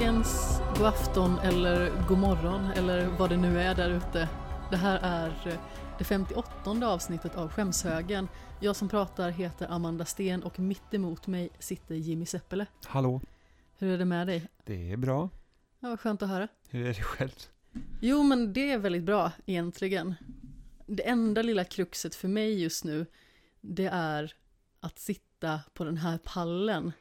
[0.00, 4.28] Dagens, god afton eller god morgon eller vad det nu är där ute.
[4.70, 5.58] Det här är eh,
[5.98, 8.28] det 58 avsnittet av Skämshögen.
[8.60, 12.66] Jag som pratar heter Amanda Sten och mitt emot mig sitter Jimmy Seppele.
[12.86, 13.20] Hallå,
[13.78, 14.46] Hur är det med dig?
[14.64, 15.30] det är bra.
[15.80, 16.48] Ja, vad skönt att höra.
[16.68, 17.30] Hur är det själv?
[18.00, 20.14] Jo, men det är väldigt bra egentligen.
[20.86, 23.06] Det enda lilla kruxet för mig just nu,
[23.60, 24.34] det är
[24.80, 26.92] att sitta på den här pallen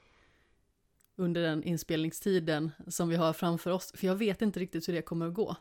[1.16, 3.92] under den inspelningstiden som vi har framför oss.
[3.96, 5.56] För jag vet inte riktigt hur det kommer att gå.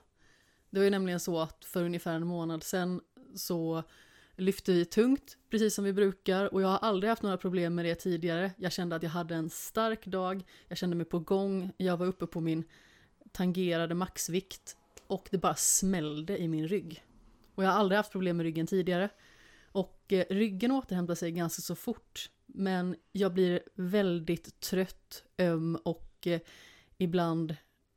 [0.71, 3.01] Det var ju nämligen så att för ungefär en månad sedan
[3.35, 3.83] så
[4.37, 6.55] lyfte vi tungt, precis som vi brukar.
[6.55, 8.53] Och jag har aldrig haft några problem med det tidigare.
[8.57, 12.07] Jag kände att jag hade en stark dag, jag kände mig på gång, jag var
[12.07, 12.65] uppe på min
[13.33, 17.05] tangerade maxvikt och det bara smällde i min rygg.
[17.55, 19.09] Och jag har aldrig haft problem med ryggen tidigare.
[19.73, 22.31] Och eh, ryggen återhämtar sig ganska så fort.
[22.47, 26.41] Men jag blir väldigt trött, öm och eh,
[26.99, 27.57] ibland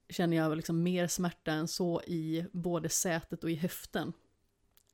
[0.10, 4.14] känner jag liksom mer smärta än så i både sätet och i höften.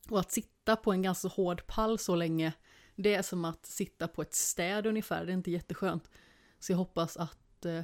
[0.10, 2.54] Och att sitta på en ganska hård pall så länge,
[2.96, 5.26] det är som att sitta på ett städ ungefär.
[5.26, 6.10] Det är inte jätteskönt.
[6.60, 7.82] Så jag hoppas att eh,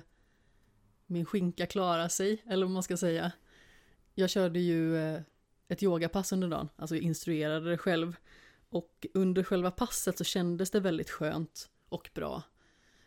[1.06, 3.31] min skinka klarar sig, eller vad man ska säga.
[4.14, 5.22] Jag körde ju eh,
[5.67, 8.16] ett yogapass under dagen, alltså jag instruerade det själv.
[8.70, 12.44] Och under själva passet så kändes det väldigt skönt och bra.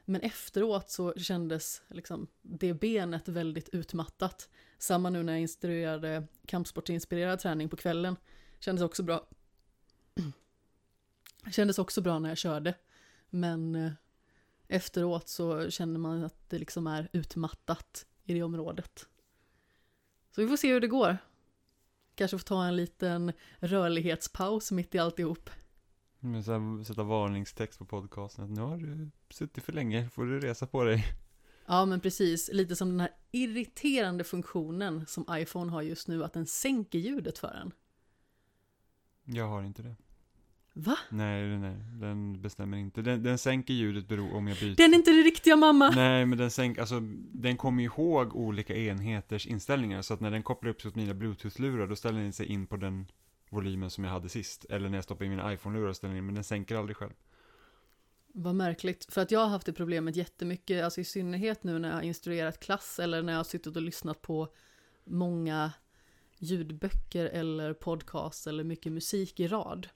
[0.05, 4.49] Men efteråt så kändes liksom det benet väldigt utmattat.
[4.79, 8.17] Samma nu när jag instruerade kampsportinspirerad träning på kvällen.
[8.59, 9.27] Kändes också bra.
[11.53, 12.75] Kändes också bra när jag körde.
[13.31, 13.93] Men eh,
[14.69, 19.07] efteråt så känner man att det liksom är utmattat i det området.
[20.31, 21.19] Så vi får se hur det går.
[22.15, 25.51] Kanske får ta en liten rörlighetspaus mitt i alltihop.
[26.21, 30.25] Men så här, sätta varningstext på podcasten att nu har du suttit för länge, får
[30.25, 31.05] du resa på dig.
[31.67, 32.51] Ja, men precis.
[32.53, 37.39] Lite som den här irriterande funktionen som iPhone har just nu, att den sänker ljudet
[37.39, 37.73] för en.
[39.25, 39.97] Jag har inte det.
[40.75, 40.99] Va?
[41.11, 43.03] Nej, nej, den bestämmer inte.
[43.03, 44.77] Den, den sänker ljudet bero om jag byter.
[44.77, 45.91] Den är inte det riktiga mamma!
[45.91, 47.01] Nej, men den sänker, alltså
[47.33, 50.03] den kommer ihåg olika enheters inställningar.
[50.03, 52.67] Så att när den kopplar upp sig åt mina bluetooth-lurar, då ställer den sig in
[52.67, 53.07] på den
[53.51, 54.65] volymen som jag hade sist.
[54.65, 57.13] Eller när jag stoppar in mina iPhone-lurar ställer den in, men den sänker aldrig själv.
[58.35, 61.89] Vad märkligt, för att jag har haft det problemet jättemycket, alltså i synnerhet nu när
[61.89, 64.49] jag har instruerat klass eller när jag har suttit och lyssnat på
[65.05, 65.73] många
[66.39, 69.89] ljudböcker eller podcast eller mycket musik i rad.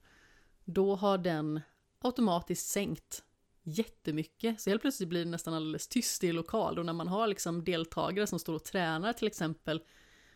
[0.68, 1.60] Då har den
[1.98, 3.24] automatiskt sänkt
[3.62, 7.26] jättemycket, så helt plötsligt blir det nästan alldeles tyst i lokal och när man har
[7.26, 9.82] liksom deltagare som står och tränar till exempel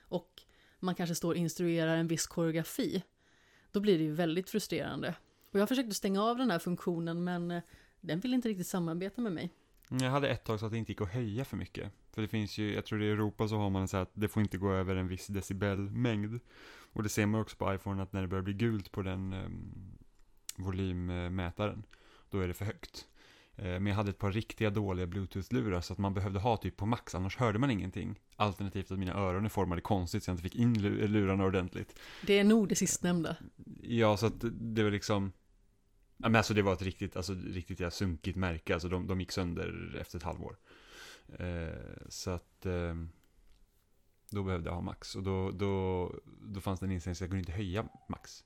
[0.01, 0.43] och
[0.79, 3.03] man kanske står och instruerar en viss koreografi,
[3.73, 5.15] då blir det ju väldigt frustrerande.
[5.53, 7.63] Och jag försökte stänga av den här funktionen men eh,
[8.01, 9.51] den vill inte riktigt samarbeta med mig.
[9.89, 11.93] Jag hade ett tag så att det inte gick att höja för mycket.
[12.13, 14.03] För det finns ju, jag tror det är i Europa så har man så här
[14.03, 16.41] att det får inte gå över en viss decibelmängd.
[16.93, 19.33] Och det ser man också på iPhone att när det börjar bli gult på den
[19.33, 19.99] um,
[20.63, 21.83] volymmätaren,
[22.31, 23.07] då är det för högt.
[23.57, 26.77] Eh, Men jag hade ett par riktiga dåliga bluetooth-lurar så att man behövde ha typ
[26.77, 28.21] på max, annars hörde man ingenting.
[28.37, 31.99] Alternativt att mina öron är formade konstigt så jag inte fick in lu- lurarna ordentligt.
[32.27, 33.37] Det är nog det sistnämnda.
[33.83, 35.33] Ja, så att det var liksom
[36.23, 39.21] Ja, men alltså det var ett riktigt, alltså riktigt ja, sunkigt märke, alltså de, de
[39.21, 40.57] gick sönder efter ett halvår.
[41.39, 42.95] Eh, så att eh,
[44.31, 47.31] då behövde jag ha max och då, då, då fanns det en inställning så jag
[47.31, 48.45] kunde inte höja max.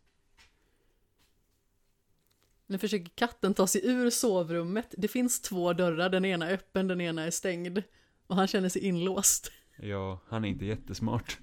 [2.66, 4.94] Nu försöker katten ta sig ur sovrummet.
[4.98, 7.82] Det finns två dörrar, den ena är öppen, den ena är stängd.
[8.26, 9.52] Och han känner sig inlåst.
[9.76, 11.38] Ja, han är inte jättesmart.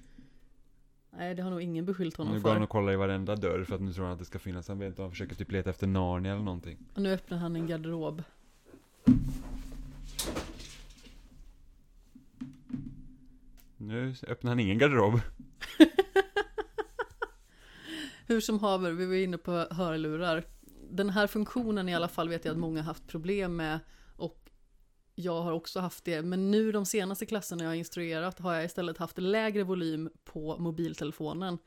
[1.16, 2.62] Nej, det har nog ingen beskyllt honom Nu går han för.
[2.62, 4.78] och kollar i varenda dörr för att nu tror han att det ska finnas, han
[4.78, 6.78] vet inte, han försöker typ leta efter Narnia eller någonting.
[6.94, 8.22] Och nu öppnar han en garderob.
[13.76, 15.20] Nu öppnar han ingen garderob.
[18.26, 20.44] Hur som haver, vi var inne på hörlurar.
[20.94, 23.80] Den här funktionen i alla fall vet jag att många har haft problem med
[24.16, 24.50] och
[25.14, 26.22] jag har också haft det.
[26.22, 30.58] Men nu de senaste klasserna jag har instruerat har jag istället haft lägre volym på
[30.58, 31.58] mobiltelefonen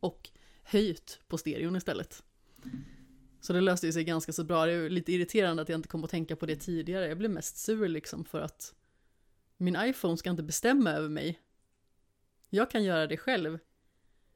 [0.00, 0.30] och
[0.62, 2.22] höjt på stereon istället.
[3.40, 4.66] Så det löste sig ganska så bra.
[4.66, 7.08] Det är lite irriterande att jag inte kom att tänka på det tidigare.
[7.08, 8.74] Jag blev mest sur liksom för att
[9.56, 11.40] min iPhone ska inte bestämma över mig.
[12.50, 13.58] Jag kan göra det själv.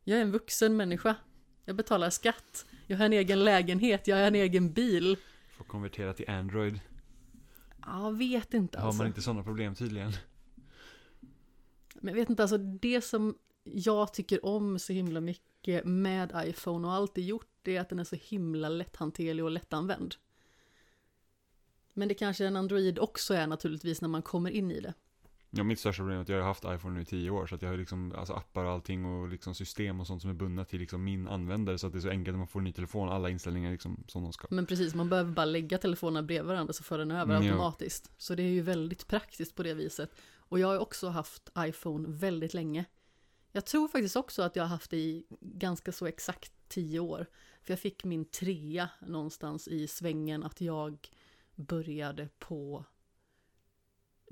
[0.05, 1.17] Jag är en vuxen människa.
[1.65, 2.67] Jag betalar skatt.
[2.87, 4.07] Jag har en egen lägenhet.
[4.07, 5.17] Jag har en egen bil.
[5.57, 6.81] Får konvertera till Android.
[7.87, 8.99] Ja, vet inte Har alltså.
[8.99, 10.13] man inte sådana problem tydligen.
[11.95, 16.87] Men jag vet inte, alltså det som jag tycker om så himla mycket med iPhone
[16.89, 20.15] och alltid gjort det är att den är så himla lätthanterlig och lättanvänd.
[21.93, 24.95] Men det kanske en Android också är naturligtvis när man kommer in i det.
[25.57, 27.55] Ja, mitt största problem är att jag har haft iPhone nu i tio år, så
[27.55, 30.35] att jag har liksom, alltså appar och allting och liksom system och sånt som är
[30.35, 32.65] bundna till liksom min användare, så att det är så enkelt när man får en
[32.65, 34.47] ny telefon, alla inställningar liksom som de ska.
[34.51, 37.53] Men precis, man behöver bara lägga telefonerna bredvid varandra så för den över Mm, ja.
[37.53, 38.11] automatiskt.
[38.19, 40.11] Så det är ju väldigt praktiskt på det viset.
[40.37, 42.85] Och jag har också haft iPhone väldigt länge.
[43.53, 47.27] Jag tror faktiskt också att jag har haft det i ganska så exakt tio år.
[47.63, 51.09] För jag fick min trea någonstans i svängen att jag
[51.55, 52.85] började på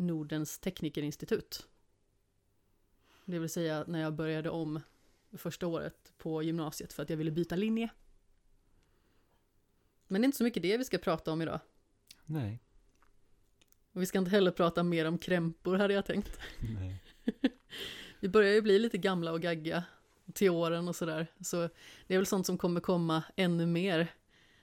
[0.02, 1.66] Nordens teknikerinstitut.
[3.24, 4.80] Det vill säga när jag började om
[5.32, 7.90] första året på gymnasiet för att jag ville byta linje.
[10.08, 11.60] Men det är inte så mycket det vi ska prata om idag.
[12.24, 12.60] Nej.
[13.92, 16.38] Och vi ska inte heller prata mer om krämpor hade jag tänkt.
[16.78, 17.02] Nej.
[18.20, 19.84] Vi börjar ju bli lite gamla och gagga
[20.32, 21.26] till åren och sådär.
[21.40, 21.68] Så
[22.06, 24.14] det är väl sånt som kommer komma ännu mer.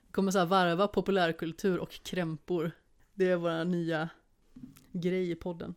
[0.06, 2.72] Vi kommer så här varva populärkultur och krämpor.
[3.14, 4.10] Det är våra nya
[5.02, 5.76] grej i podden.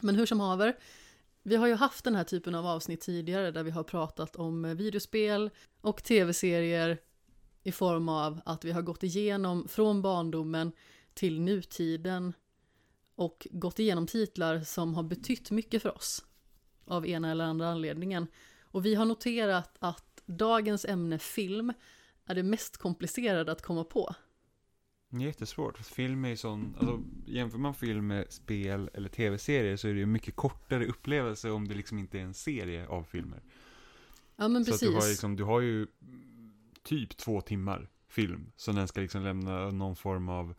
[0.00, 0.76] Men hur som haver,
[1.42, 4.76] vi har ju haft den här typen av avsnitt tidigare där vi har pratat om
[4.76, 5.50] videospel
[5.80, 6.98] och tv-serier
[7.62, 10.72] i form av att vi har gått igenom från barndomen
[11.14, 12.32] till nutiden
[13.14, 16.24] och gått igenom titlar som har betytt mycket för oss
[16.84, 18.26] av ena eller andra anledningen.
[18.62, 21.72] Och vi har noterat att dagens ämne film
[22.24, 24.14] är det mest komplicerade att komma på.
[25.10, 25.78] Jättesvårt.
[25.78, 30.00] Film är ju sån, alltså jämför man film med spel eller tv-serier så är det
[30.00, 33.42] ju mycket kortare upplevelse om det liksom inte är en serie av filmer.
[34.36, 34.88] Ja men Så att precis.
[34.88, 35.86] du har, liksom, du har ju
[36.82, 40.54] typ två timmar film, så den ska liksom lämna någon form av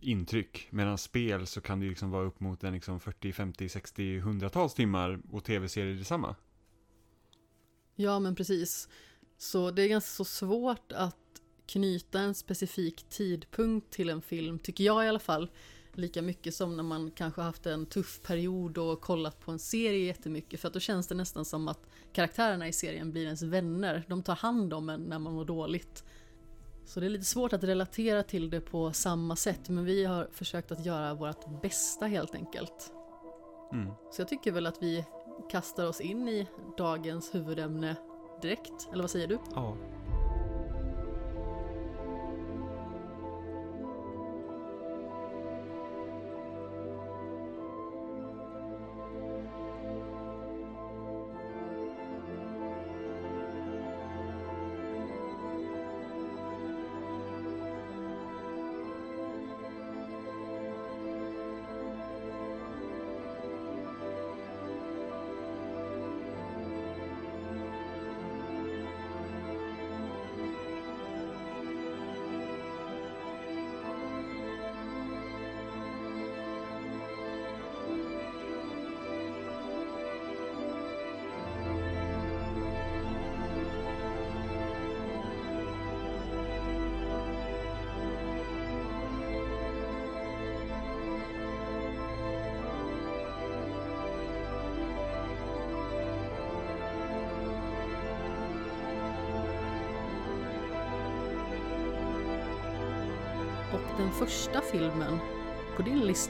[0.00, 0.68] intryck.
[0.70, 4.74] Medan spel så kan det liksom vara upp mot en liksom 40, 50, 60, hundratals
[4.74, 6.36] timmar och tv-serier detsamma.
[7.94, 8.88] Ja men precis.
[9.38, 11.16] Så det är ganska så svårt att
[11.66, 15.50] knyta en specifik tidpunkt till en film, tycker jag i alla fall.
[15.92, 20.06] Lika mycket som när man kanske haft en tuff period och kollat på en serie
[20.06, 20.60] jättemycket.
[20.60, 24.04] För att då känns det nästan som att karaktärerna i serien blir ens vänner.
[24.08, 26.04] De tar hand om en när man mår dåligt.
[26.86, 29.68] Så det är lite svårt att relatera till det på samma sätt.
[29.68, 32.92] Men vi har försökt att göra vårt bästa helt enkelt.
[33.72, 33.90] Mm.
[34.12, 35.04] Så jag tycker väl att vi
[35.50, 36.46] kastar oss in i
[36.76, 37.96] dagens huvudämne
[38.42, 38.88] direkt.
[38.92, 39.38] Eller vad säger du?
[39.54, 39.76] Ja.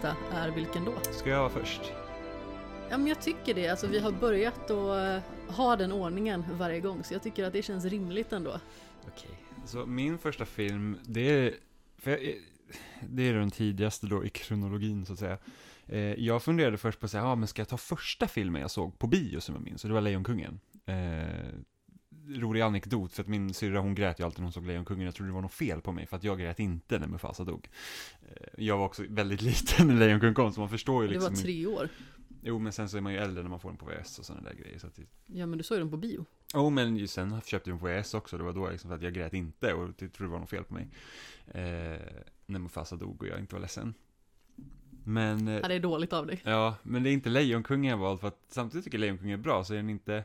[0.04, 0.92] Lista är vilken då?
[1.12, 1.92] Ska jag vara först?
[2.90, 5.20] Ja men jag tycker det, alltså vi har börjat att
[5.50, 8.60] eh, ha den ordningen varje gång så jag tycker att det känns rimligt ändå.
[9.08, 9.30] Okej.
[9.66, 11.54] Så min första film, det är,
[12.02, 12.18] jag,
[13.00, 15.38] det är den tidigaste då i kronologin så att säga.
[15.86, 18.70] Eh, jag funderade först på att säga, ja men ska jag ta första filmen jag
[18.70, 19.80] såg på bio som jag minns?
[19.80, 20.60] Så det var Lejonkungen.
[22.28, 25.04] Rolig anekdot, för att min syrra hon grät ju alltid när hon såg Lejonkungen.
[25.04, 27.44] Jag trodde det var något fel på mig, för att jag grät inte när Mufasa
[27.44, 27.68] dog.
[28.22, 31.34] Eh, jag var också väldigt liten när Lejonkungen kom, så man förstår ju Det liksom.
[31.34, 31.88] var tre år.
[32.46, 34.24] Jo, men sen så är man ju äldre när man får den på VS och
[34.24, 34.78] sådana där grejer.
[34.78, 36.24] Så att det, Ja men du såg ju den på bio.
[36.54, 38.38] Jo, men ju sen köpte jag den på VS också.
[38.38, 40.50] Det var då liksom för att jag grät inte och jag trodde det var något
[40.50, 40.88] fel på mig.
[41.46, 42.00] Eh,
[42.46, 43.94] när Mufasa dog och jag inte var ledsen.
[45.04, 46.40] Men, eh, Ja, det är dåligt av dig.
[46.44, 49.42] ja, men det är inte Lejonkungen jag valt för att samtidigt tycker jag Lejonkungen är
[49.42, 50.24] bra så är den inte,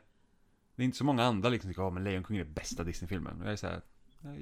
[0.79, 3.41] det är inte så många andra liksom tycker, ja men Lejonkungen är bästa Disney-filmen.
[3.43, 3.81] Jag är så här,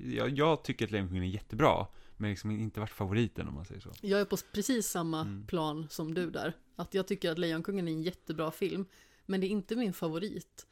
[0.03, 3.81] jag, jag tycker att Lejonkungen är jättebra, men liksom inte varit favoriten om man säger
[3.81, 3.91] så.
[4.01, 5.47] Jag är på precis samma Mm.
[5.47, 6.53] plan som du där.
[6.75, 8.85] Att jag tycker att Lejonkungen är en jättebra film.
[9.25, 10.67] Men det är inte min favorit.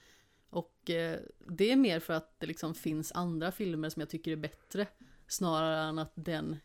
[0.49, 1.19] Och eh,
[1.49, 4.87] det är mer för att det liksom finns andra filmer som jag tycker är bättre.
[5.27, 6.55] Snarare än att den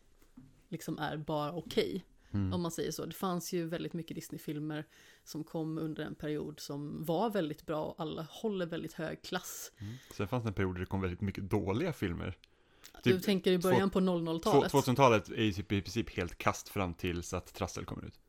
[0.69, 2.05] liksom är bara okej.
[2.33, 2.53] Mm.
[2.53, 3.05] Om man säger så.
[3.05, 4.85] Det fanns ju väldigt mycket Disney-filmer
[5.23, 9.71] som kom under en period som var väldigt bra och alla håller väldigt hög klass.
[9.79, 9.93] Mm.
[10.13, 12.37] Sen fanns det en period där det kom väldigt mycket dåliga filmer.
[13.03, 14.71] du Typ tänker i början på Två- 00-talet.
[14.71, 18.19] 2000-talet är ju typ i princip helt kast fram tills att Trassel kommer ut.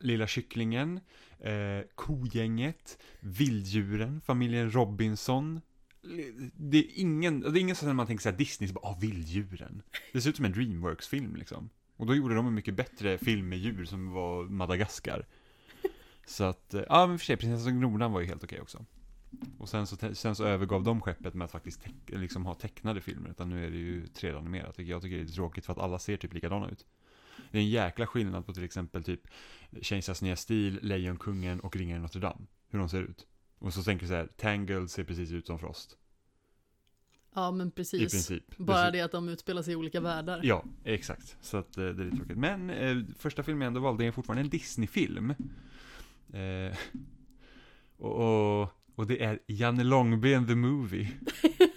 [0.00, 1.00] Lilla kycklingen,
[1.38, 5.60] eh, Kogänget, Vilddjuren, familjen Robinson.
[6.54, 9.82] Det är ingen, det är ingen sån man tänker såhär Disney, så bara, ah, Vilddjuren.
[10.12, 11.70] Det ser ut som en Dreamworks-film liksom.
[11.96, 15.26] Och då gjorde de en mycket bättre film med djur som var Madagaskar.
[16.26, 18.84] Så att, eh, ja men för sig, Prinsessan Grodan var ju helt okej också.
[19.58, 23.00] Och sen så, sen så övergav de skeppet med att faktiskt teck, liksom ha tecknade
[23.00, 25.78] filmer, utan nu är det ju 3D-animerat, vilket jag tycker är lite tråkigt för att
[25.78, 26.86] alla ser typ likadana ut.
[27.50, 29.20] Det är en jäkla skillnad på till exempel typ
[29.80, 32.46] Kejsarens nya stil, Lejonkungen och Ringen i Notre Dame.
[32.68, 33.26] Hur de ser ut.
[33.58, 35.96] Och så tänker jag så här, Tangled ser precis ut som Frost.
[37.34, 38.12] Ja, men I precis.
[38.12, 38.56] princip.
[38.56, 40.40] Bara det att de utspelar sig i olika världar.
[40.42, 41.36] Ja, exakt.
[41.40, 42.38] Så att eh, det är lite tråkigt.
[42.38, 45.30] Men eh, första filmen jag ändå valde är fortfarande en Disney-film.
[46.32, 46.76] Eh,
[47.96, 51.08] och, och, och det är Janne Långben the Movie.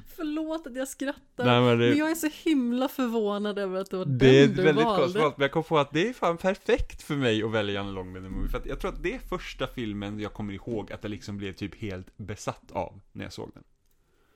[0.16, 1.44] Förlåt att jag skrattar.
[1.44, 4.46] Nej, men det, Men jag är så himla förvånad över att det var det är
[4.46, 5.02] den du väldigt valde.
[5.02, 8.22] konstigt, men jag kom på att det är fan perfekt för mig att välja Långben
[8.22, 8.48] the Movie.
[8.48, 11.36] För att jag tror att det är första filmen jag kommer ihåg att jag liksom
[11.36, 13.64] blev typ helt besatt av när jag såg den.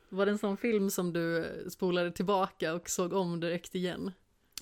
[0.08, 4.12] Var det en sån film som du spolade tillbaka och såg om direkt igen?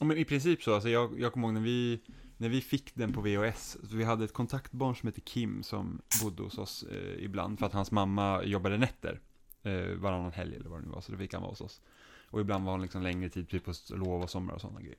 [0.00, 2.00] Ja, men i princip så, alltså jag, jag kommer ihåg när vi,
[2.36, 6.42] när vi fick den på VHS, vi hade ett kontaktbarn som hette Kim som bodde
[6.42, 9.20] hos oss eh, ibland, för att hans mamma jobbade nätter
[9.64, 11.80] eh, varannan helg eller vad det nu var, så då fick han vara hos oss.
[12.26, 14.98] Och ibland var han liksom längre tid, typ på lov och somrar och sådana grejer.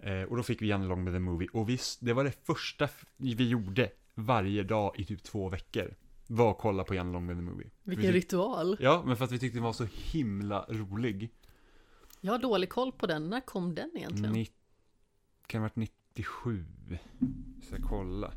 [0.00, 2.44] Eh, och då fick vi Janne Long med The Movie, och vi, det var det
[2.46, 5.94] första vi gjorde varje dag i typ två veckor.
[6.26, 7.70] Var att kolla på Janne Long med The Movie.
[7.82, 8.76] Vilken vi ritual.
[8.80, 11.30] Ja, men för att vi tyckte den var så himla rolig.
[12.20, 13.30] Jag har dålig koll på den.
[13.30, 14.32] När kom den egentligen?
[14.34, 14.52] Nitt-
[15.46, 16.64] kan ha varit 97.
[17.62, 18.32] Så jag kolla.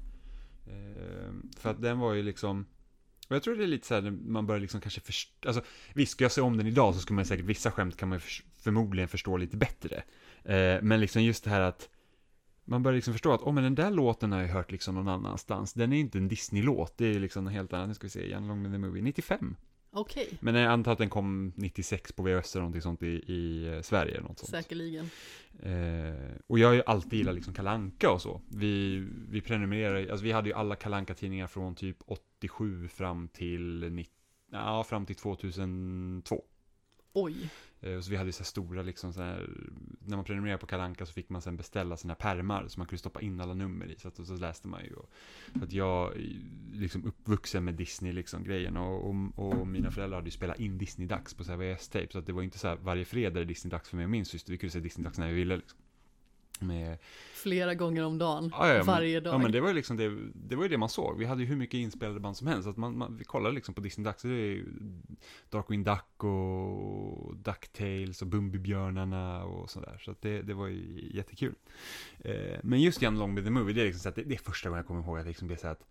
[0.67, 2.65] Ehm, för att den var ju liksom,
[3.27, 5.63] och jag tror det är lite så här när man börjar liksom kanske förstå, alltså
[5.94, 8.17] visst, ska jag se om den idag så skulle man säkert, vissa skämt kan man
[8.17, 10.03] ju förmodligen förstå lite bättre.
[10.44, 11.89] Eh, men liksom just det här att
[12.65, 15.08] man börjar liksom förstå att, åh men den där låten har jag hört liksom någon
[15.08, 15.74] annanstans.
[15.74, 17.88] Den är inte en Disney-låt, det är liksom något helt annat.
[17.88, 19.55] Nu ska vi se, Jan Long med the Movie, 95.
[19.97, 23.67] Okej, Men jag antar att den kom 96 på VHS eller någonting sånt i, i
[23.67, 24.49] eh, Sverige eller något sånt.
[24.49, 25.09] säkerligen.
[25.63, 28.41] Eh, och jag har ju alltid gillat liksom Kalanka och så.
[28.47, 33.91] Vi, vi prenumererar, alltså vi hade ju alla kalanka tidningar från typ 87 fram till,
[33.91, 34.13] 90,
[34.51, 36.43] ja, fram till 2002.
[37.17, 37.50] Oj,
[37.81, 39.50] eh, så vi hade ju så här stora liksom så här,
[40.05, 43.00] när man prenumererade på Kalanka så fick man sen beställa sina pärmar som man kunde
[43.00, 43.95] stoppa in alla nummer i.
[43.98, 44.93] Så, att, så läste man ju.
[44.93, 45.10] Och,
[45.57, 46.41] så att jag är
[46.74, 50.77] liksom uppvuxen med Disney liksom grejen och, och, och mina föräldrar hade ju spelat in
[50.77, 52.12] Disney-dags på så här VHS-tape.
[52.12, 54.25] Så att det var inte så här varje fredag är Disney-dags för mig och min
[54.25, 54.51] syster.
[54.51, 55.79] Vi kunde se Disney-dags när vi ville liksom.
[56.59, 56.97] Med,
[57.33, 58.51] flera gånger om dagen.
[58.53, 59.33] Ja, ja, varje dag.
[59.33, 61.17] Ja men det var ju liksom det, det var ju det man såg.
[61.17, 62.63] Vi hade ju hur mycket inspelade band som helst.
[62.63, 64.21] Så att man, man, vi kollade liksom på Disney-dags.
[64.21, 64.65] Det är ju
[65.50, 70.01] Darkwing Duck och Ducktails och Bumbibjörnarna och sådär.
[70.01, 71.55] Så det, det var ju jättekul.
[72.19, 74.39] Eh, men just Jan Long the Movie, det är liksom så att det, det är
[74.39, 75.83] första gången jag kommer ihåg att det liksom blev så att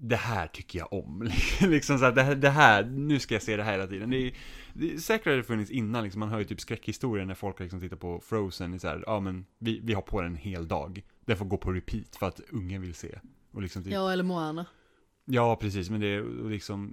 [0.00, 1.30] det här tycker jag om.
[1.60, 4.10] liksom så att det här, det här, nu ska jag se det här hela tiden.
[4.10, 4.34] Det är,
[4.72, 7.60] det är, säkert har det funnits innan, liksom, man hör ju typ skräckhistorier när folk
[7.60, 10.36] liksom tittar på Frozen, i så här, ja men vi, vi har på den en
[10.36, 11.04] hel dag.
[11.24, 13.18] Den får gå på repeat för att ungen vill se.
[13.52, 14.66] Och liksom typ, Ja, eller Moana.
[15.24, 16.92] Ja, precis, men det är liksom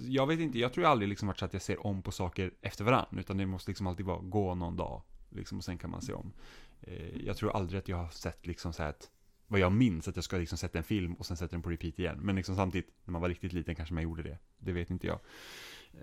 [0.00, 2.50] jag vet inte, jag tror aldrig liksom varit så att jag ser om på saker
[2.60, 5.90] efter varandra, utan det måste liksom alltid vara gå någon dag, liksom, och sen kan
[5.90, 6.32] man se om.
[6.80, 9.10] Eh, jag tror aldrig att jag har sett liksom så här att,
[9.52, 11.70] vad jag minns, att jag ska liksom sätta en film och sen sätta den på
[11.70, 12.18] repeat igen.
[12.20, 14.38] Men liksom samtidigt, när man var riktigt liten kanske man gjorde det.
[14.58, 15.18] Det vet inte jag.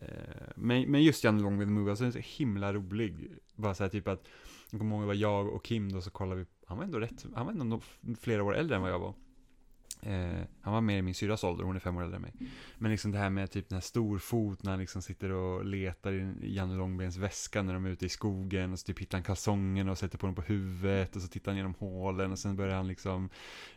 [0.01, 3.31] Eh, men, men just Janne Long with the Movie, alltså den är så himla rolig.
[3.55, 4.27] Bara så här typ att,
[4.71, 6.99] jag kommer ihåg det var jag och Kim då, så kollade vi, han var ändå
[6.99, 7.81] rätt, han var ändå
[8.19, 9.13] flera år äldre än vad jag var.
[10.01, 12.33] Eh, han var mer i min syrras ålder, hon är fem år äldre än mig.
[12.77, 16.13] Men liksom det här med typ den här storfot när han liksom sitter och letar
[16.13, 19.23] i Janne Långbens väska när de är ute i skogen och så typ hittar han
[19.23, 22.55] kalsongen och sätter på dem på huvudet och så tittar han genom hålen och sen
[22.55, 23.29] börjar han liksom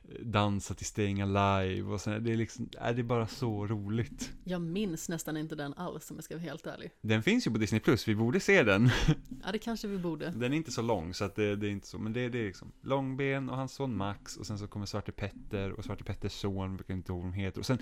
[0.08, 3.66] eh, dansa till Staying Alive och sen, det är liksom, är det är bara så
[3.66, 4.32] roligt.
[4.44, 6.90] Jag minns nästan inte den alls om jag ska vara helt ärlig.
[7.00, 8.90] Den finns ju på Disney Plus, vi borde se den.
[9.44, 10.30] Ja, det kanske vi borde.
[10.30, 12.38] Den är inte så lång så att det, det är inte så, men det, det
[12.38, 16.04] är liksom Långben och hans son Max och sen så kommer Svarte Petter och Svarte
[16.04, 17.78] Petters son, jag inte ihåg de heter och sen,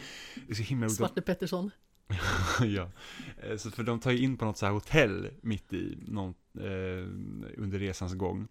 [0.46, 1.70] det är så himla Svarte Pettersson.
[2.60, 2.90] ja,
[3.42, 6.34] Eh, så för de tar ju in på något så här hotell mitt i någon,
[6.54, 7.06] eh,
[7.56, 8.48] under resans gång.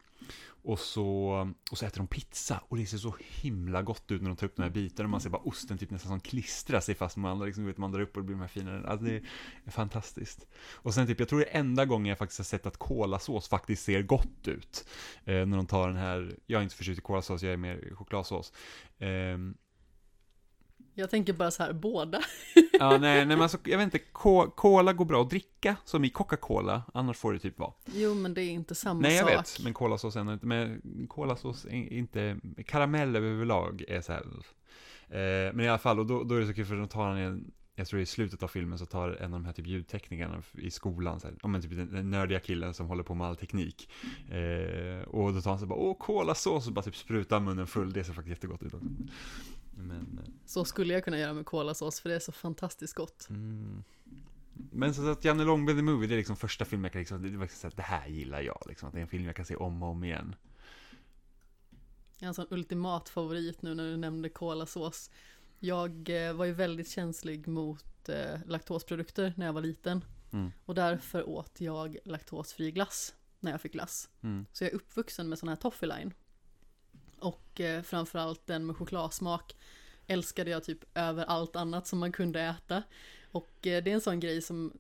[0.62, 1.30] Och så,
[1.72, 4.48] och så äter de pizza och det ser så himla gott ut när de tar
[4.48, 5.08] upp de här bitarna.
[5.08, 7.92] Och man ser bara osten typ nästan som klistrar sig fast man, liksom, vet, man
[7.92, 8.88] drar upp och det blir de här fina.
[8.88, 9.22] Alltså det
[9.66, 10.48] är fantastiskt.
[10.74, 13.50] Och sen typ, jag tror det är enda gången jag faktiskt har sett att kolasås
[13.50, 14.88] faktiskt ser gott ut.
[15.26, 17.94] Eh, när de tar den här, jag är inte förtjust i kolasås, jag är mer
[17.96, 18.54] chokladsås.
[19.00, 19.58] Ehm,
[21.00, 22.22] Jag tänker bara så här, båda.
[22.72, 24.00] Ja, nej, nej men alltså, jag vet inte,
[24.56, 27.74] cola går bra att dricka, som i Coca-Cola, annars får det typ vara.
[27.86, 29.38] Jo, men det är inte samma Nej, jag sak.
[29.38, 34.22] vet, men kolasås är inte, men kolasås är inte, karamell överlag är så här.
[35.10, 37.08] Eh, men i alla fall, och då, då är det så kul för då tar
[37.08, 39.68] han en, jag tror i slutet av filmen så tar en av de här typ
[39.68, 43.28] ljudteknikerna i skolan, så här, om men typ den nördiga killen som håller på med
[43.28, 43.90] all teknik.
[44.30, 47.94] Eh, och då tar han så bara, åh kolasås, och bara typ sprutar munnen full,
[47.94, 48.88] det ser faktiskt jättegott ut också.
[49.88, 53.30] Men, eh, Så skulle jag kunna göra med kolasås, för det är så fantastiskt gott.
[53.30, 53.84] Mm.
[54.72, 57.22] Men så att Janne Långben the Movie, det är liksom första filmen jag kan liksom,
[57.22, 58.88] det, liksom det här gillar jag liksom.
[58.88, 60.36] Att det är en film jag kan se om och om igen.
[62.18, 65.12] Jag har en sån ultimat favorit nu när du nämnde kolasås.
[65.60, 70.04] Jag eh, var ju väldigt känslig mot eh, laktosprodukter när jag var liten.
[70.32, 70.52] Mm.
[70.66, 74.10] Och därför åt jag laktosfri glass när jag fick glass.
[74.22, 74.46] Mm.
[74.54, 76.14] Så jag är uppvuxen med sån här toffee line.
[77.22, 79.56] Och eh, framförallt den med chokladsmak
[80.08, 82.84] älskade jag typ över allt annat som man kunde äta.
[83.32, 84.74] Och eh, det är en sån grej som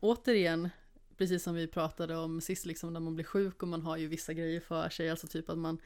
[0.00, 0.70] återigen,
[1.16, 4.06] precis som vi pratade om sist, liksom när man blir sjuk och man har ju
[4.06, 5.78] vissa grejer för sig, alltså typ att man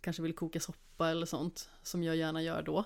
[0.00, 2.84] kanske vill koka soppa eller sånt, som jag gärna gör då.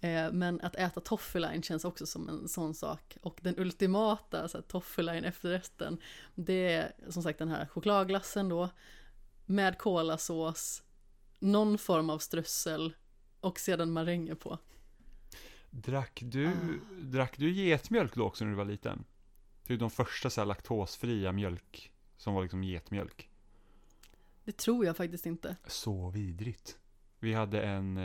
[0.00, 3.16] Eh, men att äta toffeline känns också som en sån sak.
[3.22, 5.98] Och den ultimata så här, toffeline efterrätten,
[6.34, 8.68] det är som sagt den här chokladglassen då,
[9.46, 10.82] med kolasås,
[11.44, 12.94] någon form av strössel
[13.40, 14.58] och sedan maränger på.
[15.70, 16.52] Drack du, Ah.
[17.02, 19.04] drack du getmjölk då också när du var liten?
[19.66, 23.28] Det är de första så här laktosfria mjölk som var liksom getmjölk.
[24.44, 25.56] Det tror jag faktiskt inte.
[25.66, 26.78] Så vidrigt.
[27.20, 27.96] Vi hade en,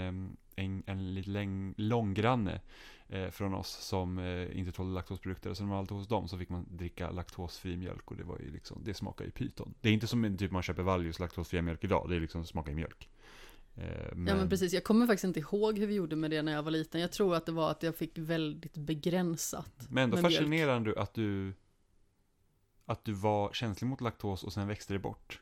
[0.55, 2.61] en, en lite läng, lång granne
[3.07, 5.53] eh, från oss som eh, inte tålde laktosprodukter.
[5.53, 8.23] Så när man var alltid hos dem så fick man dricka laktosfri mjölk och det
[8.23, 9.73] var ju liksom, det smakar ju pyton.
[9.81, 12.71] Det är inte som typ man köper Valjus laktosfria mjölk idag, det är liksom smakar
[12.71, 13.09] i mjölk.
[13.79, 13.85] Eh,
[14.27, 16.63] Ja men precis, jag kommer faktiskt inte ihåg hur vi gjorde med det när jag
[16.63, 17.01] var liten.
[17.01, 19.87] Jag tror att det var att jag fick väldigt begränsat.
[19.89, 21.53] Men ändå fascinerande att du
[22.85, 25.41] att du var känslig mot laktos och sen växte det bort.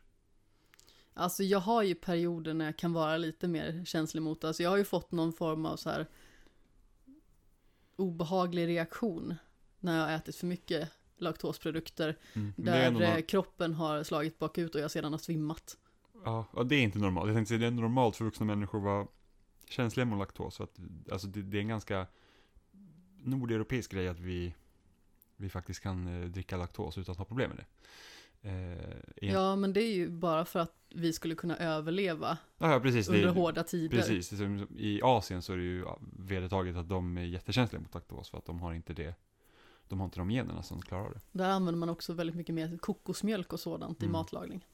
[1.14, 4.48] Alltså jag har ju perioder när jag kan vara lite mer känslig mot det.
[4.48, 6.08] Alltså jag har ju fått någon form av så här
[7.96, 9.36] obehaglig reaktion
[9.80, 12.18] när jag har ätit för mycket laktosprodukter.
[12.34, 12.54] Mm.
[12.58, 15.78] Där eh, no- kroppen har slagit bakut och jag sedan har svimmat.
[16.28, 17.28] Ja, ja, det är inte normalt.
[17.28, 19.08] Jag tänkte säga det är normalt för vuxna människor att vara
[19.68, 20.56] känsliga mot laktos.
[20.56, 20.80] Så att,
[21.12, 22.08] alltså det, det är en ganska
[23.24, 24.54] nordeuropeisk grej att vi,
[25.38, 27.66] vi faktiskt kan eh, dricka laktos utan att ha problem med det.
[28.50, 32.80] Eh, i- Ja men det är ju bara för att vi skulle kunna överleva ja,
[32.80, 33.10] precis.
[33.10, 33.98] Under är- hårda tider.
[33.98, 34.34] Precis,
[34.78, 35.86] i Asien så är det ju
[36.20, 39.16] vedertaget att de är jättekänsliga mot laktos för att de har inte det,
[39.88, 41.20] de har inte de generna som klarar det.
[41.32, 44.12] Där använder man också väldigt mycket mer kokosmjölk och sådant i Mm.
[44.14, 44.66] matlagning.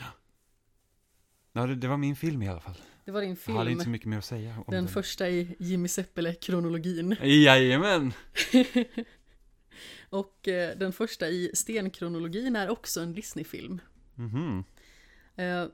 [0.00, 0.06] Ja,
[1.52, 2.76] det, det var min film i alla fall.
[3.04, 3.56] Det var din Jag film.
[3.56, 7.16] hade inte så mycket mer att säga om Den första i Jimmy Seppele-kronologin.
[7.22, 8.12] Jajamän!
[10.10, 13.80] Och eh, den första i Stenkronologin är också en Disney-film.
[14.14, 14.64] Mhm.
[15.36, 15.66] Eh,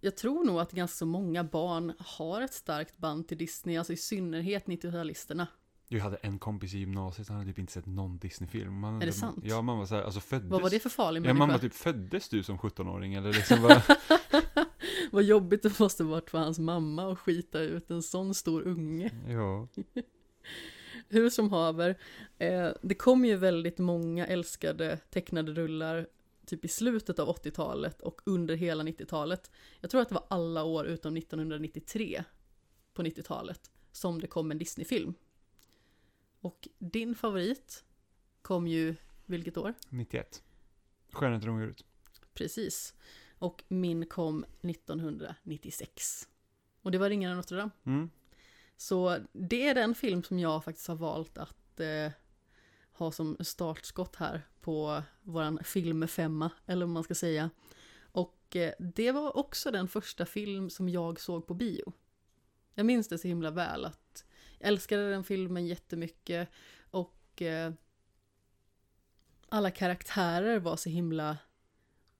[0.00, 3.92] jag tror nog att ganska så många barn har ett starkt band till Disney, alltså
[3.92, 5.46] i synnerhet 90-talisterna.
[5.88, 8.74] Jag hade en kompis i gymnasiet, han hade typ inte sett någon Disney-film.
[8.78, 9.38] Man, Är det sant?
[9.42, 10.50] Ja, man var såhär, alltså föddes...
[10.50, 11.38] Vad var det för farlig Ja, människa?
[11.38, 13.82] man var typ, föddes du som 17-åring eller liksom bara...
[15.10, 19.10] Vad jobbigt det måste varit för hans mamma att skita ut en sån stor unge.
[19.28, 19.68] ja.
[21.08, 21.98] Hur som haver,
[22.38, 26.06] eh, det kom ju väldigt många älskade tecknade rullar
[26.46, 29.50] typ i slutet av 80-talet och under hela 90-talet.
[29.80, 32.24] Jag tror att det var alla år utom 1993
[32.94, 35.14] på 90-talet som det kom en Disney-film.
[36.44, 37.84] Och din favorit
[38.42, 39.74] kom ju, vilket år?
[39.88, 40.42] 91.
[41.12, 41.84] Skönheten och odjuret.
[42.34, 42.94] Precis.
[43.38, 46.28] Och min kom 1996.
[46.82, 47.70] Och det var Ringarna i Notre Dame.
[47.84, 48.10] Mm.
[48.76, 52.12] Så det är den film som jag faktiskt har valt att eh,
[52.92, 57.50] ha som startskott här på våran filmfemma, eller vad man ska säga.
[58.02, 61.92] Och eh, det var också den första film som jag såg på bio.
[62.74, 64.24] Jag minns det så himla väl att
[64.64, 66.48] älskade den filmen jättemycket
[66.90, 67.72] och eh,
[69.48, 71.36] alla karaktärer var så himla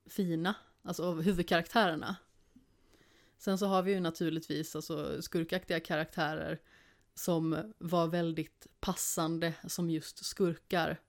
[0.07, 2.17] fina, alltså huvudkaraktärerna.
[3.39, 6.61] Sen så har vi ju naturligtvis alltså skurkaktiga karaktärer
[7.15, 11.01] som var väldigt passande som just skurkar.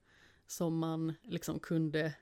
[0.47, 2.13] Som man liksom kunde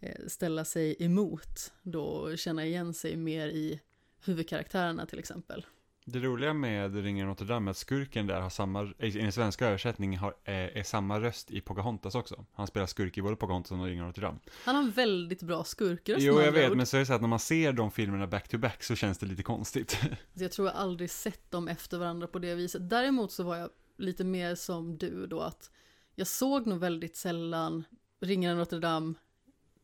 [0.00, 3.80] eh, ställa sig emot då och känna igen sig mer i
[4.24, 5.66] huvudkaraktärerna till exempel.
[6.06, 9.66] Det roliga med Ringen Notre Dame är att skurken där har samma, i den svenska
[9.66, 12.44] översättningen har, är, är samma röst i Pocahontas också.
[12.52, 14.38] Han spelar skurk i både Pocahontas och Ringen Notre Dame.
[14.64, 16.76] Han har en väldigt bra skurkröst Jo, jag vet, ord.
[16.76, 18.94] men så är det så att när man ser de filmerna back to back så
[18.94, 19.98] känns det lite konstigt.
[20.34, 22.90] Jag tror jag aldrig sett dem efter varandra på det viset.
[22.90, 25.70] Däremot så var jag lite mer som du då att
[26.14, 27.84] jag såg nog väldigt sällan
[28.20, 29.14] Ringen Notre Dame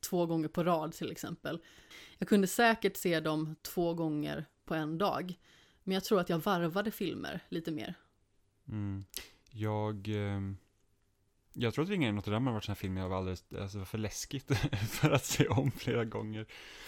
[0.00, 1.58] två gånger på rad till exempel.
[2.18, 5.38] Jag kunde säkert se dem två gånger på en dag.
[5.90, 7.94] Men jag tror att jag varvade filmer lite mer.
[8.68, 9.04] Mm.
[9.50, 10.56] Jag, ehm,
[11.52, 13.98] jag tror att Ringen Notre Dame har varit en film jag var alldeles, alltså för
[13.98, 14.52] läskigt
[14.88, 16.46] för att se om flera gånger.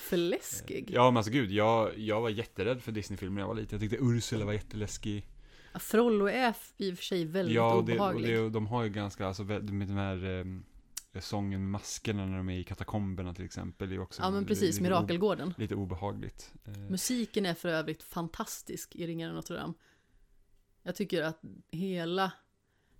[0.09, 0.91] För läskig.
[0.93, 3.81] Ja, men alltså gud, jag, jag var jätterädd för Disney-filmer när jag var liten.
[3.81, 5.27] Jag tyckte Ursula var jätteläskig.
[5.73, 8.31] Ja, Frollo är i och för sig väldigt Ja, och, det, och, obehaglig.
[8.31, 10.65] det, och de har ju ganska, alltså med den här ehm,
[11.20, 13.92] sången med maskerna när de är i katakomberna till exempel.
[13.92, 15.55] Är också Ja men precis, lite, Mirakelgården.
[15.59, 16.53] Lite, obehagligt.
[16.64, 19.75] Eh, Musiken är för övrigt fantastisk i Ringen Notre Dame.
[20.83, 22.33] Jag tycker att hela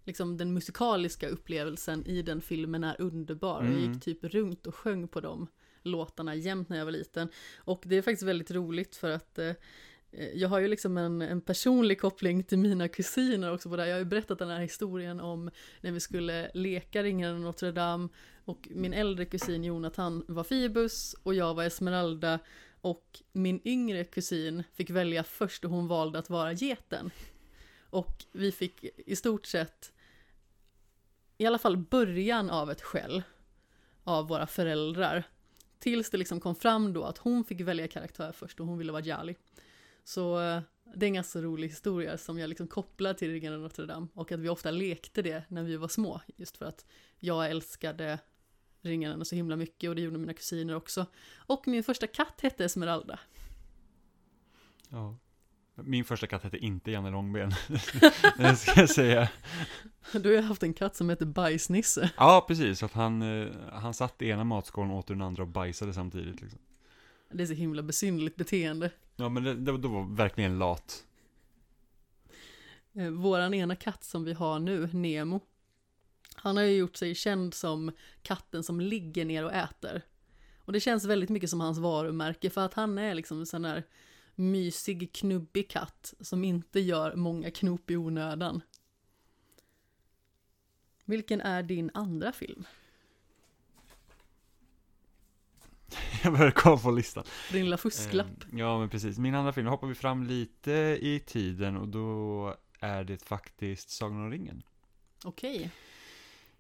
[0.05, 3.63] liksom den musikaliska upplevelsen i den filmen är underbar.
[3.65, 3.93] Jag Mm.
[3.93, 5.47] gick typ runt och sjöng på de
[5.83, 7.29] låtarna jämt när jag var liten.
[7.57, 9.53] Och det är faktiskt väldigt roligt för att eh,
[10.13, 13.83] Eh, jag har ju liksom en, en personlig koppling till mina kusiner också på det
[13.83, 13.89] här.
[13.89, 18.09] Jag har ju berättat den här historien om när vi skulle leka Ringen Notre Dame
[18.45, 22.39] och min äldre kusin Jonathan var Fibus och jag var Esmeralda
[22.81, 27.11] och min yngre kusin fick välja först och hon valde att vara geten.
[27.91, 29.93] Och vi fick i stort sett
[31.39, 33.23] i alla fall början av ett skäll
[34.05, 35.25] av våra föräldrar.
[35.79, 38.93] Tills det liksom kom fram då att hon fick välja karaktär först och hon ville
[38.93, 39.37] vara Jali.
[40.05, 40.63] Så eh,
[40.95, 44.07] det är en ganska rolig historia som jag liksom kopplar till Ringen av Notre Dame
[44.15, 46.21] och att vi ofta lekte det när vi var små.
[46.37, 46.85] Just för att
[47.19, 48.19] jag älskade
[48.83, 51.07] ringarna så himla mycket och det gjorde mina kusiner också.
[51.35, 53.19] Och min första katt hette Esmeralda.
[54.89, 55.19] ja.
[55.75, 57.53] Min första katt hette inte Janne Långben.
[58.39, 59.29] det ska jag säga.
[60.13, 62.11] Du har ju haft en katt som heter Bajsnisse.
[62.17, 62.83] Ja, precis.
[62.83, 66.41] Att han, eh, han satt i ena matskålen, åt ur den andra och bajsade samtidigt.
[66.41, 66.59] Liksom.
[67.35, 68.91] Det är så himla besynnerligt beteende.
[69.17, 71.05] Ja, men det, det, det var verkligen lat.
[72.93, 75.41] Eh, Våran ena katt som vi har nu, Nemo,
[76.35, 77.93] han har ju gjort sig känd som
[78.23, 80.03] katten som ligger ner och äter.
[80.59, 83.65] Och det känns väldigt mycket som hans varumärke för att han är liksom en sån
[83.65, 83.85] här
[84.35, 88.61] mysig, knubbig katt som inte gör många knop i onödan.
[91.05, 92.65] Vilken är din andra film?
[96.25, 97.25] Jag börjar kolla på listan.
[97.53, 98.27] Din lilla fusklapp?
[98.27, 99.19] Eh, Ja, men precis.
[99.19, 103.91] Min andra film, då hoppar vi fram lite i tiden och då är det faktiskt
[103.91, 104.63] Sagan om ringen.
[105.25, 105.71] Okej.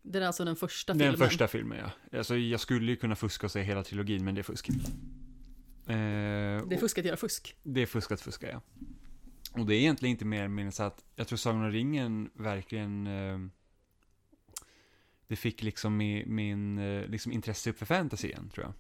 [0.03, 1.29] Det är alltså den första Den filmen?
[1.29, 2.18] första filmen, ja.
[2.18, 4.68] Alltså, jag skulle ju kunna fuska och säga hela trilogin, men det är fusk.
[4.68, 4.75] Eh,
[5.87, 7.57] Det är fusk att göra fusk.
[7.62, 8.61] Det är fusk att fuska, ja.
[9.61, 13.07] Och det är egentligen inte mer än så att jag tror Sagan om ringen verkligen
[13.07, 13.38] eh,
[15.27, 18.75] det fick liksom mi- min eh, liksom intresse upp för fantasy igen, tror jag.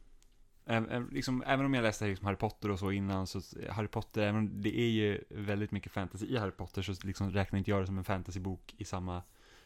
[0.66, 4.22] Även, liksom, även om jag läste liksom Harry Potter och så innan, så Harry Potter,
[4.22, 7.70] även om det är ju väldigt mycket fantasy i Harry Potter, så liksom räknar inte
[7.70, 9.22] jag det som en fantasybok i samma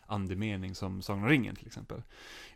[0.07, 2.03] andemening som Sagan om ringen till exempel.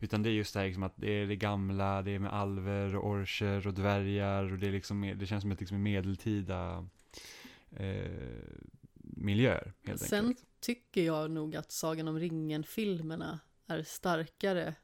[0.01, 2.33] Utan det är just det här liksom att det är det gamla, det är med
[2.33, 6.87] alver och orcher och dvärgar och det är liksom, det känns som ett liksom medeltida
[7.71, 8.11] eh,
[8.95, 10.47] miljöer helt Sen enkelt.
[10.61, 14.75] tycker jag nog att Sagan om ringen-filmerna är starkare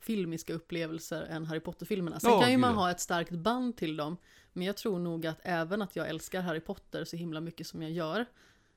[0.00, 2.20] filmiska upplevelser än Harry Potter-filmerna.
[2.20, 4.16] Sen Ja, kan ju man ha ett starkt band till dem,
[4.52, 7.82] men jag tror nog att även att jag älskar Harry Potter så himla mycket som
[7.82, 8.26] jag gör,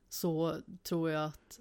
[0.09, 1.59] så tror jag att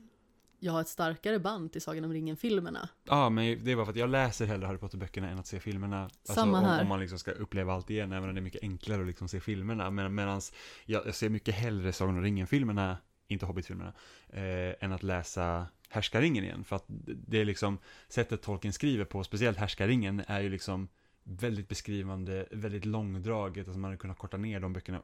[0.62, 2.88] jag har ett starkare band till Sagan om ringen-filmerna.
[3.04, 5.60] Ja, men det är bara för att jag läser hellre Harry Potter-böckerna än att se
[5.60, 6.02] filmerna.
[6.02, 6.82] Alltså, Samma om, här.
[6.82, 9.28] om man liksom ska uppleva allt igen, även om det är mycket enklare att liksom
[9.28, 9.90] se filmerna.
[9.90, 10.52] Men, medans
[10.86, 12.96] jag, jag ser mycket hellre Sagan om ringen-filmerna,
[13.28, 13.92] inte Hobbit-filmerna,
[14.28, 16.64] eh, än att läsa Härskaringen igen.
[16.64, 20.88] För att det är liksom, sättet Tolkien skriver på, speciellt Härskaringen, är ju liksom
[21.22, 25.02] väldigt beskrivande, väldigt långdraget, alltså man hade kunnat korta ner de böckerna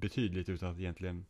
[0.00, 1.26] betydligt utan att egentligen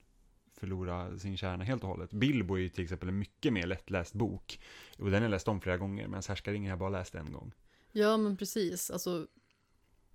[0.52, 2.12] förlora sin kärna helt och hållet.
[2.12, 4.60] Bilbo är ju till exempel en mycket mer lättläst bok.
[4.98, 7.32] Och den har jag läst om flera gånger, medan Härskaringen har jag bara läst en
[7.32, 7.52] gång.
[7.92, 8.90] Ja, men precis.
[8.90, 9.26] Alltså,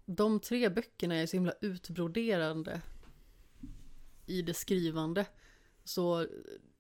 [0.06, 2.82] de tre böckerna är så himla utbroderande
[4.26, 5.26] i det skrivande.
[5.84, 6.28] Så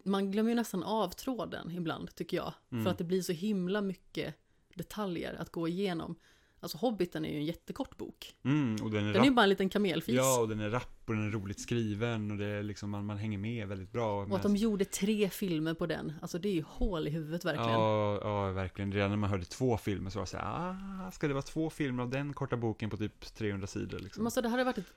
[0.03, 2.53] man glömmer ju nästan av tråden ibland, tycker jag.
[2.71, 2.83] Mm.
[2.83, 4.35] För att det blir så himla mycket
[4.75, 6.15] detaljer att gå igenom.
[6.59, 8.35] Alltså Hobbiten är ju en jättekort bok.
[8.43, 10.15] Mm, och den är Den är ju bara en liten kamelfis.
[10.15, 13.05] Ja, och den är rapp och den är roligt skriven och det är liksom, man,
[13.05, 14.23] man hänger med väldigt bra.
[14.23, 17.45] Och att de gjorde tre filmer på den, alltså det är ju hål i huvudet
[17.45, 17.71] verkligen.
[17.71, 18.91] Ja, ja, verkligen.
[18.91, 21.41] Redan när man hörde två filmer så var det så här, ah, ska det vara
[21.41, 24.23] två filmer av den korta boken på typ 300 sidor liksom?
[24.23, 24.93] Men alltså det hade varit ett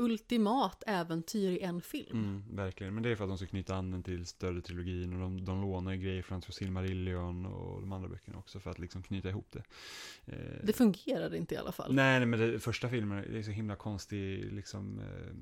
[0.00, 2.18] ultimat äventyr i en film.
[2.18, 5.20] Mm, verkligen, men det är för att de ska knyta an till större trilogin och
[5.20, 9.02] de, de lånar ju grejer från Silmarillion och de andra böckerna också för att liksom
[9.02, 9.62] knyta ihop det.
[10.26, 11.94] Eh, det fungerade inte i alla fall.
[11.94, 15.34] Nej, nej men det, första filmen är så himla konstig liksom eh,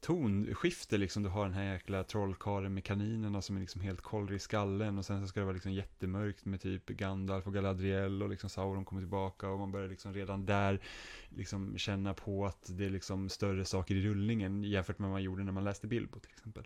[0.00, 1.22] tonskifte liksom.
[1.22, 4.98] Du har den här jäkla trollkaren med kaninerna som är liksom helt kollrig i skallen
[4.98, 8.50] och sen så ska det vara liksom jättemörkt med typ Gandalf och Galadriel och liksom
[8.50, 10.80] Sauron kommer tillbaka och man börjar liksom redan där
[11.28, 15.22] liksom känna på att det är liksom större saker i rullningen jämfört med vad man
[15.22, 16.64] gjorde när man läste Bilbo till exempel.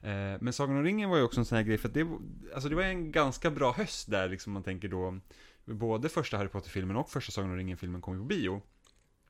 [0.00, 2.06] Eh, men Sagan om ringen var ju också en sån här grej för att det,
[2.54, 5.18] alltså det var en ganska bra höst där liksom man tänker då
[5.64, 8.62] både första Harry Potter-filmen och första Sagan om ringen-filmen kom ju på bio.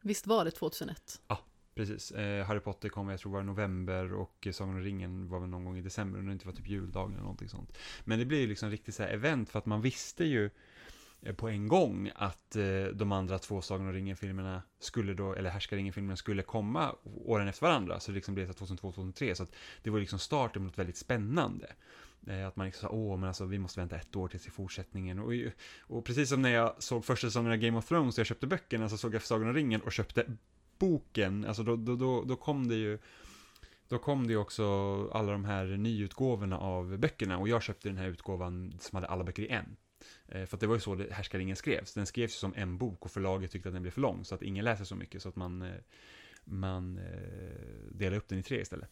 [0.01, 1.21] Visst var det 2001?
[1.29, 1.39] Ja,
[1.79, 2.11] Precis.
[2.13, 5.49] Eh, Harry Potter kom, jag tror var i november och Sagan om ringen var väl
[5.49, 7.79] någon gång i december, om det inte var typ juldagen eller någonting sånt.
[8.05, 10.51] Men det blir ju liksom riktigt så här event för att man visste ju
[11.23, 15.51] eh, på en gång att eh, de andra två Sagan om ringen-filmerna skulle då, eller
[15.51, 18.01] Härskaringen-filmerna skulle komma åren efter varandra.
[18.01, 21.67] Så det liksom blev 2002-2003, så att det var liksom starten mot väldigt spännande.
[22.27, 24.51] Eh, att man liksom sa, åh, men alltså vi måste vänta ett år tills i
[24.51, 25.19] fortsättningen.
[25.19, 25.33] Och,
[25.81, 28.47] och precis som när jag såg första säsongen av Game of Thrones och jag köpte
[28.47, 30.27] böckerna, så såg jag Sagan om ringen och köpte
[30.79, 32.99] boken, alltså då, då, då, då kom det ju
[33.89, 34.65] då kom det ju också
[35.13, 39.25] alla de här nyutgåvorna av böckerna och jag köpte den här utgåvan som hade alla
[39.25, 39.77] böcker i en.
[40.29, 41.95] Eh, för att det var ju så det Härskaringen skrevs.
[41.95, 44.35] Den skrevs ju som en bok och förlaget tyckte att den blev för lång så
[44.35, 45.75] att ingen läser så mycket så att man, eh,
[46.45, 48.91] man eh, delade upp den i tre istället.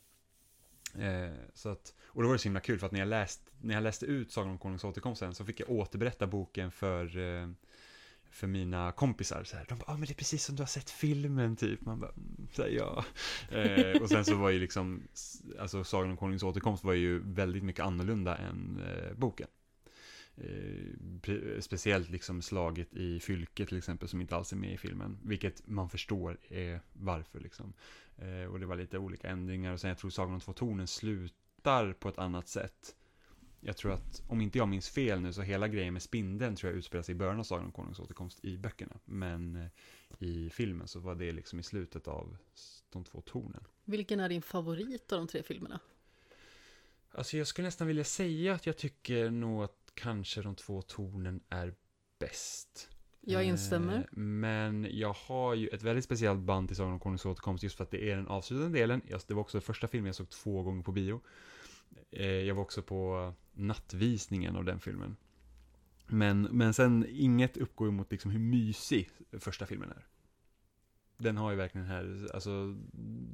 [1.55, 3.75] Så att, och då var det så himla kul för att när jag, läst, när
[3.75, 7.19] jag läste ut Sagan om Konungens återkomst sen så fick jag återberätta boken för
[8.37, 9.45] för mina kompisar.
[9.45, 11.81] Så här, de bara, ah, men det är precis som du har sett filmen typ.
[11.81, 13.05] Man bara, mm, så här, ja.
[13.51, 15.03] Eh, och sen så var ju liksom,
[15.59, 19.49] alltså Sagan om Konungens återkomst var ju väldigt mycket annorlunda än eh, boken.
[20.37, 25.19] Eh, speciellt liksom slaget i Fylke till exempel som inte alls är med i filmen.
[25.23, 27.73] Vilket man förstår är varför liksom.
[28.17, 30.87] Eh, och det var lite olika ändringar och sen jag tror Sagan om två tornen
[30.87, 32.95] slutar på ett annat sätt
[33.61, 36.73] jag tror att, om inte jag minns fel nu, så hela grejen med spindeln tror
[36.73, 38.99] jag utspelar sig i början av Sagan om Konungens återkomst i böckerna.
[39.05, 39.67] Men eh,
[40.19, 42.37] i filmen så var det liksom i slutet av
[42.91, 43.65] de två tornen.
[43.85, 45.81] Vilken är din favorit av de tre filmerna?
[47.11, 51.41] Alltså jag skulle nästan vilja säga att jag tycker nog att kanske de två tornen
[51.49, 51.75] är
[52.19, 52.89] bäst.
[53.21, 53.97] Jag instämmer.
[53.97, 57.77] Eh, men jag har ju ett väldigt speciellt band till Sagan om Konungens återkomst just
[57.77, 59.03] för att det är den avslutande delen.
[59.27, 61.21] Det var också första filmen jag såg två gånger på bio.
[62.11, 65.17] Eh, jag var också på nattvisningen av den filmen.
[66.07, 70.07] Men, men sen, inget uppgår mot liksom hur mysig första filmen är.
[71.19, 72.75] Den har ju verkligen här, alltså,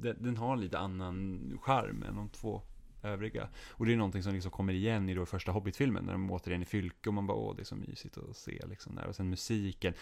[0.01, 2.61] den, den har lite annan charm än de två
[3.03, 3.49] övriga.
[3.69, 6.61] Och det är någonting som liksom kommer igen i då första Hobbit-filmen, när de återigen
[6.61, 9.07] är i fylke och man bara, åh, det är så mysigt att se liksom där.
[9.07, 9.93] Och sen musiken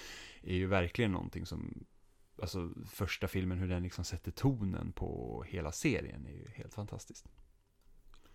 [0.42, 1.86] är ju verkligen någonting som,
[2.42, 7.28] alltså första filmen, hur den liksom sätter tonen på hela serien är ju helt fantastiskt.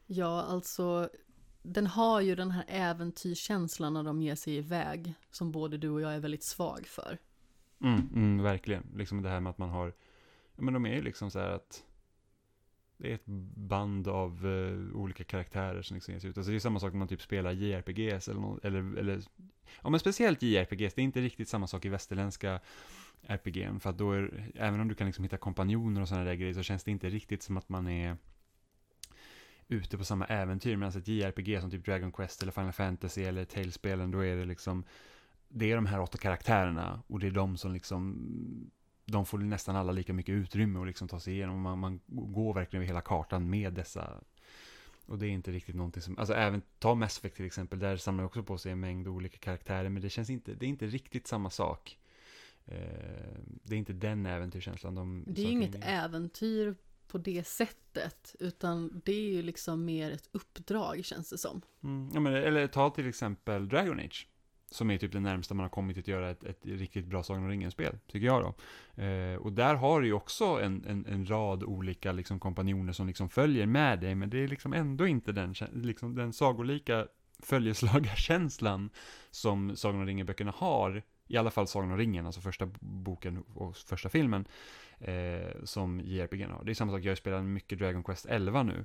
[0.06, 1.08] Ja, alltså
[1.66, 6.00] den har ju den här äventyrskänslan när de ger sig iväg som både du och
[6.00, 7.18] jag är väldigt svag för.
[7.80, 9.86] Mm, mm, verkligen, liksom det här med att man har,
[10.56, 11.84] ja men de är ju liksom så här att
[12.96, 13.26] det är ett
[13.56, 16.36] band av uh, olika karaktärer som liksom ges ut.
[16.36, 19.22] Alltså det är samma sak när man typ spelar JRPGs eller, någon, eller, eller
[19.82, 22.60] ja men speciellt JRPGs, det är inte riktigt samma sak i västerländska
[23.26, 23.80] RPGn.
[23.80, 26.54] för att då är, även om du kan liksom hitta kompanjoner och sådana där grejer
[26.54, 28.16] så känns det inte riktigt som att man är
[29.68, 30.76] ute på samma äventyr.
[30.76, 34.44] Medan ett JRPG som typ Dragon Quest eller Final Fantasy eller Tales-spelen, då är det
[34.44, 34.84] liksom,
[35.48, 38.70] det är de här åtta karaktärerna och det är de som liksom,
[39.04, 41.60] de får nästan alla lika mycket utrymme och liksom ta sig igenom.
[41.60, 44.20] Man, man går verkligen över hela kartan med dessa
[45.06, 47.96] och det är inte riktigt någonting som, alltså även ta Mass Effect till exempel, där
[47.96, 50.86] samlar också på sig en mängd olika karaktärer, men det känns inte, det är inte
[50.86, 51.98] riktigt samma sak.
[52.64, 52.76] Eh,
[53.62, 55.24] det är inte den äventyrskänslan de...
[55.26, 56.74] Det är inget äventyr
[57.08, 61.62] på det sättet, utan det är ju liksom mer ett uppdrag känns det som.
[61.82, 64.28] Mm, ja, men, eller ta till exempel Dragon Age.
[64.70, 67.42] Som är typ det närmsta man har kommit att göra ett, ett riktigt bra Sagan
[67.42, 68.54] om ringen-spel, tycker jag då.
[69.02, 73.06] Eh, och där har du ju också en, en, en rad olika liksom, kompanjoner som
[73.06, 77.06] liksom följer med dig, men det är liksom ändå inte den, liksom, den sagolika
[77.38, 78.90] följeslagarkänslan
[79.30, 83.76] som Sagan om ringen-böckerna har, i alla fall Sagan om ringen, alltså första boken och
[83.76, 84.44] första filmen
[85.00, 86.64] eh, som JRPG har.
[86.64, 88.84] Det är samma sak, jag spelar mycket Dragon Quest 11 nu.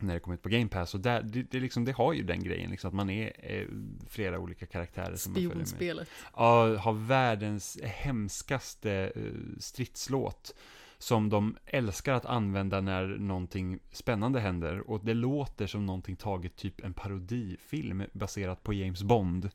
[0.00, 0.94] När det kommer ut på Game Pass.
[0.94, 3.66] Och där, det, det, liksom, det har ju den grejen, liksom, att man är eh,
[4.08, 6.06] flera olika karaktärer som man följer med.
[6.36, 10.54] Ja, har världens hemskaste eh, stridslåt
[10.98, 14.90] som de älskar att använda när någonting spännande händer.
[14.90, 19.50] Och det låter som någonting taget typ en parodifilm baserat på James Bond.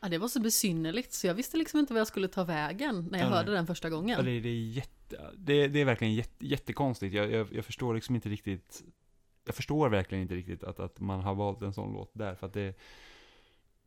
[0.00, 3.08] Ja, det var så besynnerligt så jag visste liksom inte vad jag skulle ta vägen
[3.10, 4.18] när jag ja, hörde den första gången.
[4.18, 4.95] Ja, det, det är jätte
[5.36, 7.14] det, det är verkligen jätte, jättekonstigt.
[7.14, 8.84] Jag, jag, jag förstår liksom inte riktigt,
[9.44, 12.46] jag förstår verkligen inte riktigt att, att man har valt en sån låt där, för
[12.46, 12.78] att det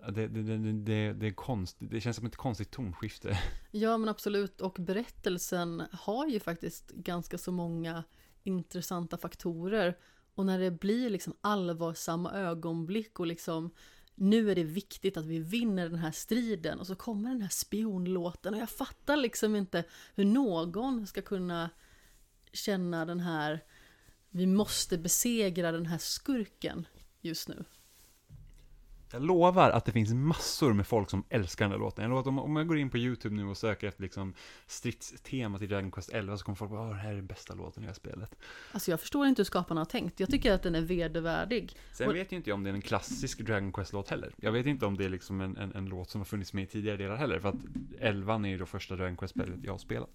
[0.08, 3.40] det, det, det, det, det, är konst, det känns som ett konstigt tonskifte.
[3.72, 8.04] Ja men absolut och berättelsen har ju faktiskt ganska så många
[8.44, 9.98] intressanta faktorer.
[10.36, 13.72] Och när det blir liksom allvarsamma ögonblick och liksom
[14.20, 17.50] nu är det viktigt att vi vinner den här striden och så kommer den här
[17.50, 19.84] spionlåten och jag fattar liksom inte
[20.16, 21.70] hur någon ska kunna
[22.54, 23.64] känna den här
[24.30, 26.88] vi måste besegra den här skurken
[27.22, 27.64] just nu.
[29.12, 32.04] Jag lovar att det finns massor med folk som älskar den här låten.
[32.04, 34.34] Jag lovar att om, om jag går in på YouTube nu och söker efter liksom
[34.68, 37.84] stridstema till Dragon Quest 11 så kommer folk bara, det här är den bästa låten
[37.84, 38.36] i det här spelet.
[38.72, 40.20] Alltså jag förstår inte hur skaparna har tänkt.
[40.20, 41.76] Jag tycker att den är vedervärdig.
[41.92, 42.16] Sen och...
[42.16, 44.34] vet ju inte jag om det är en klassisk Dragon Quest-låt heller.
[44.38, 46.64] Jag vet inte om det är liksom en, en, en, låt som har funnits med
[46.64, 47.40] i tidigare delar heller.
[47.40, 47.56] För att
[48.00, 50.10] 11 är ju då första Dragon Quest-spelet jag har spelat.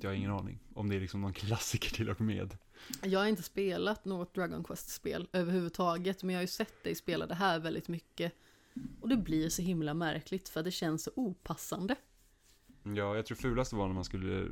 [0.00, 2.56] Så jag har ingen aning om det är liksom någon klassiker till och med.
[3.02, 7.26] Jag har inte spelat något Dragon Quest-spel överhuvudtaget, men jag har ju sett dig spela
[7.26, 8.32] det här väldigt mycket.
[9.00, 11.96] Och det blir så himla märkligt, för det känns så opassande.
[12.82, 14.48] Ja, jag tror fulaste var när man skulle,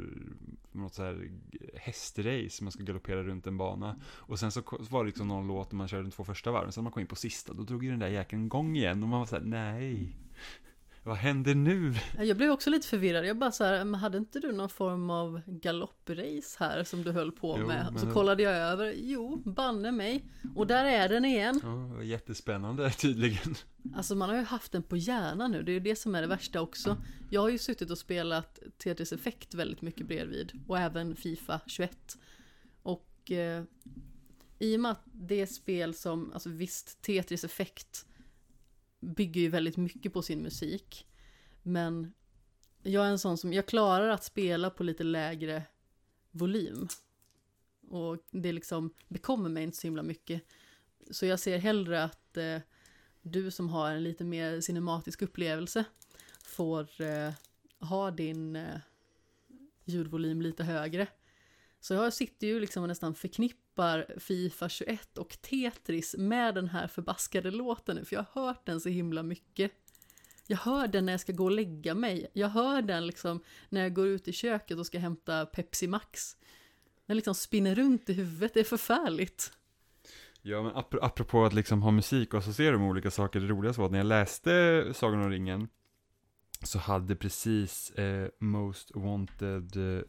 [0.72, 1.30] något så här
[1.74, 4.00] hästrace, man skulle galoppera runt en bana.
[4.04, 6.72] Och sen så var det liksom någon låt när man körde de två första varven,
[6.72, 9.02] sen när man kom in på sista, då drog ju den där jäkeln igång igen
[9.02, 10.16] och man var såhär, nej.
[11.04, 11.94] Vad händer nu?
[12.18, 13.26] Jag blev också lite förvirrad.
[13.26, 17.12] Jag bara så här, men hade inte du någon form av galopprace här som du
[17.12, 17.88] höll på jo, med?
[17.94, 18.14] Och så men...
[18.14, 20.24] kollade jag över, jo, banne mig.
[20.54, 21.60] Och där är den igen.
[21.62, 23.54] Ja, jättespännande tydligen.
[23.94, 26.20] Alltså man har ju haft den på hjärnan nu, det är ju det som är
[26.20, 26.96] det värsta också.
[27.30, 30.52] Jag har ju suttit och spelat Tetris Effect väldigt mycket bredvid.
[30.66, 32.18] Och även Fifa 21.
[32.82, 33.64] Och eh,
[34.58, 38.06] i och med att det är spel som, alltså visst, Tetris Effect
[39.02, 41.06] bygger ju väldigt mycket på sin musik.
[41.62, 42.12] Men
[42.82, 45.62] jag är en sån som, jag klarar att spela på lite lägre
[46.30, 46.88] volym.
[47.88, 50.42] Och det liksom bekommer mig inte så himla mycket.
[51.10, 52.58] Så jag ser hellre att eh,
[53.22, 55.84] du som har en lite mer cinematisk upplevelse
[56.44, 57.32] får eh,
[57.78, 58.78] ha din eh,
[59.84, 61.06] ljudvolym lite högre.
[61.80, 63.14] Så jag sitter ju liksom och nästan
[63.72, 68.66] förknippar Fifa 21 och Tetris med den här förbaskade låten nu, för jag har hört
[68.66, 69.72] den så himla mycket.
[70.46, 72.30] Jag hör den när jag ska gå och lägga mig.
[72.32, 76.36] Jag hör den liksom när jag går ut i köket och ska hämta Pepsi Max.
[77.06, 79.52] Den liksom spinner runt i huvudet, det är förfärligt.
[80.42, 83.80] Ja, men ap apropå att liksom ha musik och associera med olika saker, det roligaste
[83.80, 85.68] var att när jag läste Sagan om ringen
[86.62, 90.02] så hade precis eh, Most Wanted eh,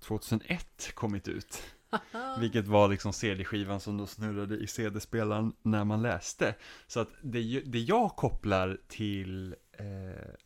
[0.00, 1.73] 2001 kommit ut.
[2.40, 6.54] Vilket var liksom CD-skivan som då snurrade i CD-spelaren när man läste.
[6.86, 9.86] Så att det, det jag kopplar till eh,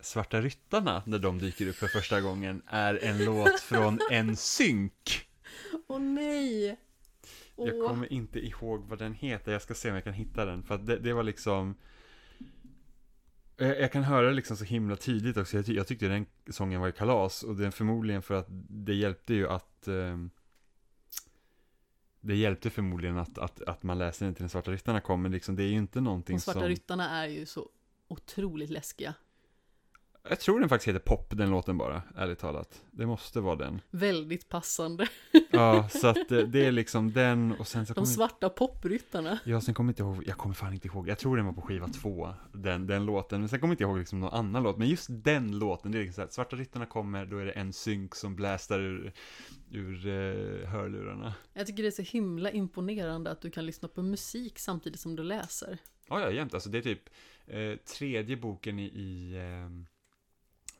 [0.01, 5.29] Svarta Ryttarna när de dyker upp för första gången är en låt från En Synk.
[5.87, 6.77] Åh oh, nej!
[7.57, 7.69] Oh.
[7.69, 10.63] Jag kommer inte ihåg vad den heter, jag ska se om jag kan hitta den.
[10.63, 11.75] För att det, det var liksom
[13.59, 15.57] jag, jag, kan höra det liksom så himla tydligt också.
[15.57, 17.43] Jag, ty jag tyckte den sången var ju kalas.
[17.43, 20.17] Och det är förmodligen för att det hjälpte ju att eh,
[22.21, 25.23] Det hjälpte förmodligen att, att, att man läser den till den svarta ryttarna kom.
[25.23, 26.69] Men liksom det är ju inte någonting De svarta som...
[26.69, 27.69] ryttarna är ju så
[28.09, 29.15] otroligt läskiga.
[30.29, 32.83] Jag tror den faktiskt heter Pop, den låten bara, ärligt talat.
[32.91, 33.81] Det måste vara den.
[33.91, 35.09] Väldigt passande.
[35.51, 39.39] Ja, så att det, det är liksom den och sen så De svarta popryttarna.
[39.45, 41.61] Ja, sen kommer inte ihåg, jag kommer fan inte ihåg, jag tror den var på
[41.63, 43.41] skiva två, den, den låten.
[43.41, 46.01] Men sen kommer inte ihåg liksom någon annan låt, men just den låten, det är
[46.01, 49.13] liksom så här, svarta ryttarna kommer, då är det en synk som blästar ur,
[49.71, 51.35] ur uh, hörlurarna.
[51.53, 55.17] Jag tycker det är så himla imponerande att du kan lyssna på musik samtidigt som
[55.17, 55.79] du läser.
[56.09, 56.55] Ja, ja, jämt.
[56.55, 57.11] Alltså det är typ
[57.47, 59.98] eh, tredje boken i, i eh,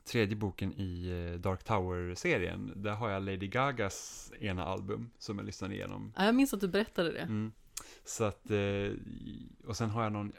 [0.09, 5.45] tredje boken i eh, Dark Tower-serien, där har jag Lady Gagas ena album som jag
[5.45, 6.13] lyssnade igenom.
[6.17, 7.19] Ja, jag minns att du berättade det.
[7.19, 7.51] Mm.
[8.05, 8.91] Så att, eh,
[9.65, 10.31] och sen har jag någon,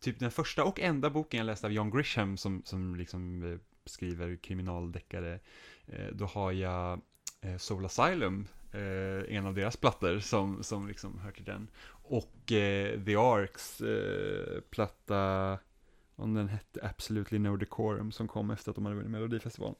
[0.00, 3.58] typ den första och enda boken jag läste av John Grisham som, som liksom eh,
[3.86, 5.40] skriver kriminaldeckare,
[6.12, 7.00] då har jag
[7.58, 8.46] Soul Asylum,
[9.28, 11.70] en av deras plattor som, som liksom hör till den.
[11.86, 12.32] Och
[13.06, 13.82] The Arks
[14.70, 15.58] platta
[16.16, 19.76] om den hette Absolutely No Decorum som kom efter att de hade vunnit Melodifestivalen.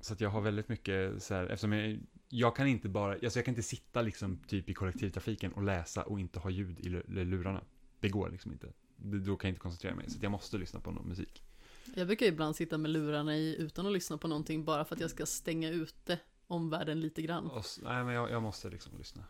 [0.00, 3.38] Så att jag har väldigt mycket så här, eftersom jag, jag kan inte bara, alltså
[3.38, 6.88] jag kan inte sitta liksom typ i kollektivtrafiken och läsa och inte ha ljud i
[7.24, 7.64] lurarna.
[8.00, 8.72] Det går liksom inte.
[8.96, 11.42] Då kan jag inte koncentrera mig, så jag måste lyssna på någon musik.
[11.94, 15.00] Jag brukar ibland sitta med lurarna i utan att lyssna på någonting bara för att
[15.00, 17.46] jag ska stänga ute omvärlden lite grann.
[17.46, 19.24] Och, nej, men jag, jag måste liksom lyssna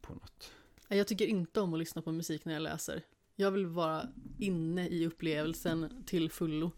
[0.00, 0.52] på något.
[0.88, 3.02] Jag tycker inte om att lyssna på musik när jag läser.
[3.36, 4.08] Jag vill vara
[4.38, 6.72] inne i upplevelsen till fullo.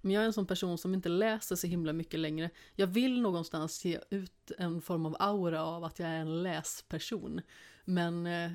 [0.00, 2.50] Men jag är en sån person som inte läser så himla mycket längre.
[2.74, 7.40] Jag vill någonstans ge ut en form av aura av att jag är en läsperson.
[7.84, 8.50] Men eh,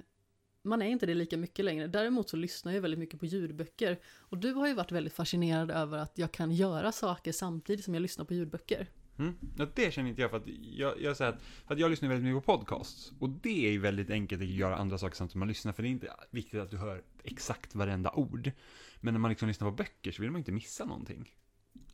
[0.64, 1.88] man är inte det lika mycket längre.
[1.88, 4.00] Däremot så lyssnar jag väldigt mycket på ljudböcker.
[4.16, 7.94] Och du har ju varit väldigt fascinerad över att jag kan göra saker samtidigt som
[7.94, 8.88] jag lyssnar på ljudböcker.
[9.20, 9.34] Mm.
[9.58, 12.10] Ja, det känner inte jag för att jag, jag säger att, för att jag lyssnar
[12.10, 13.12] väldigt mycket på podcasts.
[13.20, 15.74] Och det är ju väldigt enkelt att göra andra saker samtidigt som man lyssnar.
[15.74, 18.52] För det är inte viktigt att du hör exakt varenda ord.
[19.00, 21.36] Men när man liksom lyssnar på böcker så vill man inte missa någonting.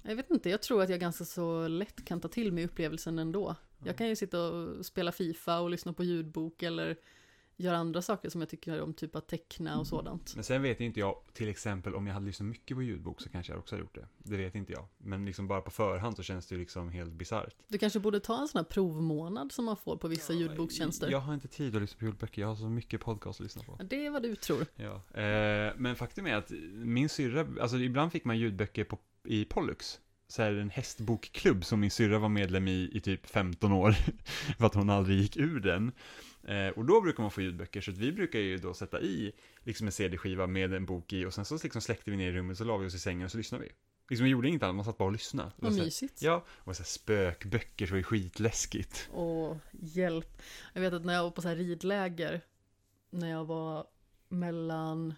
[0.01, 3.19] Jag vet inte, jag tror att jag ganska så lätt kan ta till mig upplevelsen
[3.19, 3.55] ändå.
[3.83, 6.97] Jag kan ju sitta och spela Fifa och lyssna på ljudbok eller
[7.57, 10.35] göra andra saker som jag tycker om, typ att teckna och sådant.
[10.35, 13.29] Men sen vet inte jag, till exempel om jag hade lyssnat mycket på ljudbok så
[13.29, 14.07] kanske jag också hade gjort det.
[14.17, 14.87] Det vet inte jag.
[14.97, 17.55] Men liksom bara på förhand så känns det ju liksom helt bisarrt.
[17.67, 21.11] Du kanske borde ta en sån här provmånad som man får på vissa ljudbokstjänster.
[21.11, 23.63] Jag har inte tid att lyssna på ljudböcker, jag har så mycket podcast att lyssna
[23.63, 23.75] på.
[23.79, 24.65] Ja, Det är vad du tror.
[24.75, 29.45] Ja, eh, men faktum är att min syrra, alltså ibland fick man ljudböcker på, i
[29.45, 29.99] Pollux.
[30.29, 33.91] Så här en hästbokklubb som min syrra var medlem i i typ 15 år.
[34.57, 35.91] för att hon aldrig gick ur den.
[36.43, 39.31] Eh, och då brukar man få ljudböcker, så att vi brukar ju då sätta i
[39.63, 42.31] liksom en CD-skiva med en bok i och sen så liksom släckte vi ner i
[42.31, 43.71] rummet, så la vi oss i sängen och så lyssnade vi.
[44.09, 45.51] Liksom vi gjorde inget annat, man satt bara och lyssnade.
[45.55, 46.21] Vad mysigt.
[46.21, 49.09] Ja, och så här spökböcker så var det skitläskigt.
[49.11, 50.41] Och hjälp.
[50.73, 52.41] Jag vet att när jag var på så här ridläger,
[53.09, 53.87] när jag var
[54.29, 55.13] mellan,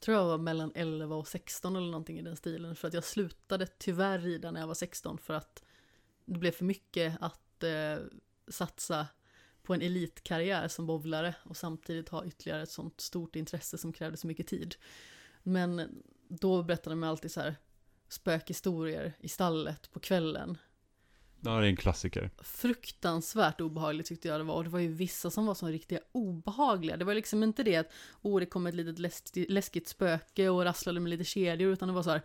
[0.00, 2.76] tror jag var mellan 11 och 16 eller någonting i den stilen.
[2.76, 5.64] För att jag slutade tyvärr rida när jag var 16 för att
[6.24, 7.96] det blev för mycket att eh,
[8.48, 9.06] satsa
[9.64, 14.16] på en elitkarriär som bowlare och samtidigt ha ytterligare ett sånt stort intresse som krävde
[14.16, 14.74] så mycket tid.
[15.42, 17.56] Men då berättade man alltid så här
[18.08, 20.58] spökhistorier i stallet på kvällen
[21.46, 22.30] Ja, det är en klassiker.
[22.42, 24.54] fruktansvärt obehagligt tyckte jag det var.
[24.54, 26.96] Och det var ju vissa som var så riktiga obehagliga.
[26.96, 27.92] Det var liksom inte det att
[28.22, 31.94] oh, det kom ett litet läskigt, läskigt spöke och rasslade med lite kedjor, utan det
[31.94, 32.22] var så här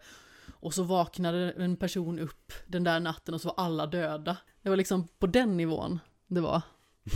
[0.54, 4.38] och så vaknade en person upp den där natten och så var alla döda.
[4.62, 6.62] Det var liksom på den nivån det var.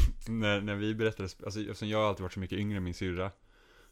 [0.28, 2.94] när, när vi berättade, alltså eftersom jag har alltid varit så mycket yngre än min
[2.94, 3.32] syrra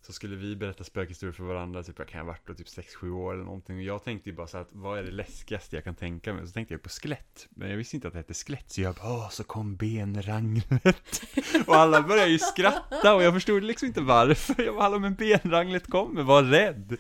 [0.02, 3.12] Så skulle vi berätta spökhistorier för varandra, typ jag kan ha varit då typ 6-7
[3.12, 3.76] år eller någonting.
[3.78, 6.48] Och jag tänkte ju bara så att, vad är det läskigaste jag kan tänka mig?
[6.48, 8.96] Så tänkte jag på skelett, men jag visste inte att det hette skelett Så jag
[8.96, 11.22] bara, åh, så kom benranglet.
[11.68, 14.64] Och alla började ju skratta och jag förstod liksom inte varför.
[14.64, 16.98] Jag bara, hallå men benranglet kommer, var rädd.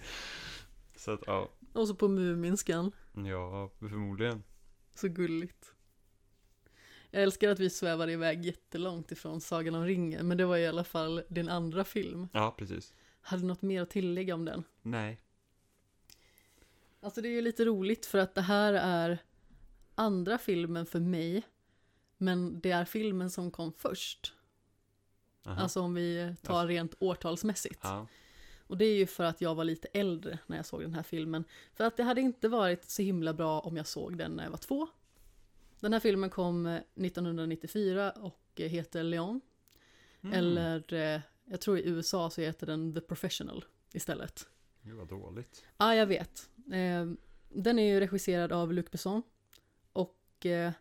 [0.98, 2.92] Så att, ja, Och så på Muminskan.
[3.14, 4.44] ja, förmodligen.
[4.96, 5.74] Så gulligt.
[7.12, 10.68] Jag älskar att vi svävar iväg jättelångt ifrån Sagan om ringen, men det var i
[10.68, 12.28] alla fall din andra film.
[12.34, 14.64] Ja, precis Hade du något mer att tillägga om den?
[14.82, 15.22] Nej
[17.04, 19.18] Alltså det är ju lite roligt för att det här är
[19.96, 21.44] andra filmen för mig.
[22.18, 24.34] Men det är filmen som kom först.
[25.46, 25.62] Aha.
[25.62, 27.80] Alltså om vi tar rent årtalsmässigt.
[27.84, 28.08] Ja,
[28.68, 31.04] Och det är ju för att jag var lite äldre när jag såg den här
[31.04, 31.44] filmen.
[31.74, 34.52] För att det hade inte varit så himla bra om jag såg den när jag
[34.52, 34.88] var två.
[35.82, 39.42] Den här filmen kom eh, 1994 och eh, heter Leon.
[40.22, 40.34] mm.
[40.34, 44.48] Eller eh, jag tror i USA så heter den The Professional istället.
[44.82, 46.50] Det var dåligt Ja, jag vet.
[46.72, 47.12] Eh,
[47.50, 49.24] den är ju regisserad av Luc Besson.
[49.94, 50.72] Och eh,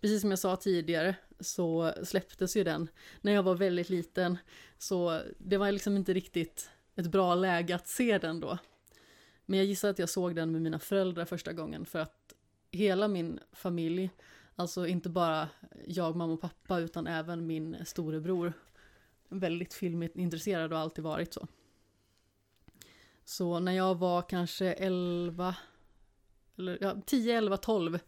[0.00, 2.88] precis som jag sa tidigare så släpptes ju den
[3.20, 4.38] när jag var väldigt liten.
[4.78, 8.58] Så det var liksom inte riktigt ett bra läge att se den då.
[9.46, 12.34] Men jag gissar att jag såg den med mina föräldrar första gången för att
[12.70, 14.10] hela min familj,
[14.56, 15.48] alltså inte bara
[15.86, 18.52] jag, mamma och pappa utan även min storebror,
[19.28, 21.46] väldigt filmintresserad och alltid varit så.
[23.24, 25.56] Så när jag var kanske 11,
[26.58, 27.98] eller ja, 10, 11, 12,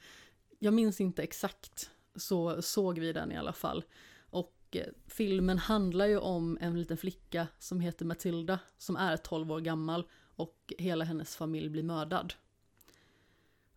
[0.59, 3.85] jag minns inte exakt, så såg vi den i alla fall.
[4.31, 9.53] Och eh, filmen handlar ju om en liten flicka som heter Matilda, som är 12
[9.53, 12.35] år gammal och hela hennes familj blir mördad.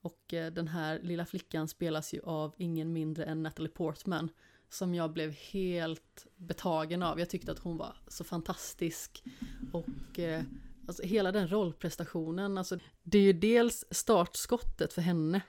[0.02, 4.30] Och eh, den här lilla flickan spelas ju av ingen mindre än Natalie Portman,
[4.70, 7.20] som jag blev helt betagen av.
[7.20, 9.24] Jag tyckte att hon var så fantastisk.
[9.72, 10.44] Och eh,
[10.88, 15.42] alltså, hela den rollprestationen, alltså, det är ju dels startskottet för henne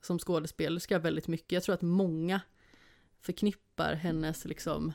[0.00, 1.52] som skådespelerska väldigt mycket.
[1.52, 2.40] Jag tror att många
[3.20, 4.92] förknippar hennes liksom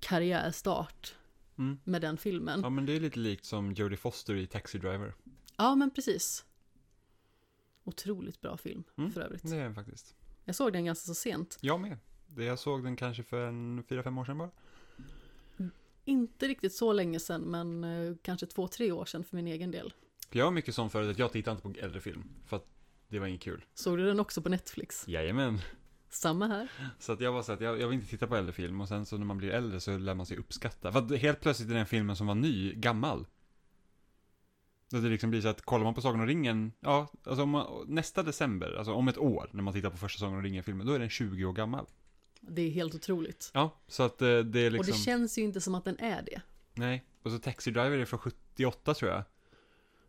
[0.00, 1.14] karriärstart
[1.58, 1.78] mm.
[1.84, 2.60] med den filmen.
[2.60, 5.14] Ja men det är lite likt som Jodie Foster i Taxi Driver
[5.56, 6.44] Ja, men precis.
[7.84, 9.50] Otroligt bra film Mm, för övrigt.
[9.50, 10.14] Det är den faktiskt
[10.44, 11.58] Jag såg den ganska så sent.
[11.60, 11.98] Jag med.
[12.36, 14.50] Jag såg den kanske för en fyra fem år sedan bara.
[16.04, 19.70] Inte riktigt så länge sedan, men eh, kanske två, tre år sedan för min egen
[19.70, 19.92] del.
[20.32, 22.28] Jag var mycket sån förut att jag tittade inte på äldre film.
[22.46, 22.66] För att
[23.08, 23.64] det var inget kul.
[23.74, 25.08] Såg du den också på Netflix?
[25.08, 25.58] Jajamän.
[26.08, 26.68] Samma här.
[26.98, 28.80] Så att jag var så att jag, jag vill inte titta på äldre film.
[28.80, 30.92] Och sen så när man blir äldre så lär man sig uppskatta.
[30.92, 33.26] För att helt plötsligt är den filmen som var ny, gammal.
[34.94, 37.84] Så det liksom blir så att kollar man på Sagan om ringen, ja, alltså man,
[37.86, 40.92] nästa december, alltså om ett år, när man tittar på första Sagan om ringen-filmen, då
[40.92, 41.86] är den 20 år gammal.
[42.40, 43.50] Det är helt otroligt.
[43.54, 44.78] Ja, så att eh, det är liksom...
[44.78, 46.40] Och det känns ju inte som att den är det.
[46.74, 49.22] Nej, och så Taxi Driver är från 78 tror jag.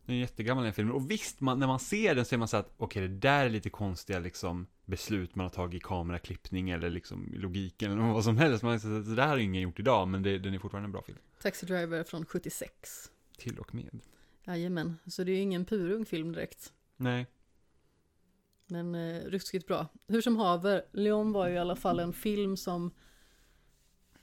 [0.05, 0.93] Den är jättegammal den filmen.
[0.93, 3.45] Och visst, man, när man ser den så är man så att okej, det där
[3.45, 8.23] är lite konstiga liksom beslut man har tagit i kameraklippning eller liksom logiken eller vad
[8.23, 8.63] som helst.
[8.63, 10.87] Man är så att det där har ingen gjort idag, men det, den är fortfarande
[10.87, 11.17] en bra film.
[11.41, 13.11] Taxi Driver från 76.
[13.37, 13.99] Till och med.
[14.45, 16.73] Jajamän, så det är ju ingen purung film direkt.
[16.97, 17.27] Nej,
[18.67, 19.87] Men eh, ruskigt bra.
[20.07, 22.91] Hur som haver, Leon var ju i alla fall en film som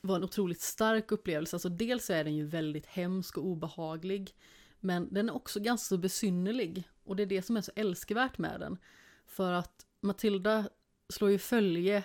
[0.01, 1.57] var en otroligt stark upplevelse.
[1.57, 4.35] Alltså dels är den ju väldigt hemsk och obehaglig.
[4.81, 6.89] Men den är också ganska så besynnerlig.
[7.05, 8.79] Och det är det som är så älskvärt med den.
[9.27, 10.68] För att Matilda
[11.09, 12.05] slår ju följe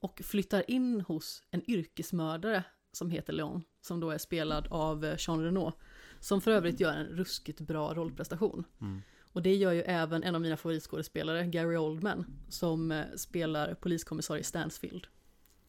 [0.00, 3.62] och flyttar in hos en yrkesmördare som heter Leon.
[3.80, 5.72] Som då är spelad av eh, Jean Reno.
[6.20, 8.64] Som för övrigt gör en ruskigt bra rollprestation.
[8.80, 9.02] mm.
[9.32, 14.44] Och det gör ju även en av mina favoritskådespelare, Gary Oldman, som eh, spelar poliskommissarie
[14.44, 15.06] Stansfield.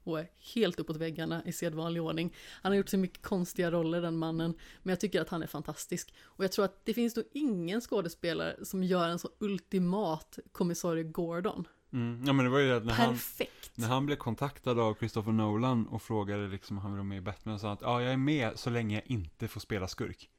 [0.03, 2.33] Och är helt uppåt väggarna i sedvanlig ordning.
[2.61, 5.47] Han har gjort så mycket konstiga roller den mannen, men jag tycker att han är
[5.47, 6.13] fantastisk.
[6.21, 11.03] Och jag tror att det finns nog ingen skådespelare som gör en så ultimat kommissarie
[11.03, 11.67] Gordon.
[11.93, 12.23] Mm.
[12.25, 13.71] Ja men det var ju det när han, Perfekt!
[13.77, 17.17] när han blev kontaktad av Christopher Nolan och frågade liksom om han ville vara med
[17.17, 19.87] i Batman och sa att ja, jag är med så länge jag inte får spela
[19.87, 20.29] skurk.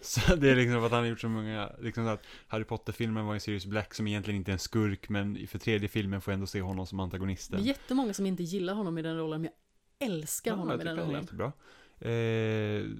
[0.00, 3.26] Så det är liksom att han har gjort så många, liksom så att Harry Potter-filmen
[3.26, 6.32] var en Sirius Black som egentligen inte är en skurk, men för tredje filmen får
[6.32, 7.60] jag ändå se honom som Det antagonisten.
[7.60, 9.50] är jättemånga som inte gillar honom i den rollen, men
[9.98, 11.22] jag älskar honom jag i den tycker han är rollen.
[11.22, 11.52] jättebra.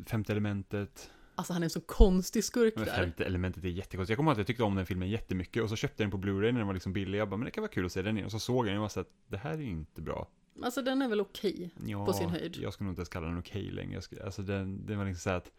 [0.01, 1.11] Eh, femte elementet.
[1.35, 2.85] Alltså han är en så konstig skurk där.
[2.85, 4.09] femte elementet är jättekonstigt.
[4.11, 6.21] Jag kommer ihåg att jag tyckte om den filmen jättemycket och så köpte jag den
[6.21, 7.19] på Blu-ray när den var liksom billig.
[7.19, 8.25] Jag bara, men det kan vara kul att se den igen.
[8.27, 10.29] Och så såg jag den och var så att det här är inte bra.
[10.63, 11.71] Alltså den är väl okej.
[11.87, 12.57] Ja, På sin höjd.
[12.63, 13.95] Jag skulle nog inte ens kalla den okej längre.
[13.95, 15.53] Jag skulle, alltså den, den var liksom så att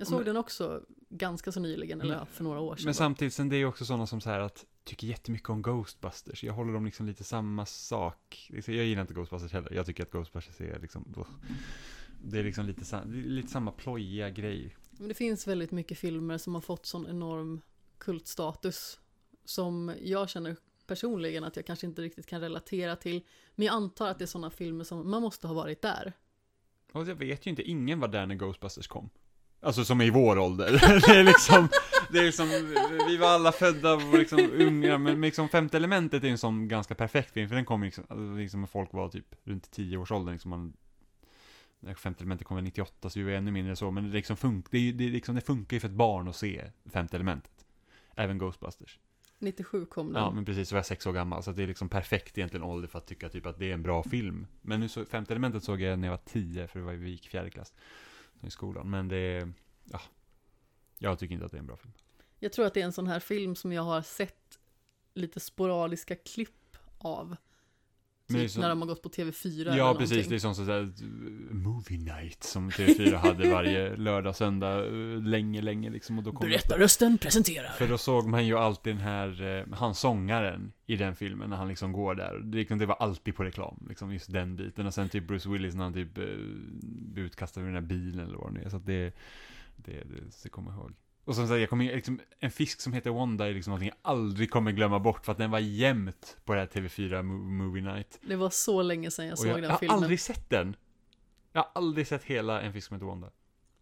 [0.00, 2.84] Jag såg Men- den också ganska så nyligen, eller Men- ja, för några år sedan.
[2.84, 6.44] Men samtidigt, sen det är också sådana som så här att tycker jättemycket om Ghostbusters.
[6.44, 8.48] Jag håller dem liksom lite samma sak.
[8.50, 9.72] Liksom, Jag gillar inte Ghostbusters heller.
[9.72, 11.28] Jag tycker att Ghostbusters är liksom, ugh.
[12.24, 14.76] det är liksom lite, lite samma plojiga grej.
[14.90, 17.60] Men det finns väldigt mycket filmer som har fått sån enorm
[17.98, 19.00] kultstatus.
[19.44, 23.24] Som jag känner personligen att jag kanske inte riktigt kan relatera till.
[23.54, 26.12] Men jag antar att det är sådana filmer som man måste ha varit där.
[26.92, 29.10] Och jag vet ju inte, ingen var där när Ghostbusters kom.
[29.62, 30.70] Alltså som är i vår ålder.
[31.06, 31.68] det är liksom,
[32.10, 32.48] det är liksom,
[33.06, 36.94] vi var alla födda och liksom unga, men liksom femte elementet är en sån ganska
[36.94, 40.12] perfekt film, för den kom liksom, alltså liksom när folk var typ runt 10 års
[40.12, 40.72] ålder, liksom man,
[41.96, 44.62] femte elementet kom väl 98, så vi var ännu mindre så, men det liksom fun,
[44.70, 47.52] det, det, liksom, det funkar ju för ett barn att se femte elementet.
[48.14, 48.98] Även Ghostbusters.
[49.38, 50.22] 97 kom den.
[50.22, 52.64] Ja, men precis, så var jag sex år gammal, så det är liksom perfekt egentligen
[52.64, 54.46] ålder för att tycka typ att det är en bra film.
[54.62, 56.98] Men nu så, femte elementet såg jag när jag var tio, för det var ju
[56.98, 57.72] vi gick fjärde klass
[58.46, 58.90] i skolan.
[58.90, 59.52] Men det är,
[59.84, 60.00] ja,
[60.98, 61.92] jag tycker inte att det är en bra film.
[62.38, 64.58] Jag tror att det är en sån här film som jag har sett
[65.14, 67.36] lite sporadiska klipp av.
[68.38, 70.08] Typ så- när de har gått på TV4 eller Ja, någonting.
[70.08, 70.92] precis, det är som sådär
[71.54, 76.18] movie night som TV4 hade varje lördag, söndag, uh, länge, länge liksom.
[76.18, 77.68] Och då kom Berättarrösten presenterar.
[77.68, 81.56] För då såg man ju alltid den här, eh, han sångaren i den filmen när
[81.56, 82.38] han liksom går där.
[82.38, 84.86] Det, liksom, det var alltid på reklam, liksom just den biten.
[84.86, 86.24] Och sen typ Bruce Willis när han typ eh,
[87.12, 88.68] blir utkastad ur den här bilen eller vad det nu är.
[88.68, 89.14] Så att det,
[89.76, 90.92] det, det, det kommer jag ihåg.
[91.30, 94.12] Och som sagt, jag kommer liksom, en fisk som heter Wanda är liksom någonting jag
[94.12, 97.82] aldrig kommer glömma bort för att den var jämt på det här TV4 Mo- Movie
[97.82, 98.18] Night.
[98.22, 99.96] Det var så länge sedan jag Och såg jag, den jag har filmen.
[99.96, 100.76] aldrig sett den.
[101.52, 103.30] Jag har aldrig sett hela En fisk som heter Wanda.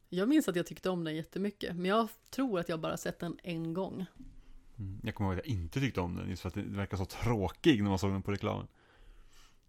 [0.08, 3.18] Jag minns att jag tyckte om den jättemycket, men jag tror att jag bara sett
[3.20, 4.06] den en gång.
[4.78, 5.00] Mm.
[5.04, 7.04] Jag kommer ihåg att jag inte tyckte om den, just för att det verkar så
[7.04, 8.66] tråkig när man såg den på reklamen.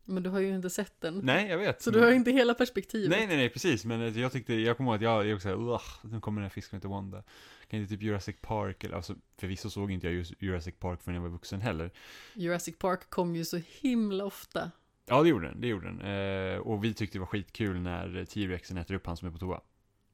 [0.10, 1.20] Men du har ju inte sett den.
[1.24, 1.82] Nej, jag vet.
[1.82, 3.10] Så du har ju inte hela perspektivet.
[3.10, 3.86] Nej, nej, nej, precis.
[3.86, 5.82] Men eh, jag tyckte, jag kommer ihåg att jag, jag också såhär, "Ugh,
[6.14, 7.24] nu kommer den här fisken heter Wanda.
[7.68, 11.22] Kan inte typ Jurassic Park, eller alltså förvisso såg inte jag Jurassic Park förrän jag
[11.22, 11.92] var vuxen heller.
[12.34, 14.72] Jurassic Park kom ju så himla ofta.
[15.06, 16.02] Ja, det gjorde den, det gjorde den.
[16.54, 19.38] Eh, och vi tyckte det var skitkul när T-Rexen äter upp han som är på
[19.38, 19.62] toa.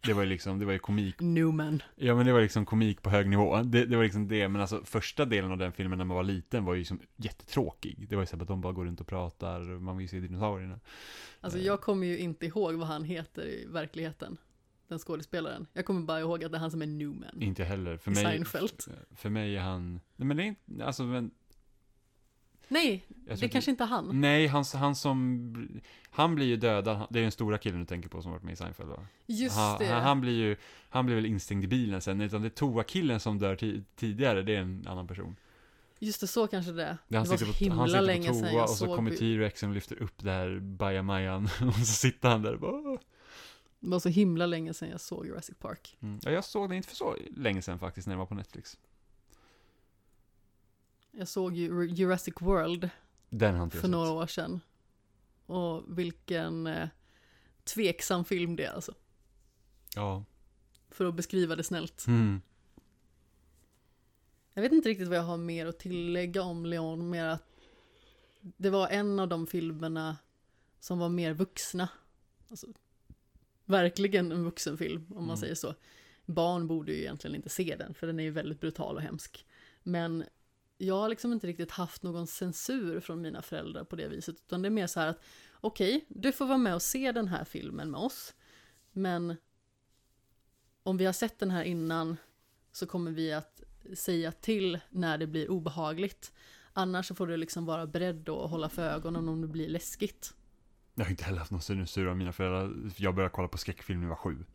[0.06, 1.16] Det var ju liksom, det var ju komik.
[1.20, 1.84] Newman.
[1.96, 3.62] Ja, men det var liksom komik på hög nivå.
[3.62, 6.24] Det, det var liksom det, men alltså första delen av den filmen när man var
[6.24, 8.06] liten var ju liksom jättetråkig.
[8.10, 10.20] Det var ju så att de bara går runt och pratar, man vill ju se
[10.20, 10.80] dinosaurierna.
[11.42, 14.38] Alltså jag kommer ju inte ihåg vad han heter i verkligheten.
[14.88, 15.68] Den skådespelaren.
[15.74, 17.42] Jag kommer bara ihåg att det är han som är Newman.
[17.42, 17.98] Inte heller.
[17.98, 18.84] För mig, Seinfeld.
[19.16, 21.32] för mig är han, nej men det är inte, alltså men
[22.68, 23.06] Nej,
[23.40, 24.22] det kanske inte är han.
[24.22, 25.82] Nej, han, han som...
[26.10, 28.54] Han blir ju dödad, det är den stora killen du tänker på som varit med
[28.54, 29.08] i Seinfeld va?
[29.26, 29.86] Just han, det.
[29.86, 30.56] Han, han blir ju,
[30.90, 34.42] han blir väl instängd i bilen sen, utan det är toa-killen som dör ti- tidigare,
[34.44, 35.36] det är en annan person.
[36.00, 36.88] Just det, så kanske det är.
[36.88, 38.64] Det Det han var sitter så på, himla han sitter länge på sedan toa jag
[38.64, 42.42] och så såg kommer T-Rexen och lyfter upp det här bajamajan och så sitter han
[42.42, 42.98] där och bara...
[43.80, 45.98] Det var så himla länge sedan jag såg Jurassic Park.
[46.02, 46.20] Mm.
[46.24, 48.78] Ja, jag såg den inte för så länge sedan faktiskt när den var på Netflix.
[51.18, 52.90] Jag såg ju Jurassic World
[53.72, 53.90] för sett.
[53.92, 54.60] några år sedan.
[55.46, 56.88] Och vilken eh,
[57.64, 58.94] tveksam film det är alltså.
[59.96, 60.24] Ja.
[60.90, 62.08] För att beskriva det snällt.
[62.08, 62.42] Mm.
[64.54, 67.44] Jag vet inte riktigt vad jag har mer att tillägga om Leon, mer att
[68.42, 70.18] det var en av de filmerna
[70.80, 71.90] som var mer vuxna.
[72.50, 72.68] Alltså,
[73.66, 75.38] verkligen en vuxenfilm, om man Mm.
[75.38, 75.76] säger så.
[76.26, 79.46] Barn borde ju egentligen inte se den, för den är ju väldigt brutal och hemsk.
[79.84, 80.24] Men
[80.78, 84.62] jag har liksom inte riktigt haft någon censur från mina föräldrar på det viset, utan
[84.62, 85.20] det är mer så här att
[85.54, 88.34] okej, du får vara med och se den här filmen med oss,
[88.92, 89.36] men
[90.84, 92.18] om vi har sett den här innan
[92.72, 93.64] så kommer vi att
[93.94, 96.34] säga till när det blir obehagligt.
[96.74, 100.34] Annars så får du liksom vara beredd och hålla för ögonen om det blir läskigt.
[100.96, 102.92] Jag har inte heller haft någon censur av mina föräldrar.
[102.98, 104.46] Jag började kolla på skräckfilm när jag var sju.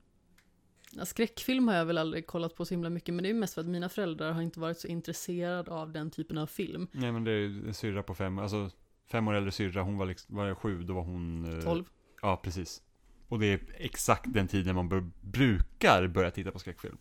[0.92, 3.54] Ja, skräckfilm har jag väl aldrig kollat på så himla mycket, men det är mest
[3.54, 6.88] för att mina föräldrar har inte varit så intresserade av den typen av film.
[6.92, 8.70] Nej men det är en syrra på fem, alltså
[9.06, 11.54] fem år äldre syrra, hon var liksom, var jag sju, då var hon...
[11.58, 11.84] eh, 12.
[12.22, 12.82] Ja, precis.
[13.28, 16.98] Och det är exakt den tiden man bör, brukar börja titta på skräckfilm.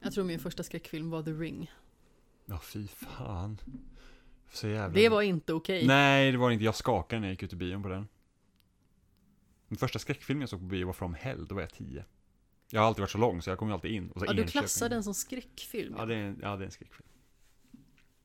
[0.00, 1.70] Jag tror min första skräckfilm var The Ring.
[2.46, 3.58] Ja, fy fan.
[4.52, 4.94] Så jävla...
[4.94, 5.86] Det var inte okej.
[5.86, 6.64] Nej, det var inte.
[6.64, 8.08] Jag skakade när jag gick ut i bion på den.
[9.68, 12.04] Den första skräckfilmen jag såg på bio var From Hell, då var jag tio.
[12.74, 14.10] Jag har alltid varit så lång så jag kom ju alltid in.
[14.10, 15.94] Och så Ja, du klassar den som skräckfilm.
[15.98, 17.08] Ja, det är, en- ja, det är en skräckfilm.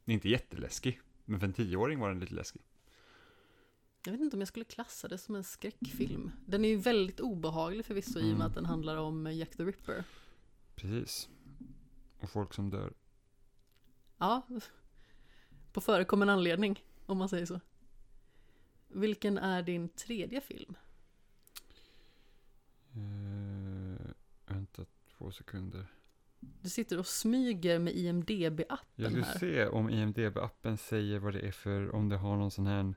[0.06, 2.62] Den är inte jätteläskig, men för en tioåring var den lite läskig.
[4.06, 6.32] Jag vet inte om jag skulle klassa det som en skräckfilm.
[6.46, 8.38] Den är ju väldigt obehaglig förvisso i och Mm.
[8.38, 10.04] med att den handlar om Jack the Ripper.
[10.76, 11.30] Precis.
[12.20, 12.94] Och folk som dör.
[14.18, 14.42] Ja,
[15.74, 17.60] på förekommen anledning, om man säger så.
[18.88, 20.76] Vilken är din tredje film?
[22.96, 23.27] Eh, vänta
[25.18, 25.86] två sekunder.
[26.40, 29.40] Du sitter och smyger med Jag IMDB-appen ska här.
[29.40, 32.94] se om IMDB-appen säger vad det är för, om det har någon sån här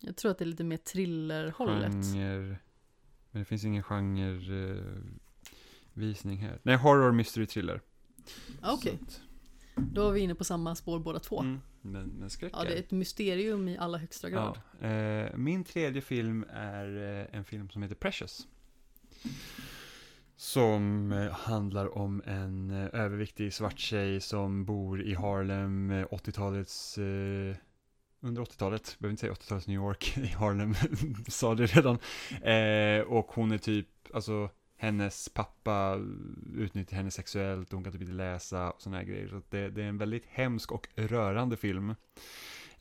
[0.00, 1.92] Jag tror att det är lite mer thrillerhållet.
[1.92, 2.58] genre.
[3.30, 4.84] Men det finns ingen genre eh,
[5.92, 6.60] visning här.
[6.62, 7.80] Nej, horror, mystery, thriller.
[8.62, 9.20] Ja, Okej, att-
[9.92, 11.40] då är vi inne på samma spår båda två.
[11.40, 14.60] Mm, men, men Ja, det är ett mysterium i allra högsta grad.
[14.80, 18.46] Ja, eh, min tredje film är eh, en film som heter Precious.
[20.36, 26.98] Som eh, handlar om en eh, överviktig svart tjej som bor i Harlem, eh, 80-talets,
[26.98, 27.56] eh,
[28.20, 30.74] under 80-talet, behöver inte säga 80-talets New York, i Harlem,
[31.28, 31.98] sa det redan.
[32.42, 36.00] Eh, och hon är typ, alltså hennes pappa
[36.54, 39.28] utnyttjar henne sexuellt, hon kan typ inte läsa och sådana här grejer.
[39.28, 41.90] Så det, det är en väldigt hemsk och rörande film.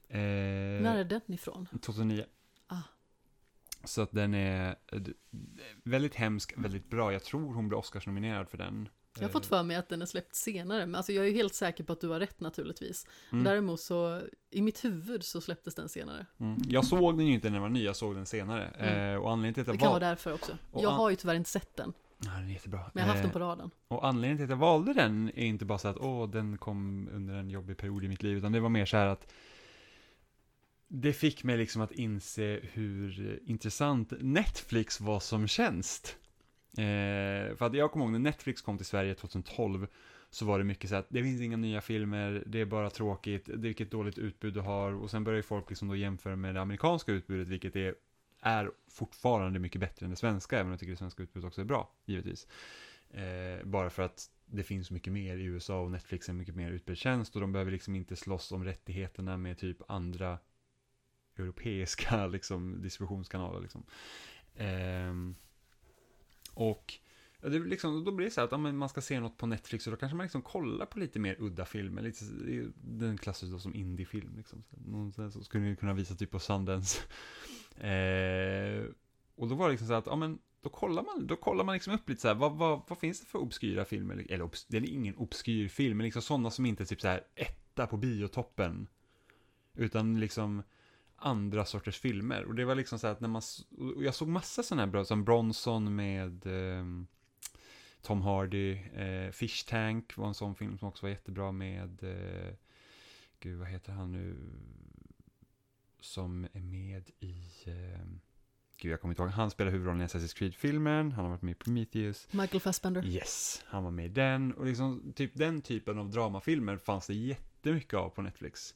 [0.10, 1.68] Eh, När är den ifrån?
[1.82, 2.26] 2009.
[3.86, 5.02] Så att den är eh,
[5.84, 7.14] väldigt hemsk, väldigt bra.
[7.14, 8.90] Jag tror hon blir Oscarsnominerad för den.
[9.20, 11.36] Jag har fått för mig att den är släppt senare, men alltså jag är ju
[11.36, 13.08] helt säker på att du har rätt naturligtvis.
[13.32, 13.44] Mm.
[13.44, 16.26] Däremot så, i mitt huvud så släpptes den senare.
[16.40, 16.62] Mm.
[16.68, 18.68] Jag såg den ju inte när den var ny, jag såg den senare.
[18.68, 19.14] Mm.
[19.14, 20.58] Eh, och anledningen till att Det jag kan vara därför också.
[20.74, 22.80] Jag har ju tyvärr inte sett den, Ja, den är jättebra.
[22.94, 23.70] men jag har haft den Eh, på radarn.
[23.88, 27.10] Och anledningen till att jag valde den är inte bara så att åh, den kom
[27.14, 29.34] under en jobbig period i mitt liv, utan det var mer så här att
[31.02, 36.18] det fick mig liksom att inse hur intressant Netflix var som tjänst.
[36.78, 39.88] Eh, för att jag kommer ihåg när Netflix kom till Sverige 2012
[40.30, 43.46] så var det mycket så att det finns inga nya filmer, det är bara tråkigt,
[43.46, 46.36] det är vilket dåligt utbud du har och sen börjar ju folk liksom då jämföra
[46.36, 47.96] med det amerikanska utbudet vilket är,
[48.42, 51.62] är fortfarande mycket bättre än det svenska, även om jag tycker det svenska utbudet också
[51.62, 52.48] är bra, givetvis.
[53.10, 56.72] Eh, bara för att det finns mycket mer i USA och Netflix är mycket mer
[56.72, 60.40] utbudstjänst och de behöver liksom inte slåss om rättigheterna med typ andra
[61.38, 63.62] europeiska liksom, distributionskanaler.
[63.62, 63.84] Liksom.
[64.56, 65.36] Ehm,
[66.54, 66.94] och
[67.42, 69.38] ja, det liksom, då blir det så här att ja, men man ska se något
[69.38, 72.02] på Netflix och då kanske man liksom kollar på lite mer udda filmer.
[72.02, 72.26] Lite,
[72.82, 74.38] den klassas då som indiefilm.
[74.38, 74.64] Liksom.
[74.70, 77.00] Någon sån så skulle kunna visa typ på Sundance.
[77.78, 78.94] Ehm,
[79.36, 81.64] och då var det liksom så här att ja, men då kollar man, då kollar
[81.64, 84.26] man liksom upp lite så här, vad, vad, vad finns det för obskyra filmer?
[84.30, 87.08] Eller obs, det är ingen obskyr film, men liksom sådana som inte är typ så
[87.08, 88.88] här etta på biotoppen.
[89.74, 90.64] Utan liksom
[91.16, 92.44] andra sorters filmer.
[92.44, 93.42] Och det var liksom så här att när man,
[93.96, 97.08] och jag såg massa sådana här bra, som Bronson med ehm,
[98.02, 102.54] Tom Hardy, eh, Fish Tank var en sån film som också var jättebra med, eh,
[103.40, 104.36] gud vad heter han nu,
[106.00, 107.36] som är med i,
[107.66, 108.06] eh,
[108.78, 111.52] gud jag kommer inte ihåg, han spelar huvudrollen i Assassin's Creed-filmen, han har varit med
[111.52, 112.28] i Prometheus.
[112.32, 113.06] Michael Fassbender.
[113.06, 114.54] Yes, han var med i den.
[114.54, 118.76] Och liksom, typ den typen av dramafilmer fanns det jättemycket av på Netflix.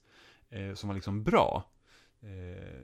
[0.49, 1.69] Eh, som var liksom bra.
[2.21, 2.29] Eh,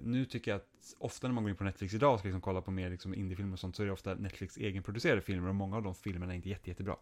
[0.03, 2.41] nu tycker jag att ofta när man går in på Netflix idag och ska liksom
[2.41, 5.55] kolla på mer liksom indiefilmer och sånt så är det ofta Netflix egenproducerade filmer och
[5.55, 6.95] många av de filmerna är inte jätte, jättebra.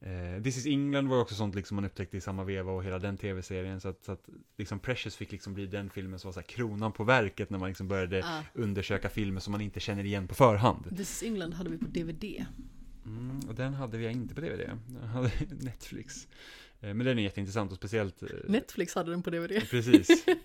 [0.00, 2.98] Eh, This is England var också sånt liksom man upptäckte i samma veva och hela
[2.98, 6.32] den tv-serien så att, så att liksom Precious fick liksom bli den filmen som var
[6.32, 10.04] så kronan på verket när man liksom började Ah, undersöka filmer som man inte känner
[10.04, 10.96] igen på förhand.
[10.96, 12.44] This is England hade vi på DVD.
[13.06, 15.30] Mm, och den hade vi inte på DVD, den hade
[15.60, 16.28] Netflix.
[16.84, 19.62] Eh, men den är jätteintressant och speciellt eh, Netflix hade den på DVD.
[19.70, 20.26] Precis.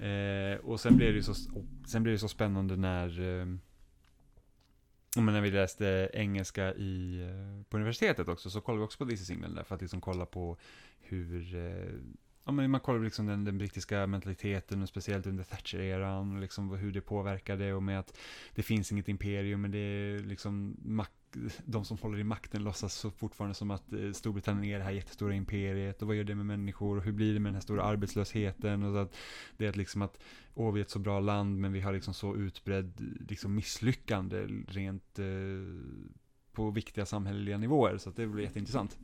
[0.00, 3.46] Eh, och sen blev det så, och sen blev det så spännande när, eh,
[5.16, 9.20] när vi läste engelska i, eh, på universitetet också, så kollade vi också på This
[9.20, 10.56] is England där, för att liksom kolla på
[11.00, 11.92] hur, eh,
[12.44, 16.70] ja men man kollar liksom den, den brittiska mentaliteten, och speciellt under Thatcher-eran, och liksom
[16.70, 18.18] hur det påverkade, och med att
[18.54, 21.25] det finns inget imperium, men det är liksom mak-
[21.64, 24.90] de som håller i makten låtsas så fortfarande som att eh, Storbritannien är det här
[24.90, 27.62] jättestora imperiet och vad gör det med människor och hur blir det med den här
[27.62, 29.16] stora arbetslösheten och så att
[29.56, 30.18] det är att liksom att
[30.54, 34.46] åh vi är ett så bra land men vi har liksom så utbredd liksom misslyckande
[34.68, 35.26] rent eh,
[36.52, 38.98] på viktiga samhälleliga nivåer så att det blir jätteintressant.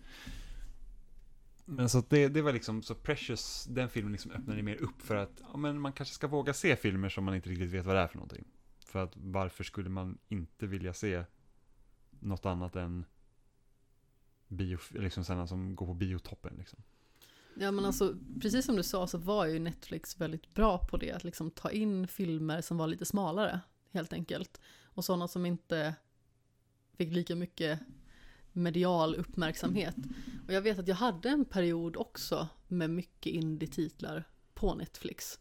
[1.65, 5.03] Men så att det, det var liksom så Precious, den filmen liksom öppnade mer upp
[5.03, 7.87] för att ja, men man kanske ska våga se filmer som man inte riktigt vet
[7.87, 8.45] vad det är för någonting.
[8.87, 11.25] För att varför skulle man inte vilja se
[12.23, 13.05] något annat än
[14.49, 16.83] bio, liksom sådana som går på biotoppen liksom.
[17.55, 21.13] Ja men alltså, precis som du sa så var ju Netflix väldigt bra på det,
[21.13, 23.61] att liksom ta in filmer som var lite smalare,
[23.91, 24.61] helt enkelt.
[24.85, 25.95] Och sådana som inte
[26.97, 27.81] fick lika mycket
[28.53, 29.97] medial uppmärksamhet.
[30.47, 35.39] Och jag vet att jag hade en period också med mycket indie-titlar på Netflix.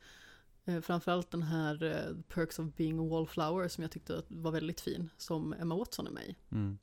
[0.66, 4.82] Eh, framförallt den här eh, Perks of being a wallflower som jag tyckte var väldigt
[4.82, 6.36] fin, som Emma Watson är med i.
[6.52, 6.78] Mm.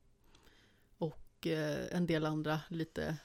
[0.98, 3.16] Och eh, en del andra lite,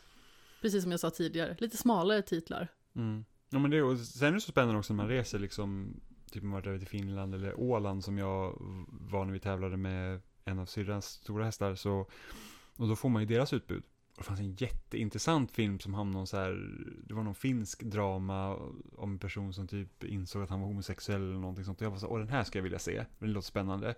[0.62, 2.68] precis som jag sa tidigare, lite smalare titlar.
[2.95, 3.26] Mm.
[3.49, 5.99] Ja men det, och sen är det så spännande också när man reser liksom,
[6.32, 10.22] typ man varit över till Finland eller Åland som jag var när vi tävlade med
[10.45, 12.10] en av syrrans stora hästar så,
[12.76, 13.84] och då får man ju deras utbud.
[14.18, 18.55] Det fanns en jätteintressant film som hamnade någon så här, det var någon finsk drama
[18.97, 21.82] om en person som typ insåg att han var homosexuell eller någonting sånt.
[21.82, 23.95] Och jag var så åh den här ska jag vilja se, det låter spännande.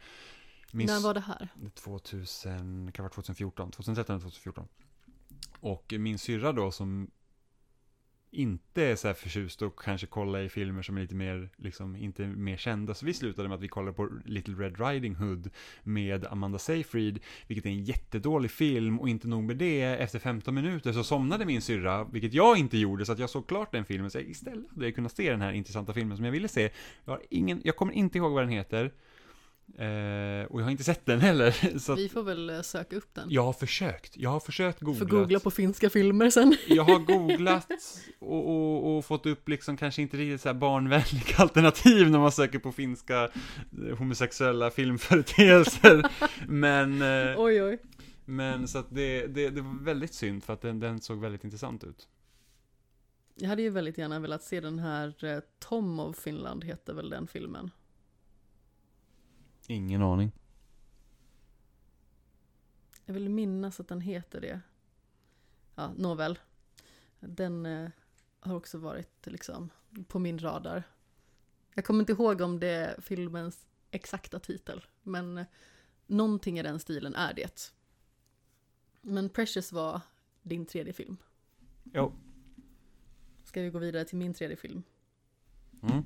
[0.71, 1.49] Min När var det här?
[1.75, 4.67] 2000, kan vara 2014, 2013 eller 2014.
[5.59, 7.11] Och min syrra då som
[8.35, 11.95] inte är så här förtjust och kanske kolla i filmer som är lite mer, liksom,
[11.95, 12.93] inte mer kända.
[12.93, 15.49] Så vi slutade med att vi kollade på Little Red Riding Hood
[15.83, 20.55] med Amanda Seyfried, vilket är en jättedålig film och inte nog med det, efter 15
[20.55, 23.85] minuter så somnade min syrra, vilket jag inte gjorde, så att jag såg klart den
[23.85, 26.47] filmen, så jag istället hade jag kunnat se den här intressanta filmen som jag ville
[26.47, 26.69] se.
[27.05, 28.91] Jag har ingen, jag kommer inte ihåg vad den heter,
[29.77, 33.13] eh, och jag har inte sett den heller, så Vi får väl eh, söka upp
[33.13, 33.27] den.
[33.31, 34.99] jag har försökt, jag har försökt googla.
[34.99, 36.55] Får googla på finska filmer sen.
[36.67, 37.67] Jag har googlat
[38.19, 42.31] och, och, och fått upp liksom kanske inte riktigt så här barnvänliga alternativ när man
[42.31, 46.05] söker på finska eh, homosexuella filmföreteelser.
[46.47, 47.77] Men, eh, Oj oj.
[48.25, 51.43] men så att det, det, det var väldigt synd för att den, den såg väldigt
[51.43, 52.07] intressant ut.
[53.37, 57.09] Jag hade ju väldigt gärna velat se den här eh, Tom of Finland heter väl
[57.09, 57.71] den filmen.
[59.67, 60.31] Ingen aning.
[63.05, 64.61] Jag vill minnas att den heter det.
[65.75, 66.39] Ja, nåväl.
[67.19, 67.89] Den eh,
[68.39, 69.69] har också varit liksom
[70.07, 70.83] på min radar.
[71.73, 75.45] Jag kommer inte ihåg om det är filmens exakta titel, men eh,
[76.07, 77.73] någonting i den stilen är det.
[79.01, 80.01] Men Precious var
[80.41, 81.17] din tredje film.
[81.83, 82.13] Jo.
[83.43, 84.83] Ska vi gå vidare till min tredje film?
[85.81, 86.03] Mm.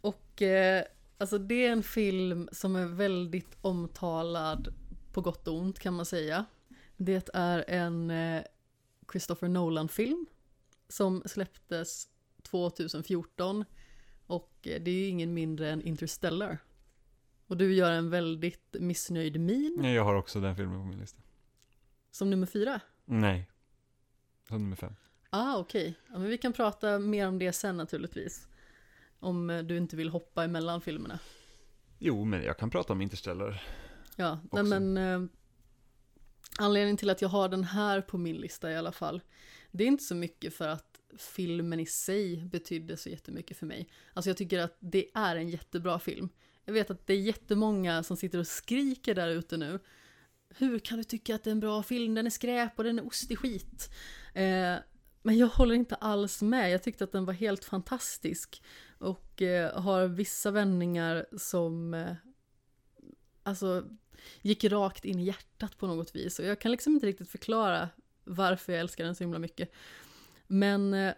[0.00, 0.84] Och eh,
[1.18, 4.74] alltså det är en film som är väldigt omtalad
[5.12, 6.44] på gott och ont kan man säga.
[6.96, 8.42] Det är en eh,
[9.12, 10.26] Christopher Nolan-film
[10.88, 12.08] som släpptes
[12.42, 13.64] 2014
[14.26, 16.58] och eh, det är ju ingen mindre än Interstellar.
[17.46, 20.98] Och du gör en väldigt missnöjd min Nej, Jag har också den filmen på min
[20.98, 21.22] lista.
[22.10, 22.80] som nummer fyra.
[23.04, 23.50] Nej.
[24.48, 24.96] Som nummer fem.
[25.30, 25.94] Ah, okej.
[26.12, 28.48] Ja, men vi kan prata mer om det sen naturligtvis.
[29.20, 31.18] Om eh, du inte vill hoppa emellan filmerna.
[31.98, 33.62] Jo, men jag kan prata om Interstellar.
[34.16, 34.64] Ja, nej, också.
[34.64, 35.30] men eh,
[36.58, 39.22] anledningen till att jag har den här på min lista i alla fall,
[39.70, 43.88] det är inte så mycket för att filmen i sig betydde så jättemycket för mig.
[44.14, 46.28] Alltså jag tycker att det är en jättebra film.
[46.64, 49.78] Jag vet att det är jättemånga som sitter och skriker där ute nu.
[50.48, 52.14] Hur kan du tycka att det är en bra film?
[52.14, 53.90] Den är skräp och den är ostig skit.
[54.34, 54.74] Eh,
[55.22, 56.70] men jag håller inte alls med.
[56.70, 58.62] Jag tyckte att den var helt fantastisk.
[58.98, 62.14] Och eh, har vissa vändningar som eh,
[63.42, 63.84] alltså
[64.42, 66.38] gick rakt in i hjärtat på något vis.
[66.38, 67.88] Och jag kan liksom inte riktigt förklara
[68.24, 69.72] varför jag älskar den så himla mycket.
[70.46, 71.14] Men eh,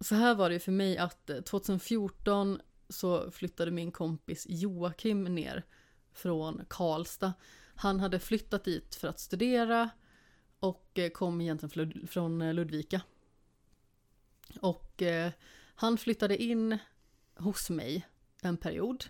[0.00, 5.24] så här var det ju för mig att eh, 2014 så flyttade min kompis Joakim
[5.24, 5.64] ner
[6.12, 7.32] från Karlstad.
[7.74, 9.90] Han hade flyttat dit för att studera
[10.60, 13.00] och eh, kom egentligen från eh, Ludvika.
[14.60, 15.32] Och eh,
[15.74, 16.78] han flyttade in
[17.36, 18.06] hos mig
[18.42, 19.04] en period.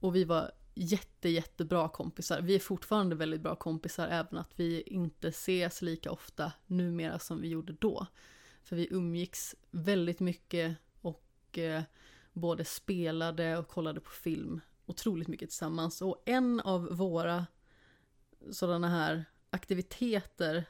[0.00, 2.40] Och vi var jätte, jättebra kompisar.
[2.40, 7.40] Vi är fortfarande väldigt bra kompisar, även att vi inte ses lika ofta numera som
[7.40, 8.06] vi gjorde då.
[8.64, 11.82] För vi umgicks väldigt mycket och eh,
[12.32, 16.02] både spelade och kollade på film otroligt mycket tillsammans.
[16.02, 17.46] Och en av våra
[18.50, 20.64] sådana här aktiviteter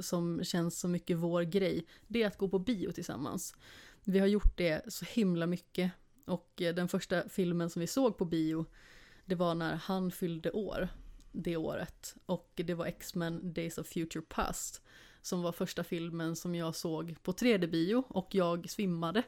[0.00, 3.54] som känns så mycket vår grej, det är att gå på bio tillsammans.
[4.04, 5.92] Vi har gjort det så himla mycket
[6.24, 8.66] och eh, den första filmen som vi såg på bio,
[9.24, 10.88] det var när han fyllde år
[11.32, 12.16] det året.
[12.26, 14.82] Och det var X-Men Days of Future Past
[15.22, 19.22] som var första filmen som jag såg på 3D-bio och jag svimmade.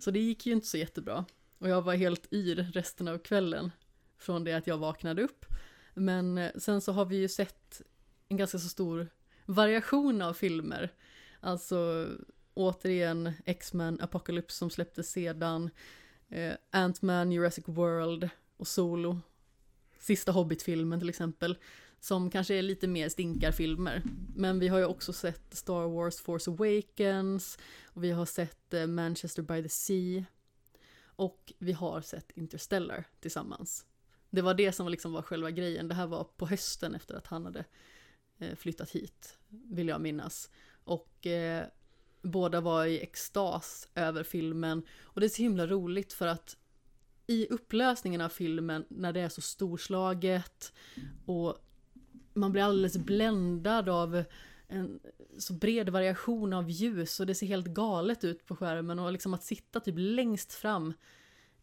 [0.00, 1.24] Så det gick ju inte så jättebra.
[1.58, 3.70] Och jag var helt yr resten av kvällen
[4.18, 5.46] från det att jag vaknade upp.
[5.94, 7.82] Men eh, sen så har vi ju sett
[8.28, 9.08] en ganska så stor
[9.46, 10.92] variation av filmer.
[11.40, 12.08] Alltså
[12.54, 15.70] återigen X-Men Apocalypse som släpptes sedan,
[16.34, 19.20] eh, Ant-Man, Jurassic World och Solo.
[19.98, 21.58] Sista Hobbit-filmen till exempel.
[22.00, 24.02] Som kanske är lite mer stinkarfilmer.
[24.34, 27.58] Men vi har ju också sett Star Wars Force Awakens.
[27.84, 30.24] Och vi har sett eh, Manchester by the Sea.
[31.06, 33.86] Och vi har sett Interstellar tillsammans.
[34.30, 35.88] Det var det som liksom var själva grejen.
[35.88, 37.64] Det här var på hösten efter att han hade
[38.38, 40.50] eh, flyttat hit, vill jag minnas.
[40.84, 41.66] Och eh,
[42.24, 44.82] båda var i extas över filmen.
[45.02, 46.56] Och det är så himla roligt för att
[47.26, 50.72] i upplösningen av filmen, när det är så storslaget
[51.26, 51.58] och
[52.34, 54.24] man blir alldeles bländad av
[54.68, 55.00] en
[55.38, 59.34] så bred variation av ljus och det ser helt galet ut på skärmen och liksom
[59.34, 60.92] att sitta typ längst fram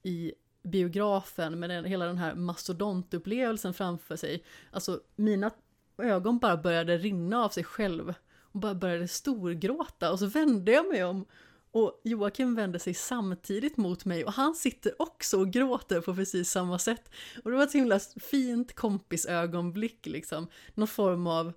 [0.03, 0.33] i
[0.63, 4.43] biografen med den, hela den här mastodontupplevelsen framför sig.
[4.71, 5.51] Alltså mina
[5.97, 8.13] ögon bara började rinna av sig själv
[8.51, 11.25] och bara började storgråta och så vände jag mig om
[11.71, 16.51] och Joakim vände sig samtidigt mot mig och han sitter också och gråter på precis
[16.51, 17.09] samma sätt.
[17.43, 20.47] Och det var ett så himla fint kompisögonblick liksom.
[20.73, 21.53] Någon form av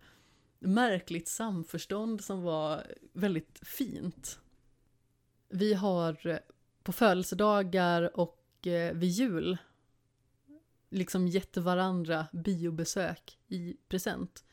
[0.58, 2.82] märkligt samförstånd som var
[3.12, 4.38] väldigt fint.
[5.48, 6.38] Vi har eh,
[6.82, 9.58] på födelsedagar och eh, vid jul
[10.90, 14.44] liksom gett varandra biobesök i present.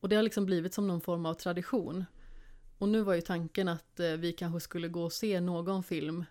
[0.00, 2.04] Och det har liksom blivit som någon form av tradition.
[2.78, 6.24] Och nu var ju tanken att eh, vi kanske skulle gå och se någon film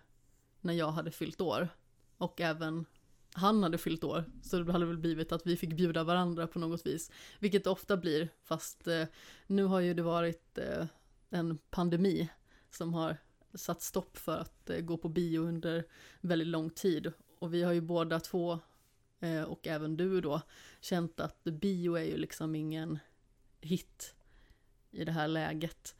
[0.60, 1.68] när jag hade fyllt år.
[2.16, 2.84] Och även
[3.32, 4.24] han hade fyllt år.
[4.42, 7.10] Så det hade väl blivit att vi fick bjuda varandra på något vis.
[7.38, 9.04] Vilket det ofta blir, fast eh,
[9.46, 10.86] nu har ju det varit eh,
[11.30, 12.28] en pandemi
[12.70, 13.16] som har
[13.54, 15.84] satt stopp för att gå på bio under
[16.20, 17.12] väldigt lång tid.
[17.38, 18.58] Och vi har ju båda två,
[19.46, 20.40] och även du då,
[20.80, 22.98] känt att bio är ju liksom ingen
[23.60, 24.14] hit
[24.90, 25.96] i det här läget.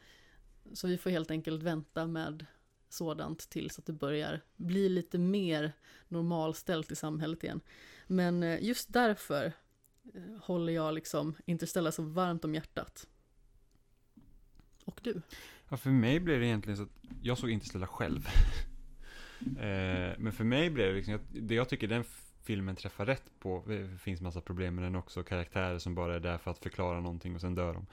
[0.72, 2.46] Så vi får helt enkelt vänta med
[2.88, 5.72] sådant tills att det börjar bli lite mer
[6.08, 7.60] normalställt i samhället igen.
[8.06, 9.52] Men eh, just därför
[10.14, 13.06] eh, håller jag liksom Interstellar så varmt om hjärtat.
[14.84, 15.22] Och du?
[15.68, 18.26] Ja, för mig blev det egentligen så att jag såg Interstellar själv.
[19.40, 22.04] eh, men för mig blev det liksom, det jag tycker den
[22.48, 26.20] filmen träffar rätt på, det finns massa problem med den också, karaktärer som bara är
[26.20, 27.86] där för att förklara någonting och sen dör de.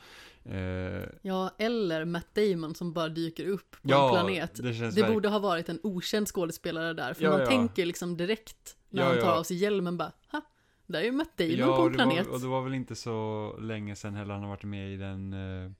[0.56, 4.56] Eh, Ja, eller Matt Damon som bara dyker upp på ja, en planet.
[4.56, 7.46] det Det verk- borde ha varit en okänd skådespelare där, för Ja, man ja.
[7.46, 10.42] tänker liksom direkt när han tar av sig hjälmen bara, ha,
[10.86, 12.28] där är ju Matt Damon ja, på en planet.
[12.28, 14.98] Var, och det var väl inte så länge sedan heller han har varit med i
[14.98, 15.72] den, eh,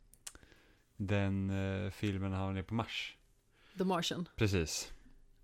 [0.98, 3.16] den eh, filmen när han nere på Mars.
[3.78, 4.30] The Martian.
[4.36, 4.92] Precis.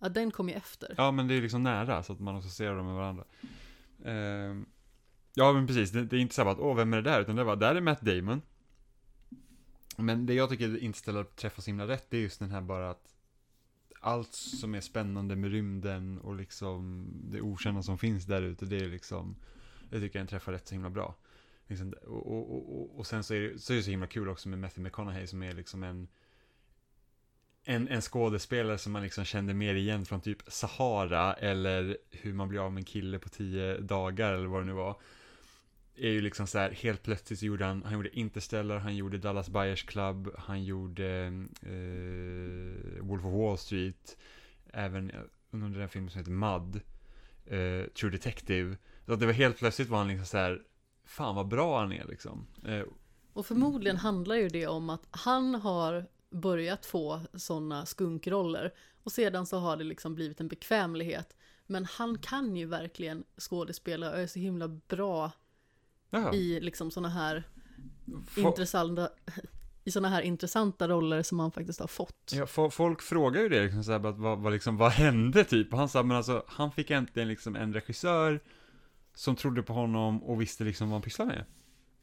[0.02, 0.94] Ja, den kom ju efter.
[0.98, 3.24] Ja, men det är liksom nära så att man associerar dem med varandra.
[4.06, 4.62] Eh,
[5.34, 5.92] ja, men precis.
[5.92, 7.22] Det, det är inte så här att, åh, vem är det där?
[7.22, 8.42] Utan det var, där är Matt Damon.
[9.98, 12.62] Men det jag tycker inte ställer träffar så himla rätt, det är just den här
[12.62, 13.16] bara att
[14.00, 18.78] allt som är spännande med rymden och liksom det okända som finns där ute, det
[18.78, 19.36] är liksom,
[19.90, 21.16] det tycker jag den träffar rätt så himla bra.
[21.68, 24.08] Liksom, och, och, och, och, och sen så är, det, så är det så himla
[24.08, 26.08] kul också med Matthew McConaughey som är liksom en
[27.64, 32.48] en, en skådespelare som man liksom kände mer igen från typ Sahara eller hur man
[32.50, 35.00] blir av med en kille på tio dagar eller vad det nu var.
[35.96, 39.18] Är ju liksom så här, helt plötsligt så gjorde han, han gjorde Interstellar, han gjorde
[39.18, 41.08] Dallas Buyers Club, han gjorde
[41.62, 44.18] eh, Wolf of Wall Street,
[44.74, 45.20] även eh,
[45.52, 46.76] under den filmen som heter Mud,
[47.46, 48.78] eh, True Detective.
[49.06, 50.62] Så att det var helt plötsligt var han liksom så här,
[51.06, 52.48] fan vad bra han är liksom.
[52.68, 52.84] Eh,
[53.34, 58.74] Och förmodligen handlar ju det om att han har börjat få sådana skunkroller.
[59.04, 61.36] Och sedan så har det liksom blivit en bekvämlighet.
[61.68, 65.32] Men han kan ju verkligen skådespela och är så himla bra
[66.10, 66.34] Jaha.
[66.34, 67.44] i liksom sådana här
[68.06, 69.10] Fo- intressanta,
[69.84, 72.32] i sådana här intressanta roller som han faktiskt har fått.
[72.34, 75.74] Ja, fo- folk frågar ju det, liksom, så här, vad, vad, liksom, vad hände typ?
[75.74, 78.40] Och han sa, men alltså, han fick äntligen liksom en regissör
[79.14, 81.46] som trodde på honom och visste liksom vad han pysslade med.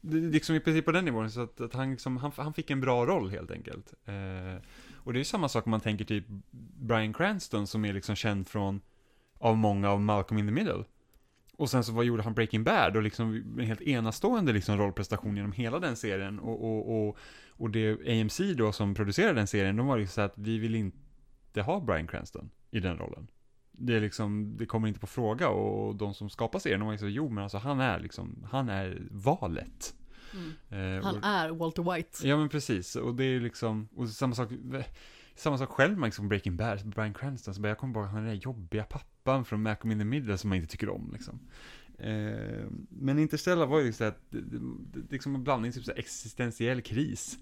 [0.01, 2.81] Liksom i princip på den nivån, så att, att han, liksom, han, han fick en
[2.81, 3.93] bra roll helt enkelt.
[4.05, 4.63] Eh,
[4.95, 6.25] och det är ju samma sak om man tänker typ
[6.79, 8.81] Brian Cranston som är liksom känd från,
[9.37, 10.83] av många av Malcolm in the Middle.
[11.57, 15.35] Och sen så vad gjorde han Breaking Bad och liksom en helt enastående liksom rollprestation
[15.35, 17.17] genom hela den serien och, och, och,
[17.49, 20.75] och det AMC då som producerade den serien, de var liksom så att vi vill
[20.75, 23.27] inte ha Brian Cranston i den rollen.
[23.79, 26.97] Det är liksom, det kommer inte på fråga och de som skapar serien, de var
[26.97, 29.95] så, jo men alltså han är liksom, han är valet.
[30.33, 30.97] Mm.
[30.97, 32.27] Eh, Han och, är Walter White.
[32.27, 34.49] Ja men precis, och det är liksom, och samma sak,
[35.35, 38.13] samma sak själv med liksom Breaking Bad, Bryan Cranston, så bara, jag kommer bara ihåg
[38.13, 40.89] han är den där jobbiga pappan från Malcolm in the Middle som man inte tycker
[40.89, 41.39] om liksom.
[41.97, 44.35] Eh, men Interstellar var ju liksom att,
[45.11, 47.37] liksom en blandning, typ så existentiell kris.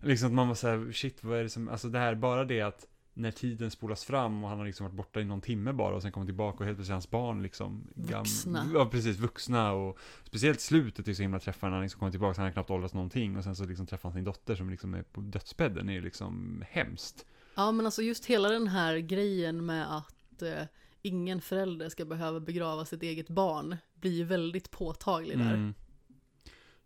[0.00, 2.44] Liksom att man var så här, shit vad är det som, alltså det här, bara
[2.44, 5.72] det att när tiden spolas fram och han har liksom varit borta i någon timme
[5.72, 8.70] bara och sen kommer tillbaka och helt plötsligt hans barn liksom Vuxna.
[8.74, 12.40] Ja, precis, vuxna och speciellt slutet är så himla träffande när han liksom kommer tillbaka,
[12.40, 14.94] han har knappt åldrats någonting och sen så liksom träffar han sin dotter som liksom
[14.94, 17.26] är på dödsbädden, är ju liksom hemskt.
[17.54, 20.62] Ja men alltså just hela den här grejen med att eh,
[21.02, 25.54] ingen förälder ska behöva begrava sitt eget barn blir ju väldigt påtaglig där.
[25.54, 25.74] Mm.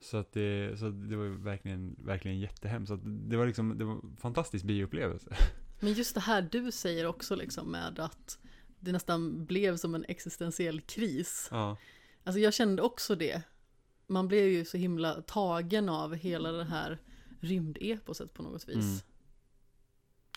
[0.01, 2.89] Så att det, så att det var verkligen, verkligen jättehemskt.
[2.89, 5.37] Så att det var liksom, det var en fantastisk bioupplevelse.
[5.81, 8.39] Men just det här du säger också liksom med att
[8.81, 11.49] det nästan blev som en existentiell kris.
[11.51, 11.77] Ja.
[12.24, 13.43] Alltså jag kände också det.
[14.07, 16.99] Man blev ju så himla tagen av hela det här
[17.41, 18.85] rymdeposet på något vis.
[18.85, 18.99] Mm.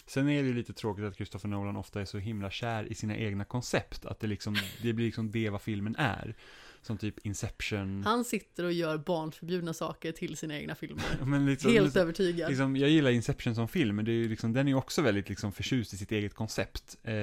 [0.07, 2.95] Sen är det ju lite tråkigt att Christopher Nolan ofta är så himla kär i
[2.95, 4.05] sina egna koncept.
[4.05, 6.35] Att det liksom, det blir liksom det vad filmen är.
[6.81, 8.03] Som typ Inception.
[8.03, 11.03] Han sitter och gör barnförbjudna saker till sina egna filmer.
[11.49, 12.49] Liksom, Helt liksom, övertygad.
[12.49, 15.51] liksom, jag gillar Inception som film, men det är liksom, den är också väldigt liksom
[15.51, 16.97] förtjust i sitt eget koncept.
[17.03, 17.13] Eh,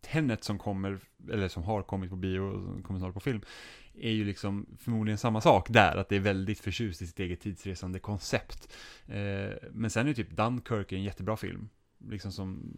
[0.00, 1.00] Tenet som kommer,
[1.32, 3.40] eller som har kommit på bio och som kommer snart på film,
[3.94, 7.40] är ju liksom förmodligen samma sak där, att det är väldigt förtjust i sitt eget
[7.40, 8.72] tidsresande koncept.
[9.06, 11.68] Eh, men sen är typ Dunkirk en jättebra film.
[12.10, 12.76] Liksom som,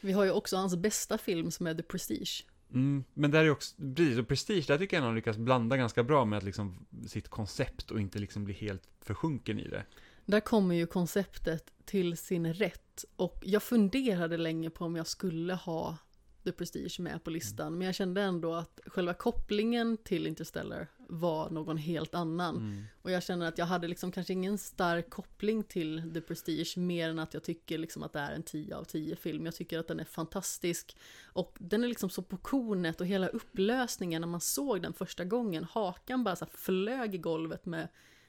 [0.00, 2.44] Vi har ju också hans bästa film som är The Prestige.
[2.72, 5.76] Mm, men där är också, precis, och Prestige, där tycker jag han har lyckats blanda
[5.76, 9.84] ganska bra med att liksom sitt koncept och inte liksom bli helt försjunken i det.
[10.24, 13.04] Där kommer ju konceptet till sin rätt.
[13.16, 15.96] Och jag funderade länge på om jag skulle ha
[16.44, 17.78] The Prestige med på listan.
[17.78, 22.56] Men jag kände ändå att själva kopplingen till Interstellar var någon helt annan.
[22.56, 22.84] Mm.
[23.02, 27.08] Och jag känner att jag hade liksom kanske ingen stark koppling till The Prestige mer
[27.08, 29.44] än att jag tycker liksom att det är en 10 av 10 film.
[29.44, 30.96] Jag tycker att den är fantastisk.
[31.24, 35.24] Och den är liksom så på kornet och hela upplösningen när man såg den första
[35.24, 35.64] gången.
[35.64, 37.88] Hakan bara så flög i golvet med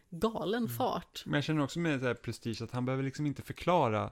[0.09, 1.23] galen fart.
[1.25, 4.11] Men jag känner också med det Prestige att han behöver liksom inte förklara,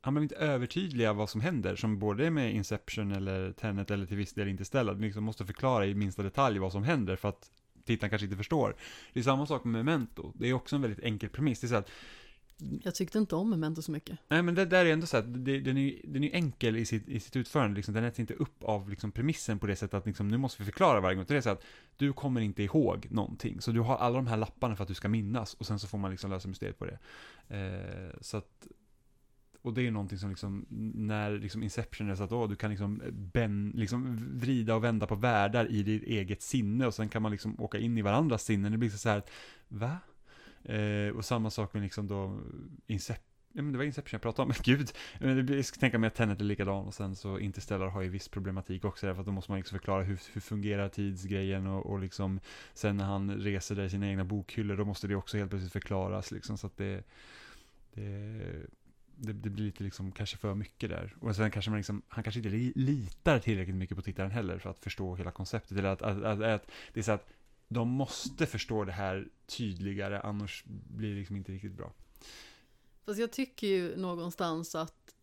[0.00, 4.16] han behöver inte övertydliga vad som händer, som både med Inception eller Tenet eller till
[4.16, 7.50] viss del Interstellar, du liksom måste förklara i minsta detalj vad som händer för att
[7.88, 8.76] tittaren kanske inte förstår.
[9.12, 11.68] Det är samma sak med Memento, det är också en väldigt enkel premiss, det är
[11.68, 11.90] så att,
[12.84, 14.18] Jag tyckte inte om Memento så mycket.
[14.28, 16.84] nej men det där är ändå så att, det, den är den är enkel i
[16.86, 19.94] sitt, i sitt utförande, liksom, den äts inte upp av liksom premissen på det sättet
[19.94, 21.64] att liksom, nu måste vi förklara varje gång, det är så att
[21.96, 24.94] du kommer inte ihåg någonting, så du har alla de här lapparna för att du
[24.94, 26.98] ska minnas, och sen så får man liksom lösa mysteriet på det.
[27.48, 28.66] Eh, så att,
[29.62, 32.70] och det är någonting som liksom, när liksom Inception är så att åh, du kan
[32.70, 37.22] liksom, ben, liksom vrida och vända på världar i ditt eget sinne och sen kan
[37.22, 38.72] man liksom åka in i varandras sinnen.
[38.72, 39.22] Det blir så här,
[39.68, 39.96] va?
[40.62, 42.40] Eh, och samma sak med liksom då
[42.86, 43.24] Inception.
[43.52, 44.92] Ja, men det var Inception jag pratade om, gud.
[45.50, 48.28] Jag ska tänka mig att Tenet är likadan och sen så Interstellar har ju viss
[48.28, 51.86] problematik också där, för att då måste man liksom förklara hur, hur fungerar tidsgrejen och,
[51.86, 52.40] och liksom
[52.74, 55.72] sen när han reser där i sina egna bokhyllor, då måste det också helt plötsligt
[55.72, 57.04] förklaras liksom så att det,
[57.94, 58.40] det
[59.20, 61.16] det, det blir lite liksom kanske för mycket där.
[61.20, 64.70] Och sen kanske man liksom, han kanske inte litar tillräckligt mycket på tittaren heller för
[64.70, 65.78] att förstå hela konceptet.
[65.78, 67.28] Eller att, att, att, att det är så att
[67.68, 71.92] de måste förstå det här tydligare, annars blir det liksom inte riktigt bra.
[73.04, 75.14] Fast jag tycker ju någonstans att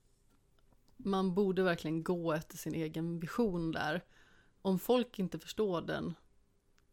[0.98, 4.04] man borde verkligen gå efter sin egen vision där.
[4.62, 6.14] Om folk inte förstår den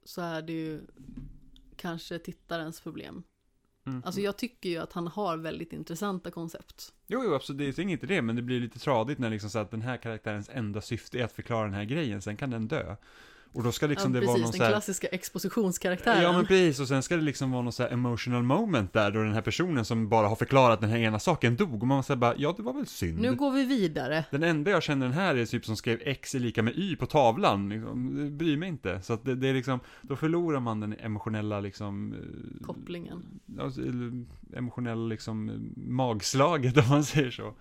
[0.04, 0.80] så är det ju
[1.76, 3.22] kanske tittarens problem.
[3.86, 4.02] Mm.
[4.04, 6.92] Alltså jag tycker ju att han har väldigt intressanta koncept.
[7.06, 9.58] Jo, jo, absolut, det är inte det, men det blir lite tradigt när liksom så
[9.58, 12.68] att den här karaktärens enda syfte är att förklara den här grejen, sen kan den
[12.68, 12.96] dö.
[13.52, 16.22] Och då ska liksom ja, det vara precis, någon den så här, klassiska expositionskaraktären.
[16.22, 19.10] Ja men precis, och sen ska det liksom vara någon så här emotional moment där
[19.10, 21.82] då den här personen som bara har förklarat den här ena saken dog.
[21.82, 23.18] Och man säger bara, ja det var väl synd.
[23.20, 24.24] Nu går vi vidare.
[24.30, 26.96] Den enda jag känner den här är typ som skrev X är lika med Y
[26.96, 28.24] på tavlan, liksom.
[28.24, 29.02] Det bryr mig inte.
[29.02, 33.22] Så att det, det är liksom, då förlorar man den emotionella liksom eh, Kopplingen.
[33.60, 33.80] Alltså,
[34.56, 35.54] emotionella liksom eh,
[35.90, 37.54] magslaget om man säger så.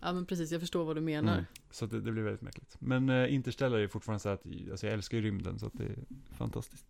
[0.00, 1.32] Ja men precis, jag förstår vad du menar.
[1.32, 1.44] Mm.
[1.70, 2.76] Så det, det blir väldigt märkligt.
[2.78, 5.84] Men uh, Interstellar är fortfarande så att, alltså jag älskar ju rymden så att det
[5.84, 5.96] är
[6.32, 6.86] fantastiskt.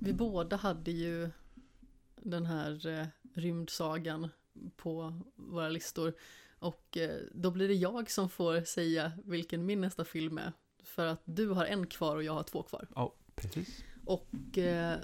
[0.00, 1.30] Vi båda hade ju
[2.22, 4.28] den här eh, rymdsagan
[4.76, 6.14] på våra listor.
[6.58, 10.52] Och eh, då blir det jag som får säga vilken min nästa film är.
[10.84, 12.88] För att du har en kvar och jag har två kvar.
[12.94, 13.84] Ja, precis.
[14.06, 14.98] Och eh,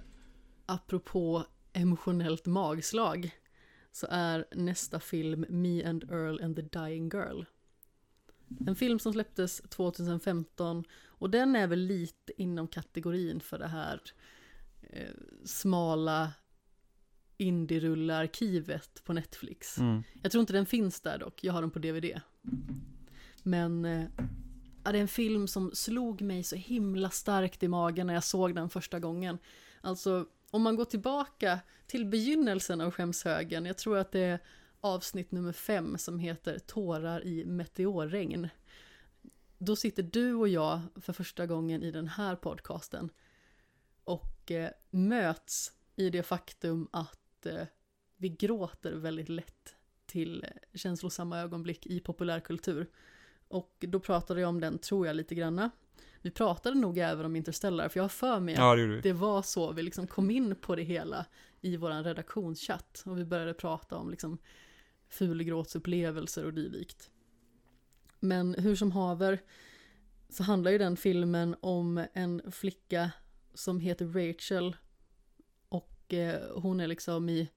[0.66, 3.30] apropå emotionellt magslag
[3.92, 7.44] så är nästa film Me and Earl and the Dying Girl.
[8.66, 14.00] En film som släpptes 2015 och den är väl lite inom kategorin för det här
[14.82, 15.14] eh,
[15.44, 16.32] smala
[17.36, 19.78] indie-rulle-arkivet på Netflix.
[19.78, 20.02] Mm.
[20.22, 22.20] Jag tror inte den finns där dock, jag har den på DVD.
[23.42, 24.04] Men eh,
[24.84, 28.24] ja, det är en film som slog mig så himla starkt i magen när jag
[28.24, 29.38] såg den första gången.
[29.80, 34.38] Alltså, om man går tillbaka till begynnelsen av skämshögen, jag tror att det är
[34.80, 38.48] avsnitt nummer fem som heter Tårar i meteorregn.
[39.58, 43.10] Då sitter du och jag för första gången i den här podcasten
[44.04, 47.66] och eh, möts i det faktum att eh,
[48.16, 49.74] vi gråter väldigt lätt
[50.06, 52.90] till eh, känslosamma ögonblick i populärkultur.
[53.48, 55.70] Och då pratade jag om den, tror jag, lite granna.
[56.22, 58.94] Vi pratade nog även om Interstellar, för jag har för mig att Ja, det gjorde
[58.94, 59.00] vi.
[59.00, 61.26] det var så vi liksom kom in på det hela
[61.60, 63.02] i vår redaktionschatt.
[63.06, 64.38] Och vi började prata om liksom
[65.08, 67.10] fulgråtsupplevelser och dylikt.
[68.20, 69.38] Men hur som haver
[70.28, 73.10] så handlar ju den filmen om en flicka
[73.54, 74.76] som heter Rachel.
[75.68, 77.48] Och eh, hon är liksom i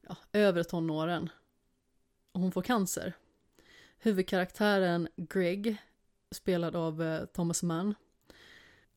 [0.00, 1.30] ja, övre tonåren.
[2.32, 3.12] Och hon får cancer.
[3.98, 5.76] Huvudkaraktären Greg,
[6.30, 7.94] spelad av eh, Thomas Mann,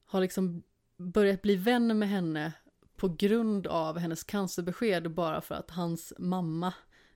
[0.05, 0.63] har liksom
[0.97, 2.53] börjat bli vän med henne
[2.95, 6.73] på grund av hennes cancerbesked bara för att hans mamma,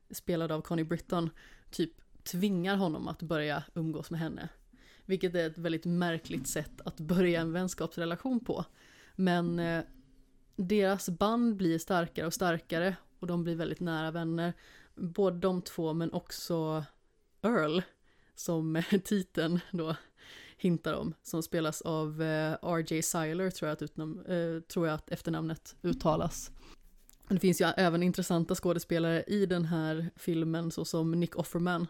[0.09, 1.29] spelad av Connie Britton,
[1.71, 1.91] typ
[2.23, 4.49] tvingar honom att börja umgås med henne.
[5.05, 8.65] Vilket är ett väldigt märkligt sätt att börja en vänskapsrelation på.
[9.15, 9.83] Men eh,
[10.55, 14.53] deras band blir starkare och starkare och de blir väldigt nära vänner.
[14.95, 16.85] Både de två men också
[17.41, 17.81] Earl,
[18.35, 19.95] som titeln då
[20.57, 23.01] hintar om, som spelas av eh, R.J.
[23.01, 26.51] Seiler tror jag, att utnam- eh, tror jag att efternamnet uttalas.
[27.27, 31.87] Det finns ju även intressanta skådespelare i den här filmen, såsom Nick Offerman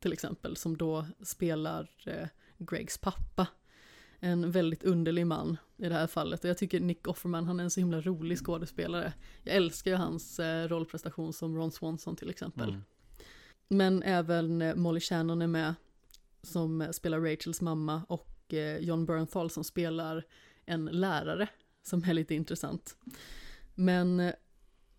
[0.00, 2.28] till exempel, som då spelar eh,
[2.58, 3.46] Gregs pappa.
[4.18, 6.44] En väldigt underlig man i det här fallet.
[6.44, 9.12] Och jag tycker Nick Offerman, han är en så himla rolig skådespelare.
[9.42, 12.68] Jag älskar ju hans eh, rollprestation som Ron Swanson till exempel.
[12.68, 12.84] Mm.
[13.72, 15.74] Men även eh, Molly Shannon är med,
[16.42, 20.26] som eh, spelar Rachels mamma, och eh, John Bernthal som spelar
[20.66, 21.48] en lärare,
[21.82, 22.96] som är lite intressant.
[23.74, 24.32] Men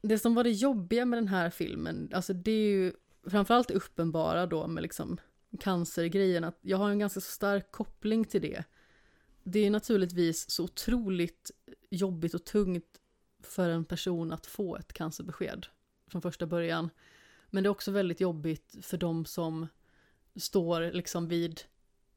[0.01, 2.93] det som var det jobbiga med den här filmen, alltså det är ju
[3.28, 5.17] framförallt det uppenbara då med liksom
[5.59, 8.63] cancergrejen, att jag har en ganska stark koppling till det.
[9.43, 11.51] Det är naturligtvis så otroligt
[11.89, 12.99] jobbigt och tungt
[13.43, 15.65] för en person att få ett cancerbesked
[16.07, 16.89] från första början.
[17.54, 19.68] Men det är också väldigt jobbigt för de som
[20.36, 21.62] står liksom vid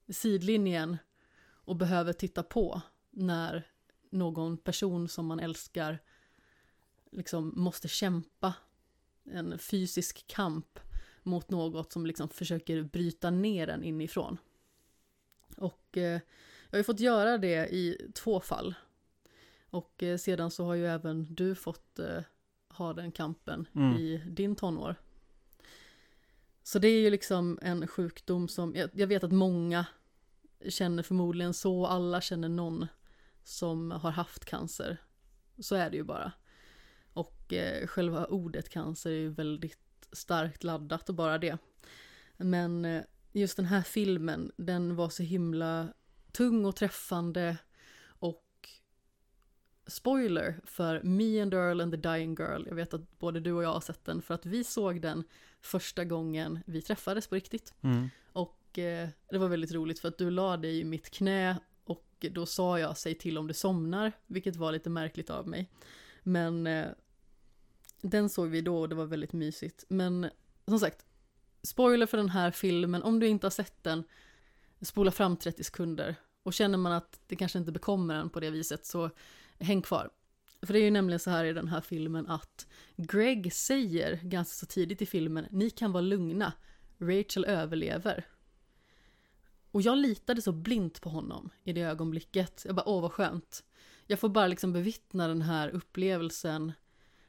[0.09, 0.97] sidlinjen
[1.47, 3.67] och behöver titta på när
[4.11, 5.99] någon person som man älskar
[7.11, 8.55] liksom måste kämpa
[9.25, 10.79] en fysisk kamp
[11.23, 14.39] mot något som liksom försöker bryta ner en inifrån.
[15.57, 16.21] Och eh,
[16.71, 18.75] jag har ju fått göra det i två fall.
[19.71, 22.23] Och eh, sedan så har ju även du fått eh,
[22.69, 23.97] ha den kampen Mm.
[23.97, 24.97] i din tonår.
[26.67, 29.87] Så det är ju liksom en sjukdom som, jag, jag vet att många
[30.69, 32.87] känner förmodligen så, alla känner någon
[33.43, 35.03] som har haft cancer.
[35.59, 36.33] Så är det ju bara.
[37.13, 41.59] Och eh, själva ordet cancer är ju väldigt starkt laddat och bara det.
[42.37, 45.89] Men eh, just den här filmen, den var så himla
[46.33, 47.57] tung och träffande
[49.87, 52.67] spoiler för Me and Earl and the Dying Girl.
[52.69, 55.25] Jag vet att både du och jag har sett den för att vi såg den
[55.61, 57.75] första gången vi träffades på riktigt.
[57.81, 58.11] Mm.
[58.33, 62.27] Och eh, det var väldigt roligt för att du la dig i mitt knä och
[62.31, 65.71] då sa jag säg till om du somnar, vilket var lite märkligt av mig.
[66.23, 66.87] Men eh,
[68.01, 69.85] den såg vi då och det var väldigt mysigt.
[69.89, 70.31] Men
[70.67, 71.05] som sagt,
[71.63, 74.05] spoiler för den här filmen, om du inte har sett den,
[74.81, 78.51] spola fram 30 sekunder Och känner man att det kanske inte bekommer en på det
[78.51, 79.11] viset så
[79.59, 80.11] häng kvar.
[80.63, 82.67] För det är ju nämligen så här i den här filmen att
[82.97, 86.53] Greg säger ganska så tidigt i filmen, ni kan vara lugna,
[86.99, 88.27] Rachel överlever.
[89.71, 92.63] Och jag litade så blint på honom i det ögonblicket.
[92.67, 93.65] Jag bara, åh vad skönt.
[94.07, 96.73] Jag får bara liksom bevittna den här upplevelsen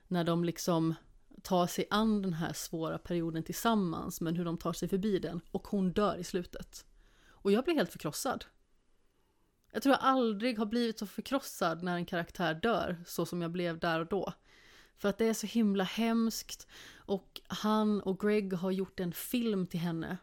[0.08, 0.96] när de liksom
[1.42, 5.42] tar sig an den här svåra perioden tillsammans, men hur de tar sig förbi den.
[5.52, 6.86] Och hon dör i slutet.
[7.28, 8.46] Och jag blir helt förkrossad.
[9.76, 13.52] Jag tror jag aldrig har blivit så förkrossad när en karaktär dör, så som jag
[13.52, 14.34] blev där och då.
[14.98, 19.68] För att det är så himla hemskt och han och Greg har gjort en film
[19.68, 20.18] till henne.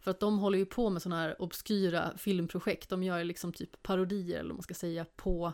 [0.00, 2.88] För att de håller ju på med sådana här obskyra filmprojekt.
[2.88, 5.52] De gör liksom typ parodier, eller vad man ska säga, på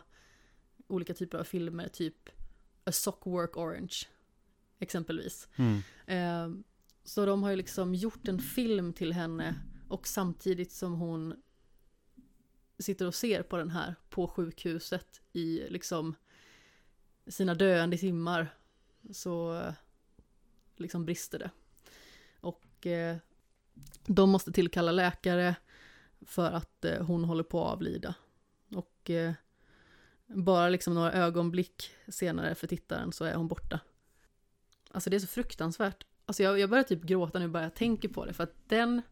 [0.87, 1.89] olika typer av filmer.
[1.89, 2.29] Typ
[2.85, 3.97] A Sockwork Orange,
[4.79, 5.49] exempelvis.
[5.57, 5.83] Mm.
[6.07, 6.63] Eh,
[7.05, 9.55] så de har ju liksom gjort en film till henne
[9.89, 11.35] och samtidigt som hon
[12.79, 16.15] sitter och ser på den här på sjukhuset i liksom
[17.27, 18.55] sina döende timmar
[19.13, 19.63] så
[20.77, 21.51] liksom brister det.
[22.41, 23.17] Och eh,
[24.07, 25.57] de måste tillkalla läkare
[26.21, 28.15] för att eh, hon håller på att avlida.
[28.75, 29.33] Och eh,
[30.27, 33.81] bara liksom några ögonblick senare för tittaren så är hon borta.
[34.91, 36.07] Alltså det är så fruktansvärt.
[36.27, 39.03] Alltså jag, jag börjar typ gråta nu bara jag tänker på det för att den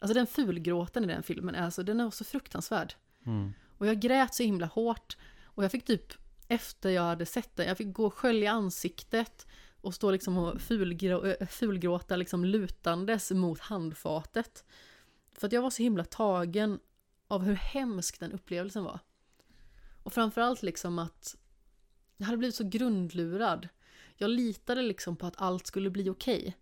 [0.00, 2.94] Alltså den fulgråten i den filmen, alltså den är så fruktansvärd.
[3.26, 3.52] Mm.
[3.78, 5.16] Och jag grät så himla hårt.
[5.44, 6.12] Och jag fick typ,
[6.48, 9.46] efter jag hade sett den, jag fick gå och skölja ansiktet
[9.80, 14.64] och stå liksom och fulgrå, fulgråta liksom lutandes mot handfatet.
[15.32, 16.80] För att jag var så himla tagen
[17.28, 18.98] av hur hemsk den upplevelsen var.
[20.02, 21.36] Och framförallt liksom att
[22.16, 23.68] jag hade blivit så grundlurad.
[24.16, 26.38] Jag litade liksom på att allt skulle bli okej.
[26.38, 26.52] Okay.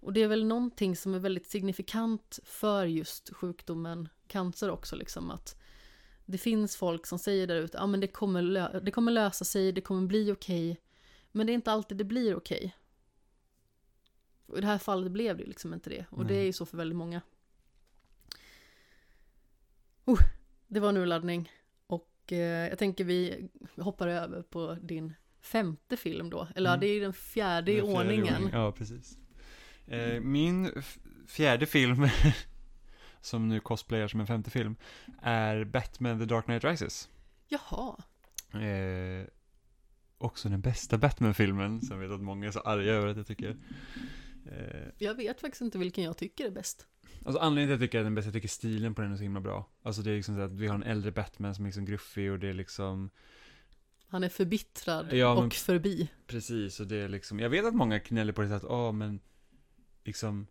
[0.00, 5.30] Och det är väl någonting som är väldigt signifikant för just sjukdomen cancer också, liksom
[5.30, 5.60] att
[6.26, 9.72] det finns folk som säger där ute, ja men det kommer, det kommer lösa sig,
[9.72, 10.82] det kommer bli okej, okay,
[11.32, 12.76] men det är inte alltid det blir okej.
[14.46, 14.58] Okay.
[14.58, 16.28] I det här fallet blev det liksom inte det, och Nej.
[16.28, 17.20] det är ju så för väldigt många.
[20.04, 20.20] Oh,
[20.66, 21.52] det var en urladdning,
[21.86, 26.76] och eh, jag tänker vi hoppar över på din femte film då, eller mm.
[26.76, 28.34] ja, det är den fjärde i ordningen.
[28.34, 28.50] Ordning.
[28.52, 29.18] Ja, precis.
[29.88, 30.82] Eh, min
[31.26, 32.08] fjärde film,
[33.20, 34.76] som nu cosplayar som en femte film,
[35.22, 37.08] är Batman The Dark Knight Rises.
[37.48, 37.96] Jaha.
[38.52, 39.26] Eh,
[40.18, 43.26] också den bästa Batman-filmen, som jag vet att många är så arga över att jag
[43.26, 43.56] tycker.
[44.46, 46.86] Eh, jag vet faktiskt inte vilken jag tycker är bäst.
[47.24, 49.12] Alltså anledningen till att jag tycker att den är bäst, jag tycker stilen på den
[49.12, 49.68] är så himla bra.
[49.82, 52.32] Alltså det är liksom så att vi har en äldre Batman som är liksom gruffig
[52.32, 53.10] och det är liksom
[54.10, 56.10] han är förbittrad ja, och förbi.
[56.26, 59.20] Precis, och det är liksom, jag vet att många knäller på det att, ja men
[60.08, 60.46] liksom,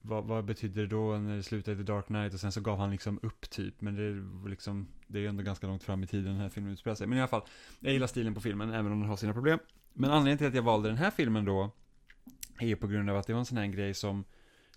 [0.00, 2.60] vad, vad betyder det då när det slutade i The Dark Knight och sen så
[2.60, 6.02] gav han liksom upp typ, men det är liksom, det är ändå ganska långt fram
[6.02, 7.06] i tiden den här filmen utspelar sig.
[7.06, 7.42] Men i alla fall,
[7.80, 9.58] jag gillar stilen på filmen, även om den har sina problem.
[9.92, 11.70] Men anledningen till att jag valde den här filmen då,
[12.58, 14.24] är på grund av att det var en sån här grej som,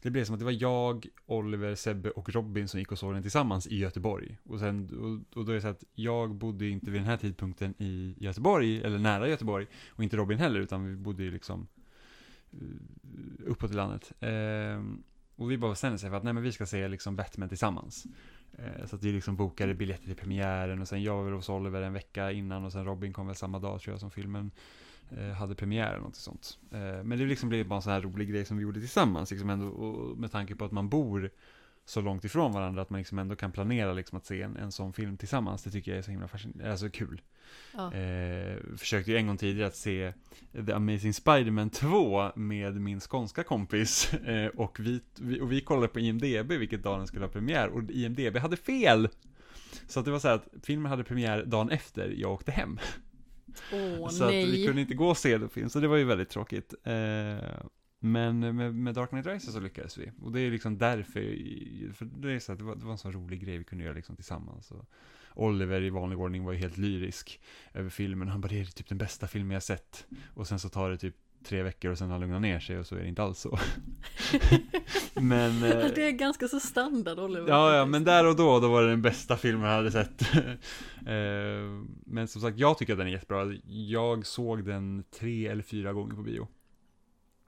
[0.01, 3.13] det blev som att det var jag, Oliver, Sebbe och Robin som gick och såg
[3.13, 4.37] den tillsammans i Göteborg.
[4.43, 7.17] Och, sen, och, och då är det så att jag bodde inte vid den här
[7.17, 11.67] tidpunkten i Göteborg, eller nära Göteborg, och inte Robin heller, utan vi bodde ju liksom
[13.45, 14.11] uppåt i landet.
[14.19, 14.83] Eh,
[15.35, 18.05] och vi bara bestämde sig för att nej men vi ska se liksom Batman tillsammans.
[18.57, 21.81] Eh, så att vi liksom bokade biljetter till premiären och sen jag var hos Oliver
[21.81, 24.51] en vecka innan och sen Robin kom väl samma dag tror jag som filmen
[25.17, 26.57] eh, hade premiär eller något sånt.
[26.71, 29.31] Eh, men det liksom blev bara en sån här rolig grej som vi gjorde tillsammans
[29.31, 31.31] liksom ändå, och med tanke på att man bor
[31.85, 34.71] så långt ifrån varandra att man liksom ändå kan planera liksom att se en, en
[34.71, 35.63] sån film tillsammans.
[35.63, 37.21] Det tycker jag är så himla fascinerande, alltså kul.
[37.73, 37.93] Ja.
[37.93, 40.13] Eh, försökte ju en gång tidigare att se
[40.65, 44.11] The Amazing Spiderman 2 med min skånska kompis.
[44.25, 47.67] Eh, och, vi, vi, och vi kollade på IMDB vilket dag den skulle ha premiär
[47.67, 49.09] och IMDB hade fel!
[49.87, 52.79] Så att det var så här att filmen hade premiär dagen efter jag åkte hem.
[53.73, 54.43] Åh, så nej.
[54.43, 56.73] att vi kunde inte gå och se den film, så det var ju väldigt tråkigt.
[56.83, 57.37] Eh,
[57.99, 60.11] men med, med Dark Knight Rises så lyckades vi.
[60.21, 61.21] Och det är liksom därför,
[61.93, 63.83] för det är så att det var, det var en sån rolig grej vi kunde
[63.83, 64.71] göra liksom tillsammans.
[64.71, 64.85] Och
[65.33, 67.41] Oliver i vanlig ordning var ju helt lyrisk
[67.73, 68.27] över filmen.
[68.27, 70.07] Han bara, det är typ den bästa filmen jag sett.
[70.33, 71.15] Och sen så tar det typ
[71.45, 73.59] tre veckor och sen har lugnat ner sig och så är det inte alls så.
[75.13, 75.63] men...
[75.63, 77.49] Eh, det är ganska så standard Oliver.
[77.49, 80.21] Ja, ja, men där och då, då var det den bästa filmen jag hade sett.
[81.05, 81.15] eh,
[82.05, 83.53] men som sagt, jag tycker att den är jättebra.
[83.65, 86.47] Jag såg den tre eller fyra gånger på bio.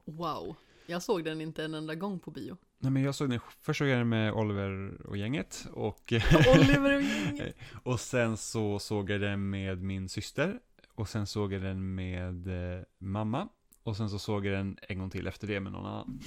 [0.08, 0.56] Wow.
[0.86, 2.58] Jag såg den inte en enda gång på bio.
[2.80, 6.14] Nej men jag såg den, först såg jag den med Oliver och gänget och
[6.56, 7.56] Oliver och gänget!
[7.84, 10.60] och sen så såg jag den med min syster
[10.96, 13.48] och sen såg jag den med eh, mamma
[13.84, 16.20] och sen så såg jag den en gång till efter det med någon annan.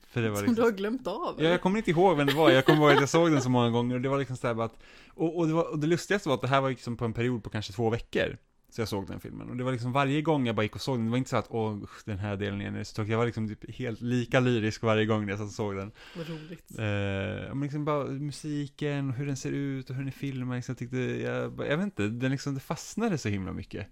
[0.00, 1.34] För det var Som liksom, du har glömt av?
[1.38, 3.42] ja, jag kommer inte ihåg vem det var, jag kommer ihåg att jag såg den
[3.42, 4.78] så många gånger och det var liksom så att,
[5.14, 7.12] och, och, det, var, och det lustigaste var att det här var liksom på en
[7.12, 8.38] period på kanske två veckor.
[8.70, 9.50] Så jag såg den filmen.
[9.50, 11.30] Och det var liksom varje gång jag bara gick och såg den, det var inte
[11.30, 13.12] så att åh, den här delen igen är så tråkig.
[13.12, 15.92] Jag var liksom typ helt lika lyrisk varje gång jag satt och såg den.
[16.16, 16.70] Vad roligt.
[16.78, 20.56] Eh, men liksom bara musiken, hur den ser ut och hur den är filmad.
[20.56, 23.86] Liksom, jag tyckte, jag, bara- jag vet inte, den liksom, det fastnade så himla mycket.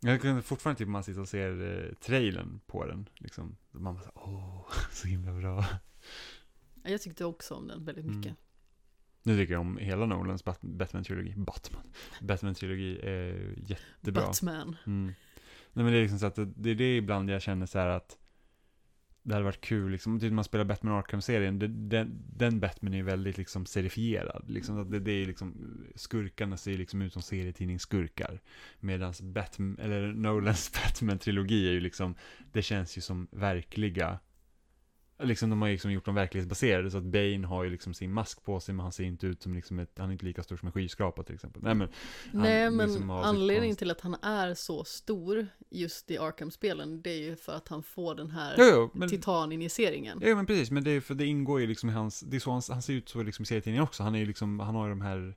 [0.00, 3.56] Jag kunde fortfarande typ man sitter och ser eh, trailern på den, liksom.
[3.70, 5.64] Man bara så, åh, så himla bra.
[6.84, 8.22] Ja, Jag tyckte också om den väldigt Mm.
[9.26, 11.82] Nu tycker jag om hela Nolans Bat- Batman-trilogi, Batman,
[12.20, 14.26] Batman-trilogi är jättebra.
[14.26, 14.76] Batman.
[14.86, 15.06] Mm.
[15.72, 17.88] Nej men det är liksom så att det, är det ibland jag känner så här
[17.88, 18.18] att
[19.22, 21.58] det hade varit kul, liksom, typ man spelar Batman Arkham-serien,
[21.88, 24.44] den, den Batman är ju väldigt liksom serifierad.
[24.48, 28.40] Liksom, att det, det är liksom, skurkarna ser liksom ut som serietidningsskurkar.
[28.80, 32.14] Medan Batman, eller Nolans Batman-trilogi är ju liksom,
[32.52, 34.18] det känns ju som verkliga,
[35.18, 38.44] liksom de har liksom gjort dem verklighetsbaserade, så att Bane har ju liksom sin mask
[38.44, 40.56] på sig, men han ser inte ut som liksom ett, han är inte lika stor
[40.56, 41.62] som en skyskrapa till exempel.
[41.62, 41.88] Nej men,
[42.32, 47.10] Han Nej, men liksom anledningen till att han är så stor just i Arkham-spelen, det
[47.10, 50.20] är ju för att han får den här jo, jo, men, titaninjiceringen.
[50.22, 52.40] Ja men precis, men det är för det ingår ju liksom i hans, det är
[52.40, 54.02] så han, han ser ut så liksom i serietidningen också.
[54.02, 55.34] Han är ju liksom, han har ju de här,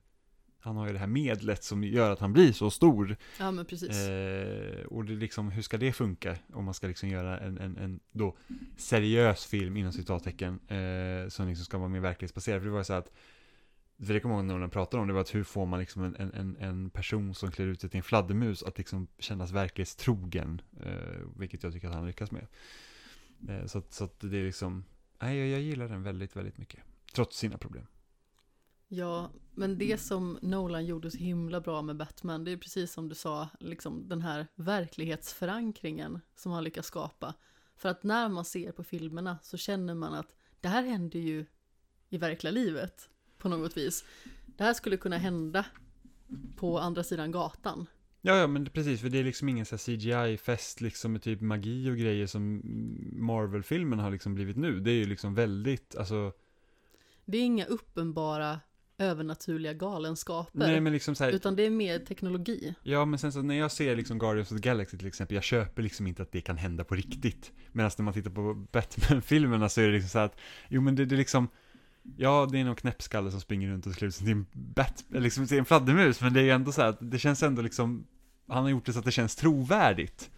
[0.60, 3.16] han har ju det här medlet som gör att han blir så stor.
[3.38, 3.90] Ja, men precis.
[4.08, 6.36] Eh, och det liksom, hur ska det funka?
[6.52, 8.36] Om man ska liksom göra en, en, en då
[8.76, 12.60] seriös film inom citattecken, eh, som liksom ska vara mer verklighetsbaserad.
[12.60, 13.12] För det var ju så att,
[14.06, 15.80] för det kommer jag ihåg när Nolan pratade om, det var att hur får man
[15.80, 19.06] liksom en, en- en, en person som klär ut sig till en fladdermus att liksom
[19.18, 20.92] kännas verklighetstrogen, eh,
[21.36, 22.46] vilket jag tycker att han lyckas med.
[23.48, 24.84] Eh, så, att, så att det är liksom,
[25.20, 26.80] nej jag, jag gillar den väldigt, väldigt mycket.
[27.14, 27.86] Trots sina problem.
[28.92, 33.08] Ja, men det som Nolan gjorde så himla bra med Batman, det är precis som
[33.08, 37.34] du sa, liksom den här verklighetsförankringen som han lyckas skapa.
[37.76, 41.46] För att när man ser på filmerna så känner man att det här händer ju
[42.08, 43.08] i verkliga livet
[43.38, 44.04] på något vis.
[44.46, 45.66] Det här skulle kunna hända
[46.56, 47.86] på andra sidan gatan.
[48.20, 51.96] Ja, ja, men precis, för det är liksom ingen CGI-fest liksom med typ magi och
[51.96, 52.62] grejer som
[53.12, 54.80] Marvel-filmen har liksom blivit nu.
[54.80, 56.32] Det är ju liksom väldigt, alltså,
[57.24, 58.60] Det är inga uppenbara
[59.00, 60.58] övernaturliga galenskaper.
[60.58, 62.74] nej men liksom så här, Utan det är mer teknologi.
[62.82, 65.44] ja men sen så när jag ser liksom Guardians of the Galaxy till exempel, jag
[65.44, 67.52] köper liksom inte att det kan hända på riktigt.
[67.72, 70.36] Medan när man tittar på Batman-filmerna så är det liksom så här att,
[70.68, 71.48] jo men det, det är liksom,
[72.16, 75.04] ja det är någon knäppskalle som springer runt och klär ut sig till en bat,
[75.08, 78.06] liksom till en fladdermus, men det är ju ändå så att det känns ändå liksom,
[78.48, 80.30] han har gjort det så att det känns trovärdigt.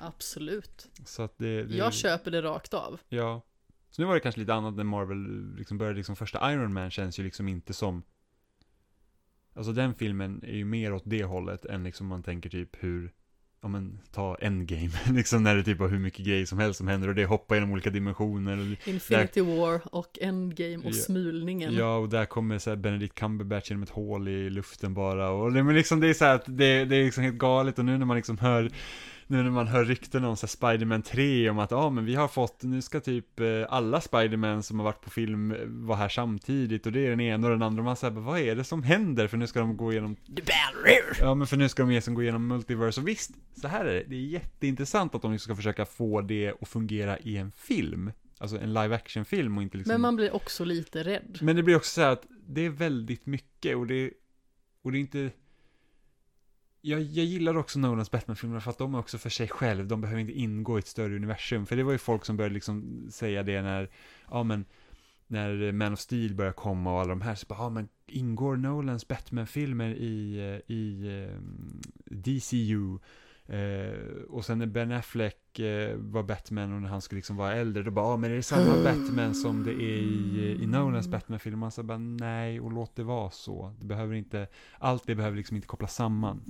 [0.00, 0.88] Absolut.
[1.04, 3.00] Så att det, det Jag köper det rakt av.
[3.08, 3.42] Ja.
[3.90, 6.90] Så nu var det kanske lite annat när Marvel liksom började, liksom första Iron Man
[6.90, 8.02] känns ju liksom inte som
[9.54, 13.12] Alltså den filmen är ju mer åt det hållet än liksom man tänker typ hur
[13.60, 16.88] Ja men, ta Endgame, liksom när det typ var hur mycket grejer som helst som
[16.88, 20.92] händer och det hoppar genom olika dimensioner Infinity War och Endgame och Ja.
[20.92, 21.74] smulningen.
[21.74, 25.52] Ja, och där kommer så här Benedict Cumberbatch genom ett hål i luften bara och
[25.52, 27.84] det, men liksom det är så här att det, det är liksom helt galet och
[27.84, 28.70] nu när man liksom hör
[29.28, 32.14] nu när man hör rykten om så här Spider-Man 3 om att ja men vi
[32.14, 35.98] har fått, nu ska typ eh, alla Spider-Man som har varit på film eh, vara
[35.98, 38.56] här samtidigt och det är den ena och den andra och man säger vad är
[38.56, 39.26] det som händer?
[39.28, 41.18] För nu ska de gå igenom The Barrier!
[41.20, 43.30] Ja men för nu ska de gå igenom multiverse och visst,
[43.60, 46.68] så här är det, det är jätteintressant att de liksom ska försöka få det att
[46.68, 48.10] fungera i en film
[48.40, 51.38] Alltså en live action film och inte liksom Men man blir också lite rädd.
[51.42, 54.10] men det blir också så här att det är väldigt mycket och det,
[54.82, 55.30] och det är inte...
[56.88, 60.00] Jag, jag gillar också Nolans Batman-filmer för att de är också för sig själv, de
[60.00, 61.66] behöver inte ingå i ett större universum.
[61.66, 63.90] För det var ju folk som började liksom säga det när,
[64.30, 64.64] ja men,
[65.26, 68.56] när Man of Steel började komma och alla de här, så bara, ja men ingår
[68.56, 71.40] Nolans Batman-filmer i, eh, i eh,
[72.04, 72.98] DCU?
[73.46, 77.54] Eh, och sen när Ben Affleck eh, var Batman och när han skulle liksom vara
[77.54, 81.08] äldre, då bara, ja men är det samma Batman som det är i, i Nolans
[81.08, 81.58] Batman-film?
[81.58, 83.74] Man sa bara, nej, och låt det vara så.
[83.80, 84.46] Det behöver inte,
[84.78, 86.42] allt det behöver liksom inte kopplas samman.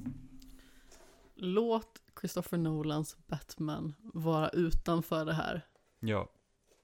[1.40, 5.66] Låt Christopher Nolans Batman vara utanför det här.
[6.00, 6.32] Ja.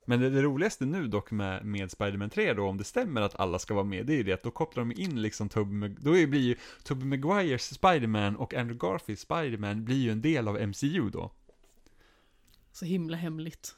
[0.07, 3.41] Men det, det roligaste nu dock med, med Spider-Man 3 då, om det stämmer att
[3.41, 5.89] alla ska vara med, det är ju det att då kopplar de in liksom Tobey
[5.89, 10.69] då blir ju Tobey Maguires Spider-Man och Andrew Garfields Spider-Man blir ju en del av
[10.69, 11.31] MCU då.
[12.73, 13.77] Så himla hemligt.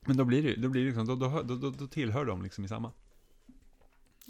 [0.00, 2.24] Men då blir det ju- då blir det liksom, då, då, då, då, då tillhör
[2.24, 2.92] de liksom i samma.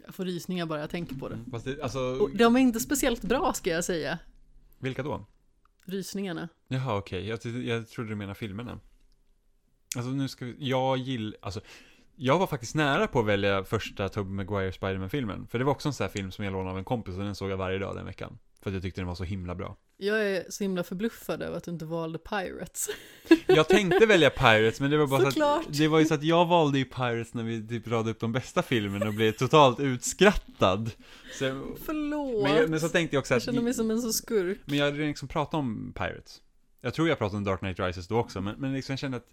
[0.04, 1.38] Jag får rysningar bara jag tänker på det.
[1.50, 4.18] Fast det, alltså, Och de är inte speciellt bra ska jag säga.
[4.78, 5.26] Vilka då?
[5.84, 6.48] Rysningarna.
[6.68, 7.26] Jaha, okej.
[7.26, 8.80] Jag, ty- jag trodde du menade filmerna.
[9.96, 11.60] Alltså nu ska vi, jag gillar, alltså
[12.18, 15.46] Jag var faktiskt nära på att välja första Tobey Maguire Spiderman-filmen.
[15.46, 17.24] För det var också en sån här film som jag lånade av en kompis och
[17.24, 18.38] den såg jag varje dag den veckan.
[18.62, 19.76] För att jag tyckte den var så himla bra.
[19.96, 22.88] Jag är så himla förbluffad över att du inte valde Pirates.
[23.46, 26.22] Jag tänkte välja Pirates, men det var bara så att, det var ju så att
[26.22, 29.80] jag valde ju Pirates när vi typ radade upp de bästa filmerna och blev totalt
[29.80, 30.90] utskrattad.
[31.38, 31.44] Så,
[31.84, 32.42] Förlåt.
[32.42, 34.58] men, jag, men så tänkte jag också jag att, känner mig som en så skurk.
[34.64, 36.42] men jag hade liksom pratat om Pirates.
[36.80, 39.16] Jag tror jag pratade om Dark Knight Rises då också, men, men liksom jag kände
[39.16, 39.26] att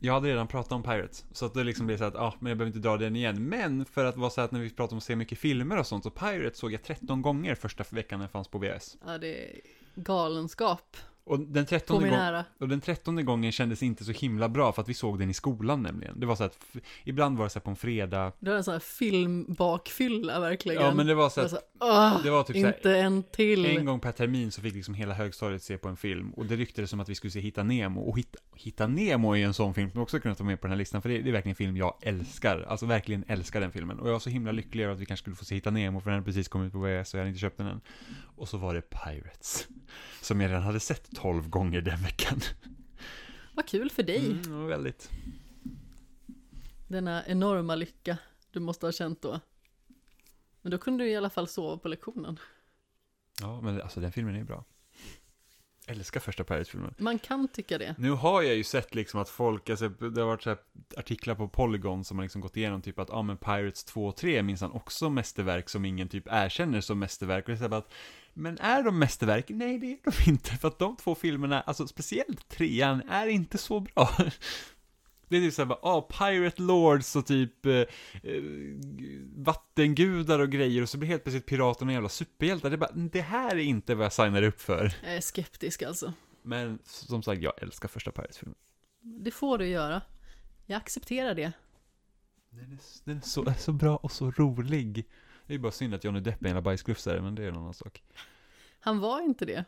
[0.00, 2.34] jag hade redan pratat om Pirates, så att det liksom blev så att, ja, ah,
[2.40, 3.48] men jag behöver inte dra den igen.
[3.48, 5.86] Men för att vara så att när vi pratar om att se mycket filmer och
[5.86, 8.96] sånt, så Pirates såg jag 13 gånger första veckan den fanns på VS.
[9.06, 9.60] Ja, det är
[9.94, 10.96] galenskap
[11.28, 12.44] och den på 13 min gången ära.
[12.58, 15.34] Och den trettonde gången kändes inte så himla bra för att vi såg den i
[15.34, 16.20] skolan nämligen.
[16.20, 16.58] Det var så att,
[17.04, 18.32] ibland var det så här på en fredag.
[18.38, 20.82] Du har en sån här filmbakfylla verkligen.
[20.82, 23.22] Ja men det var så att, så, Åh, det var typ så här, inte en
[23.22, 23.66] till.
[23.66, 26.30] en gång per termin så fick liksom hela högstadiet se på en film.
[26.30, 28.00] Och det ryktades som att vi skulle se Hitta Nemo.
[28.00, 30.66] Och Hitta, Hitta Nemo är ju en sån film som också kunnat ta med på
[30.66, 31.02] den här listan.
[31.02, 32.66] För det, det är verkligen en film jag älskar.
[32.68, 33.98] Alltså verkligen älskar den filmen.
[33.98, 36.00] Och jag var så himla lycklig över att vi kanske skulle få se Hitta Nemo.
[36.00, 37.80] För den hade precis kommit på VHS och jag hade inte köpt den än.
[38.38, 39.68] Och så var det Pirates.
[40.20, 42.40] Som jag redan hade sett 12 gånger den veckan.
[43.54, 44.26] Vad kul för dig.
[44.30, 45.10] Mm, väldigt.
[46.88, 48.18] Denna enorma lycka
[48.50, 49.40] du måste ha känt då.
[50.62, 52.38] Men då kunde du i alla fall sova på lektionen.
[53.40, 54.64] Ja, men alltså den filmen är bra.
[55.86, 56.94] Älskar första Pirates-filmen.
[56.98, 57.94] Man kan tycka det.
[57.98, 60.56] Nu har jag ju sett liksom att folk, alltså, det har varit så
[60.96, 64.06] artiklar på Polygon som har liksom gått igenom typ att, ja ah, men Pirates 2
[64.06, 67.44] och 3 är minsann också mästerverk som ingen typ erkänner som mästerverk.
[67.44, 67.92] Och det är så att,
[68.38, 69.44] men är de mästerverk?
[69.48, 70.50] Nej, det är de inte.
[70.50, 74.10] För att de två filmerna, alltså speciellt trean, är inte så bra.
[75.28, 77.86] Det är typ såhär bara, ah, Pirate Lords och typ eh, eh,
[79.36, 82.70] vattengudar och grejer och så blir helt plötsligt piraterna jävla superhjältar.
[82.70, 84.94] Det är bara, det här är inte vad jag signar upp för.
[85.04, 86.12] Jag är skeptisk alltså.
[86.42, 88.54] Men som sagt, jag älskar första Pirates-filmen.
[89.00, 90.02] Det får du göra.
[90.66, 91.52] Jag accepterar det.
[92.50, 95.06] Den är, den är så, är så bra och så rolig.
[95.48, 97.56] Det är bara synd att Johnny Depp är en jävla bajsglufsare, men det är en
[97.56, 98.02] annan sak.
[98.80, 99.64] Han var inte det.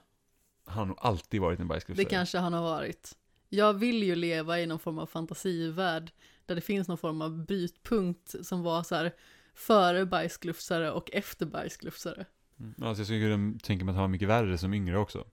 [0.64, 2.04] Han har nog alltid varit en Det bajsglufsare.
[2.06, 3.16] kanske han har varit.
[3.48, 6.12] Jag vill ju leva i någon form av fantasivärld
[6.46, 9.12] där det finns någon form av brytpunkt som var så här
[9.54, 12.26] före bajsglufsare och efter bajsglufsare.
[12.60, 12.74] Mm.
[12.82, 15.24] Alltså jag skulle kunna tänka mig att han var mycket värre som yngre också.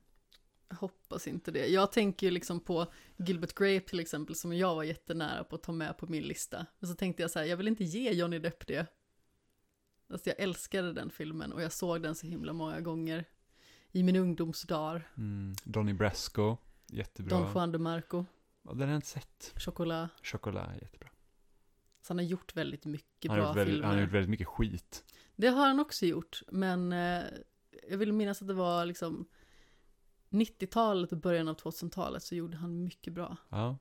[0.69, 1.67] Jag hoppas inte det.
[1.67, 5.63] Jag tänker ju liksom på Gilbert Grape till exempel som jag var jättenära på att
[5.63, 6.65] ta med på min lista.
[6.79, 8.85] Men så tänkte jag så här, jag vill inte ge Johnny Depp det.
[10.09, 13.25] Alltså jag älskade den filmen och jag såg den så himla många gånger
[13.91, 15.07] i min ungdomsdagar.
[15.17, 15.55] Mm.
[15.63, 16.57] Donnie Brasco,
[16.87, 17.37] jättebra.
[17.39, 18.25] Don Juan de Marco,
[18.63, 19.53] Ja, den har jag inte sett.
[19.55, 20.09] Chocolat.
[20.23, 21.09] Chocolat, jättebra.
[22.01, 23.87] Så han har gjort väldigt mycket Han bra väldigt, filmer.
[23.87, 25.03] han har gjort väldigt mycket skit.
[25.35, 27.23] Det har han också gjort, men eh,
[27.89, 29.25] jag vill minnas att det var liksom
[30.29, 33.37] 90-talet och början av 2000-talet så gjorde han mycket bra.
[33.49, 33.77] Ja,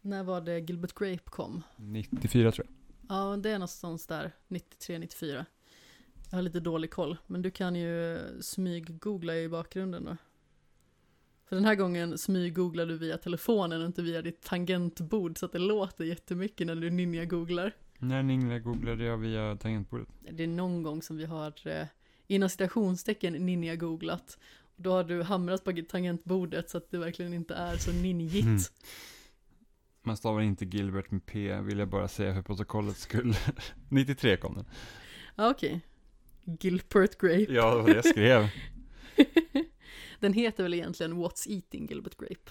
[0.00, 1.62] När var det Gilbert Grape kom?
[1.76, 2.76] 94 tror jag.
[3.10, 5.44] Ja, det är någonstans där, 93-94.
[6.30, 10.16] Jag har lite dålig koll, men du kan ju smyg-googla i bakgrunden då.
[11.44, 15.52] För den här gången smyg-googlar du via telefonen och inte via ditt tangentbord så att
[15.52, 17.72] det låter jättemycket när du ninja-googlar.
[17.98, 20.08] När Ningla googlade jag via tangentbordet.
[20.30, 21.86] Det är någon gång som vi har eh,
[22.26, 24.38] inom citationstecken ninja-googlat.
[24.76, 28.46] Då har du hamrat på tangentbordet så att det verkligen inte är så ninjigt.
[28.46, 28.60] Mm.
[30.02, 33.36] Man stavar inte Gilbert med P, vill jag bara säga för protokollets skull.
[33.88, 34.64] 93 kom den.
[35.36, 35.80] Ja, okej.
[36.60, 37.52] Gilbert Grape.
[37.52, 38.48] Ja, det var det jag skrev.
[40.20, 42.50] Den heter väl egentligen What's Eating Gilbert Grape?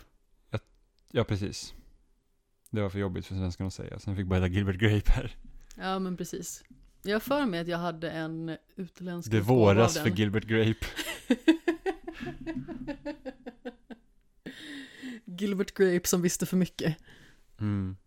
[1.12, 1.74] Ja, precis.
[2.70, 5.36] Det var för jobbigt för svenskan att säga, sen fick bara heta Gilbert Grape här.
[5.78, 6.64] Ja, men precis.
[7.02, 10.10] Jag har för mig att jag hade en utländsk Det våras för.
[10.10, 10.86] Gilbert Grape.
[15.26, 16.98] Gilbert Grape som visste för mycket.
[17.60, 17.98] Mm.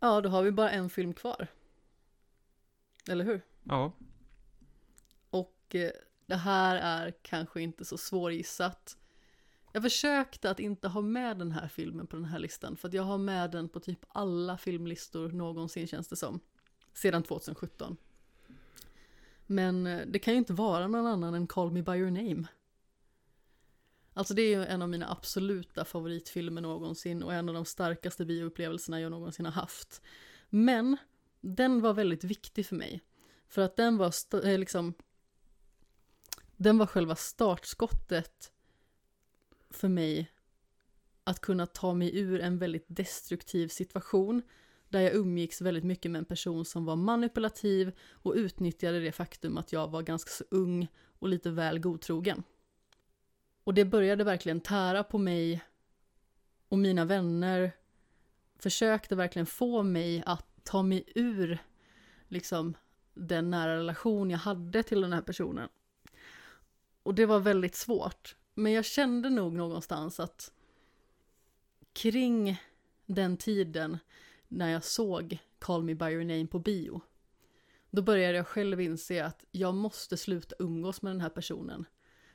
[0.00, 1.46] Ja, då har vi bara en film kvar.
[3.08, 3.40] Eller hur?
[3.62, 3.92] Ja.
[5.30, 5.90] Och eh,
[6.26, 8.96] det här är kanske inte så svårgissat.
[9.72, 12.94] Jag försökte att inte ha med den här filmen på den här listan, för att
[12.94, 16.40] jag har med den på typ alla filmlistor någonsin känns det som.
[16.92, 17.96] Sedan 2017.
[19.46, 22.46] Men eh, det kan ju inte vara någon annan än Call Me By Your Name.
[24.14, 28.24] Alltså det är ju en av mina absoluta favoritfilmer någonsin och en av de starkaste
[28.24, 30.02] bioupplevelserna jag någonsin har haft.
[30.48, 30.96] Men
[31.40, 33.00] den var väldigt viktig för mig.
[33.48, 34.14] För att den var
[34.44, 34.94] eh, liksom
[36.56, 38.52] den var själva startskottet
[39.70, 40.32] för mig
[41.24, 44.42] att kunna ta mig ur en väldigt destruktiv situation
[44.88, 49.58] där jag umgicks väldigt mycket med en person som var manipulativ och utnyttjade det faktum
[49.58, 52.42] att jag var ganska så ung och lite väl godtrogen.
[53.64, 55.62] Och det började verkligen tära på mig
[56.68, 57.72] Och mina vänner
[58.58, 61.58] försökte verkligen få mig att ta mig ur
[62.28, 62.74] liksom
[63.14, 65.68] den nära relation jag hade till den här personen.
[67.02, 68.36] Och det var väldigt svårt.
[68.54, 70.52] Men jag kände nog någonstans att
[71.92, 72.60] kring
[73.06, 73.98] den tiden
[74.48, 77.00] när jag såg Call Me By Your Name på bio,
[77.90, 81.84] då började jag själv inse att jag måste sluta umgås med den här personen.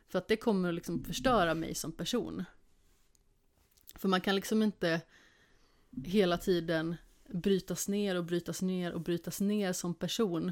[0.08, 2.44] För att det kommer liksom förstöra mig som person.
[3.96, 5.02] För man kan liksom inte
[6.06, 6.96] hela tiden
[7.30, 10.52] brytas ner och brytas ner och brytas ner som person.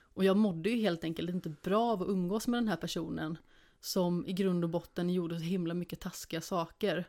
[0.00, 3.38] Och jag mådde ju helt enkelt inte bra av att umgås med den här personen
[3.80, 7.08] som i grund och botten gjorde så himla mycket taskiga saker.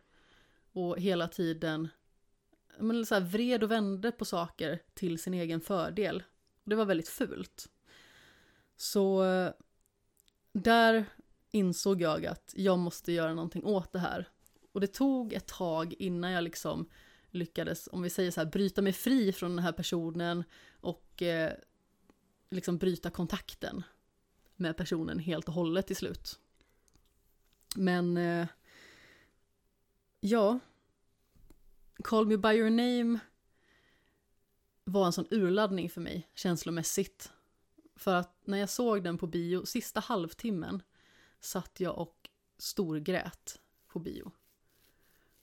[0.72, 1.88] Och hela tiden
[2.80, 6.24] men så här, vred och vände på saker till sin egen fördel.
[6.64, 7.70] Och det var väldigt fult.
[8.76, 9.52] Så eh,
[10.54, 11.06] där
[11.52, 14.30] insåg jag att jag måste göra någonting åt det här.
[14.72, 16.90] Och det tog ett tag innan jag liksom
[17.30, 21.54] lyckades, om vi säger så här, bryta mig fri från den här personen och eh,
[22.50, 23.84] liksom bryta kontakten
[24.56, 26.40] med personen helt och hållet till slut.
[27.76, 28.48] Men eh,
[30.20, 30.60] ja,
[32.04, 33.20] Call Me By Your Name
[34.84, 37.32] var en sån urladdning för mig känslomässigt.
[37.96, 40.82] För att när jag såg den på bio, sista halvtimmen,
[41.40, 44.32] satt jag och storgrät på bio.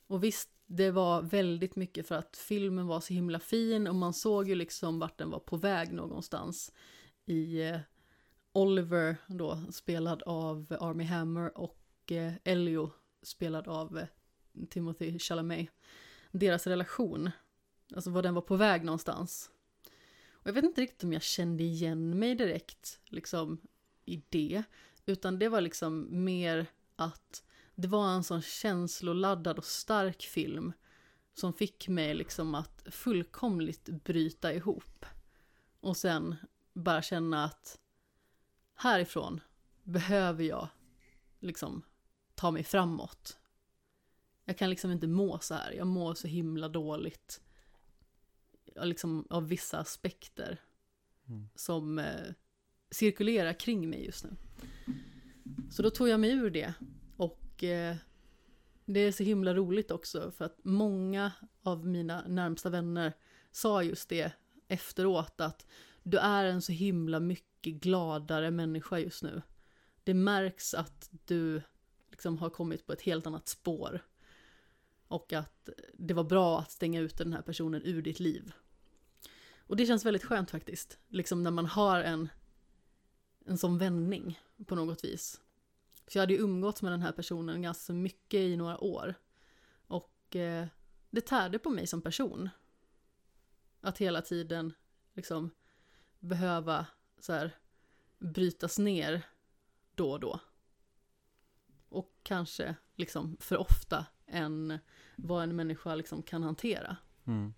[0.07, 4.15] Och visst, det var väldigt mycket för att filmen var så himla fin och man
[4.15, 6.73] såg ju liksom vart den var på väg någonstans.
[7.27, 7.81] I eh,
[8.53, 12.91] Oliver då, spelad av Army Hammer och eh, Elio,
[13.23, 14.07] spelad av eh,
[14.71, 15.69] Timothy Chalamet.
[16.31, 17.31] Deras relation,
[17.95, 19.51] alltså var den var på väg någonstans.
[20.31, 23.61] Och jag vet inte riktigt om jag kände igen mig direkt, liksom,
[24.05, 24.63] i det.
[25.07, 26.67] Utan det var liksom mer
[26.97, 27.45] att
[27.75, 30.73] det var en sån känsloladdad och stark film
[31.35, 35.07] som fick mig liksom att fullkomligt bryta ihop.
[35.81, 36.37] Och sen
[36.73, 37.79] bara känna att
[38.75, 39.41] härifrån
[39.83, 40.69] behöver jag
[41.41, 41.83] liksom
[42.35, 43.39] ta mig framåt.
[44.45, 45.73] Jag kan liksom inte må så här.
[45.73, 47.41] Jag mår så himla dåligt.
[48.83, 50.61] Liksom av vissa aspekter.
[51.29, 51.49] Mm.
[51.55, 52.33] Som eh,
[52.91, 54.37] cirkulerar kring mig just nu.
[55.71, 56.75] Så då tog jag mig ur det.
[57.17, 57.97] Och eh,
[58.85, 61.33] det är så himla roligt också för att många
[61.63, 63.13] av mina närmsta vänner
[63.53, 64.33] sa just det
[64.69, 65.67] efteråt att
[66.03, 69.43] du är en så himla mycket gladare människa just nu.
[70.05, 71.63] Det märks att du
[72.11, 74.01] liksom har kommit på ett helt annat spår.
[75.09, 78.53] Och att det var bra att stänga ut den här personen ur ditt liv.
[79.59, 80.99] Och det känns väldigt skönt faktiskt.
[81.09, 82.29] Liksom när man har en,
[83.45, 85.41] en sån vändning på något vis.
[86.07, 89.15] Så jag hade ju umgåtts med den här personen ganska mycket i några år.
[89.87, 90.67] Och eh,
[91.11, 92.49] det tärde på mig som person.
[93.81, 94.73] Att hela tiden
[95.15, 95.51] liksom
[96.19, 96.87] behöva
[97.21, 97.57] så här
[98.19, 99.23] brytas ner
[99.95, 100.41] då och då.
[101.89, 104.79] Och kanske liksom för ofta än
[105.17, 106.97] vad en människa liksom kan hantera.
[107.25, 107.55] Mm.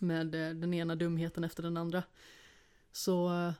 [0.00, 2.02] Med eh, den ena dumheten efter den andra.
[2.92, 3.52] Så eh,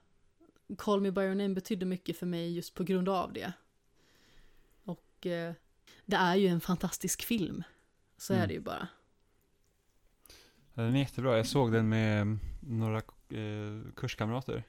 [0.79, 3.53] Call Me By Your Name betydde mycket för mig just på grund av det.
[4.85, 5.55] Och eh,
[6.05, 7.63] det är ju en fantastisk film.
[8.17, 8.43] Så mm.
[8.43, 8.89] är det ju bara.
[10.75, 11.37] Den är jättebra.
[11.37, 14.65] Jag såg den med några eh, kurskamrater.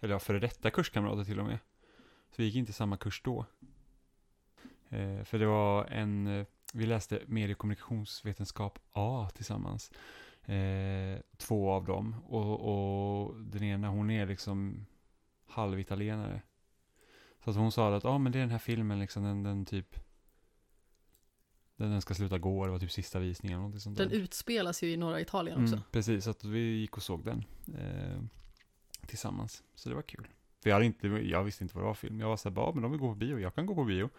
[0.00, 1.58] Eller ja, före detta kurskamrater till och med.
[2.30, 3.46] Så vi gick inte samma kurs då.
[4.88, 9.90] Eh, för det var en, eh, vi läste medie och kommunikationsvetenskap A tillsammans.
[10.44, 12.16] Eh, två av dem.
[12.26, 14.86] Och, och den ena, hon är liksom
[15.48, 16.42] halvitalienare.
[17.44, 19.64] Så att hon sa att, ah, men det är den här filmen liksom, den, den
[19.64, 19.96] typ
[21.76, 24.16] den, den ska sluta gå, det var typ sista visningen eller sånt Den där.
[24.16, 25.74] utspelas ju i norra Italien också.
[25.74, 27.44] Mm, precis, så att vi gick och såg den
[27.78, 28.22] eh,
[29.06, 29.62] tillsammans.
[29.74, 30.28] Så det var kul.
[30.62, 32.20] För jag, hade inte, jag visste inte vad det var film.
[32.20, 34.10] Jag var såhär, ja men de vill gå på bio, jag kan gå på bio.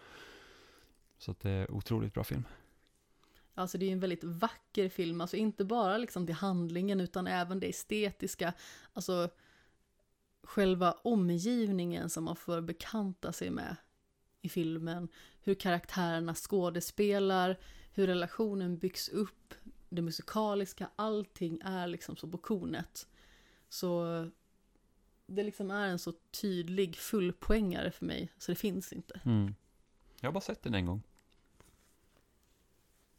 [1.18, 2.44] Så att det är otroligt bra film.
[3.54, 7.60] Alltså det är en väldigt vacker film, alltså inte bara liksom till handlingen utan även
[7.60, 8.52] det estetiska.
[8.92, 9.30] Alltså
[10.42, 13.76] själva omgivningen som man får bekanta sig med
[14.42, 15.08] i filmen.
[15.40, 17.58] Hur karaktärerna skådespelar,
[17.92, 19.54] hur relationen byggs upp,
[19.88, 23.08] det musikaliska, allting är liksom så på kornet.
[23.68, 24.04] Så
[25.26, 29.20] det liksom är en så tydlig fullpoängare för mig, så det finns inte.
[29.24, 29.54] Mm.
[30.20, 31.02] Jag har bara sett den en gång.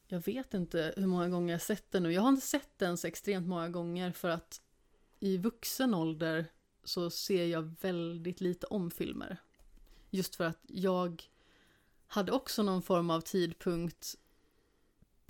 [0.07, 2.13] Jag vet inte hur många gånger jag sett den nu.
[2.13, 4.61] Jag har inte sett den så extremt många gånger för att
[5.19, 6.45] i vuxen ålder
[6.83, 9.37] så ser jag väldigt lite om filmer.
[10.09, 11.23] Just för att jag
[12.07, 14.15] hade också någon form av tidpunkt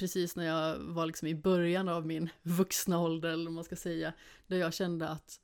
[0.02, 3.76] precis när jag var liksom i början av min vuxna ålder, eller vad man ska
[3.76, 4.14] säga,
[4.48, 5.40] där jag kände att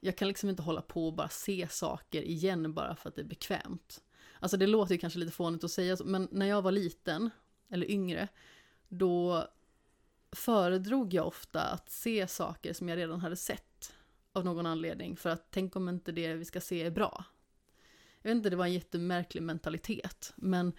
[0.00, 3.22] jag kan liksom inte hålla på och bara se saker igen bara för att det
[3.22, 4.02] är bekvämt.
[4.40, 7.30] Alltså det låter ju kanske lite fånigt att säga så, men när jag var liten,
[7.68, 8.28] eller yngre,
[8.88, 9.48] då
[10.32, 13.93] föredrog jag ofta att se saker som jag redan hade sett
[14.36, 17.24] av någon anledning, för att tänk om inte det vi ska se är bra.
[18.22, 20.72] Jag vet inte, det var en jättemärklig mentalitet, men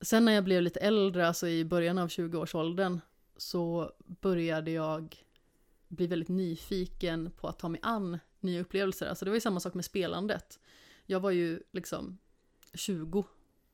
[0.00, 3.00] sen när jag blev lite äldre, alltså i början av 20-årsåldern,
[3.36, 5.24] så började jag
[5.88, 9.06] bli väldigt nyfiken på att ta mig an nya upplevelser.
[9.06, 10.60] Alltså det var ju samma sak med spelandet.
[11.06, 12.18] Jag var ju liksom
[12.74, 13.24] 20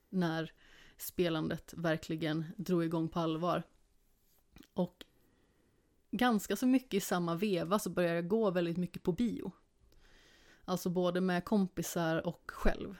[0.08, 0.52] när
[0.96, 3.62] spelandet verkligen drog igång på allvar.
[4.74, 5.04] Och
[6.10, 9.52] ganska så mycket i samma veva så började jag gå väldigt mycket på bio.
[10.64, 12.96] Alltså både med kompisar och själv.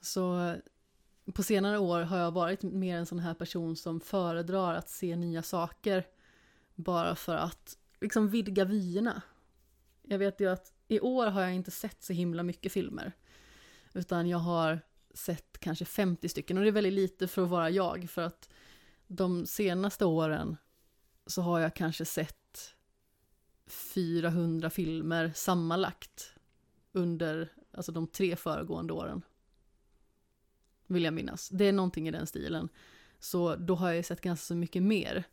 [0.00, 0.54] Så
[1.34, 5.16] på senare år har jag varit mer en sån här person som föredrar att se
[5.16, 6.06] nya saker
[6.74, 9.22] bara för att liksom vidga vyerna.
[10.02, 13.12] Jag vet ju att i år har jag inte sett så himla mycket filmer.
[13.92, 14.80] Utan jag har
[15.14, 18.48] sett kanske 50 stycken och det är väldigt lite för att vara jag för att
[19.06, 20.56] de senaste åren
[21.28, 22.74] så har jag kanske sett
[23.66, 26.34] 400 filmer sammanlagt
[26.92, 29.22] under alltså de tre föregående åren.
[30.86, 31.48] Vill jag minnas.
[31.48, 32.68] Det är någonting i den stilen.
[33.18, 35.24] Så då har jag ju sett ganska så mycket mer.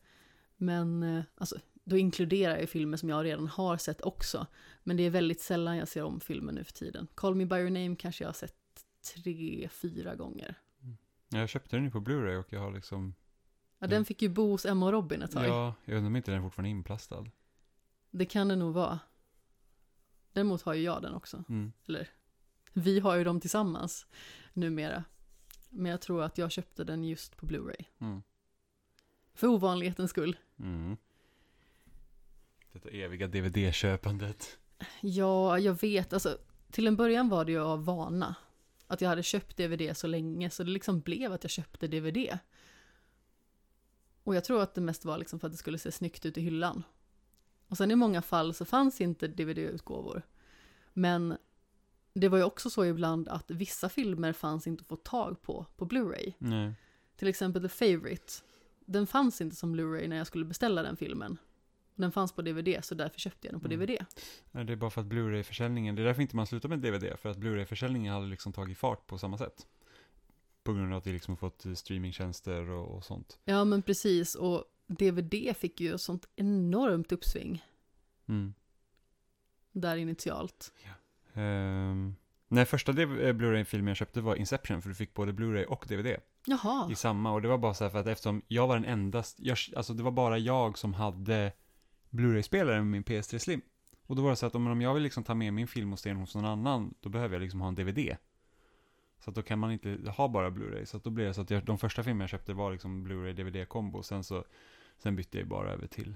[0.58, 4.48] Men eh, alltså, då inkluderar jag filmer som jag redan har sett också.
[4.84, 7.08] Men det är väldigt sällan jag ser om filmer nu för tiden.
[7.16, 8.56] Call Me By Your Name kanske jag har sett
[9.16, 10.56] tre, fyra gånger.
[10.82, 10.98] Mm.
[11.30, 13.16] Jag köpte den ju på Blu-ray och jag har liksom...
[13.86, 15.48] Ja, den fick ju bo hos Emma och Robin ett tag.
[15.48, 17.26] Ja, jag undrar om inte den är fortfarande inplastad.
[18.12, 19.00] Det kan det nog vara.
[20.34, 21.44] Däremot har ju jag den också.
[21.50, 21.72] Mm.
[21.88, 22.10] Eller,
[22.74, 24.06] vi har ju dem tillsammans
[24.54, 25.04] numera.
[25.70, 27.86] Men jag tror att jag köpte den just på Blu-ray.
[28.00, 28.24] Mm.
[29.34, 30.38] För ovanlighetens skull.
[30.60, 30.98] Mm.
[32.72, 34.60] Detta eviga DVD-köpandet.
[35.02, 36.14] Ja, jag vet.
[36.14, 36.38] Alltså,
[36.72, 38.36] till en början var det ju av vana.
[38.88, 42.38] Att jag hade köpt DVD så länge, så det liksom blev att jag köpte DVD.
[44.26, 46.38] Och jag tror att det mest var liksom för att det skulle se snyggt ut
[46.38, 46.84] i hyllan.
[47.68, 50.22] Och sen i många fall så fanns inte DVD-utgåvor.
[50.94, 51.38] Men
[52.14, 55.66] det var ju också så ibland att vissa filmer fanns inte att få tag på,
[55.78, 56.34] på Blu-ray.
[57.16, 58.34] Till exempel The Favourite.
[58.86, 61.38] Den fanns inte som Blu-ray när jag skulle beställa den filmen.
[61.96, 63.80] Den fanns på DVD, så därför köpte jag den på Mm.
[63.80, 64.06] DVD.
[64.52, 67.30] Det är bara för att Blu-ray-försäljningen, det är därför inte man slutar med DVD, för
[67.30, 69.68] att Blu-ray-försäljningen hade liksom tagit fart på samma sätt.
[70.66, 73.40] På grund av att vi liksom fått eh, streamingtjänster och, och sånt.
[73.46, 74.36] Ja, men precis.
[74.36, 77.64] Och DVD fick ju sånt enormt uppsving
[78.28, 78.54] Mm.
[79.72, 80.72] där initialt.
[81.34, 82.16] Ehm,
[82.48, 86.16] nej, första eh, Blu-ray-filmen jag köpte var Inception, för du fick både Blu-ray och DVD
[86.46, 86.92] Jaha.
[86.92, 87.32] i samma.
[87.32, 89.94] Och det var bara så här för att eftersom jag var den enda, jag, alltså
[89.94, 91.52] det var bara jag som hade
[92.10, 93.62] Blu-ray-spelare med min PS3 Slim.
[94.08, 95.94] Och då var det så att om, om jag vill liksom ta med min film
[95.94, 98.16] och se den hos någon annan, då behöver jag liksom ha en DVD.
[99.26, 100.86] Så då kan man inte ha bara Blu-ray.
[100.86, 103.34] Så då blev det så att jag, de första filmerna jag köpte var liksom Blu-ray
[103.34, 104.04] DVD-kombo.
[104.04, 104.46] Sen så,
[104.98, 106.16] sen bytte jag bara över till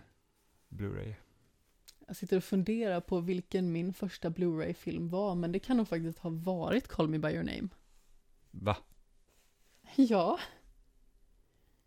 [0.70, 1.14] Blu-ray.
[2.08, 6.20] Jag sitter och funderar på vilken min första Blu-ray-film var, men det kan nog faktiskt
[6.20, 7.70] ha varit Call Me By Your Name.
[8.52, 8.78] Va?
[9.96, 10.40] Ja.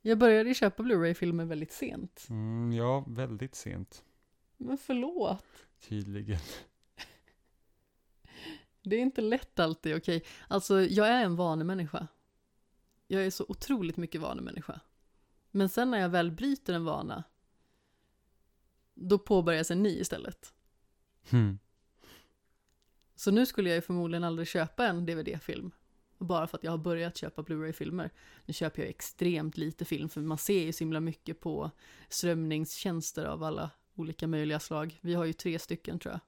[0.00, 2.26] Jag började köpa Blu-ray-filmer väldigt sent.
[2.30, 4.04] Mm, ja, väldigt sent.
[4.56, 5.44] Men förlåt.
[5.88, 6.40] Tydligen.
[8.82, 10.24] Det är inte lätt alltid, okej.
[10.48, 12.06] Alltså, jag är en vanemänniska.
[13.06, 14.80] Jag är så otroligt mycket vanemänniska.
[15.50, 17.24] Men sen när jag väl bryter en vana,
[18.94, 20.54] då påbörjas en ny istället.
[21.30, 21.58] Hmm.
[23.14, 25.70] Så nu skulle jag ju förmodligen aldrig köpa en DVD-film.
[26.18, 28.10] Bara för att jag har börjat köpa Blu-ray-filmer.
[28.44, 31.70] Nu köper jag extremt lite film, för man ser ju så himla mycket på
[32.08, 34.98] strömningstjänster av alla olika möjliga slag.
[35.00, 36.20] Vi har ju tre stycken tror jag.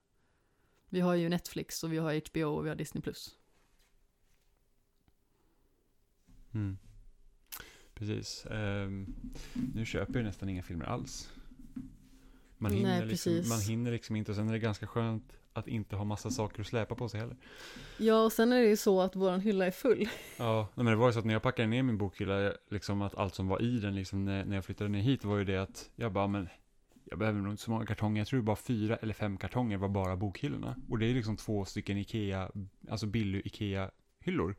[0.95, 3.03] Vi har ju Netflix och vi har HBO och vi har Disney+.
[6.53, 6.77] Mm.
[7.93, 8.45] Precis.
[8.45, 9.15] Ehm,
[9.73, 11.29] nu köper jag nästan inga filmer alls.
[12.57, 13.49] Man Nej, hinner, liksom, precis.
[13.49, 16.61] man hinner liksom inte och sen är det ganska skönt att inte ha massa saker
[16.61, 17.37] att släpa på sig heller.
[17.97, 20.09] Ja, och sen är det ju så att våran hylla är full.
[20.37, 23.01] Ja, nej, men det var ju så att när jag packade ner min bokhylla, liksom
[23.01, 25.43] att allt som var i den liksom när, när jag flyttade ner hit var ju
[25.43, 26.49] det att jag bara, men
[27.05, 28.21] jag behöver nog inte så många kartonger.
[28.21, 30.75] Jag tror bara fyra eller fem kartonger var bara bokhyllorna.
[30.89, 32.51] Och det är liksom två stycken Ikea,
[32.89, 34.55] alltså Billy Ikea-hyllor.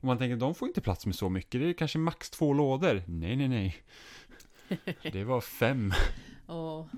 [0.00, 1.60] Och man tänker, de får inte plats med så mycket.
[1.60, 3.02] Det är kanske max två lådor.
[3.06, 3.76] Nej, nej, nej.
[5.12, 5.92] Det var fem.
[6.46, 6.88] Ja.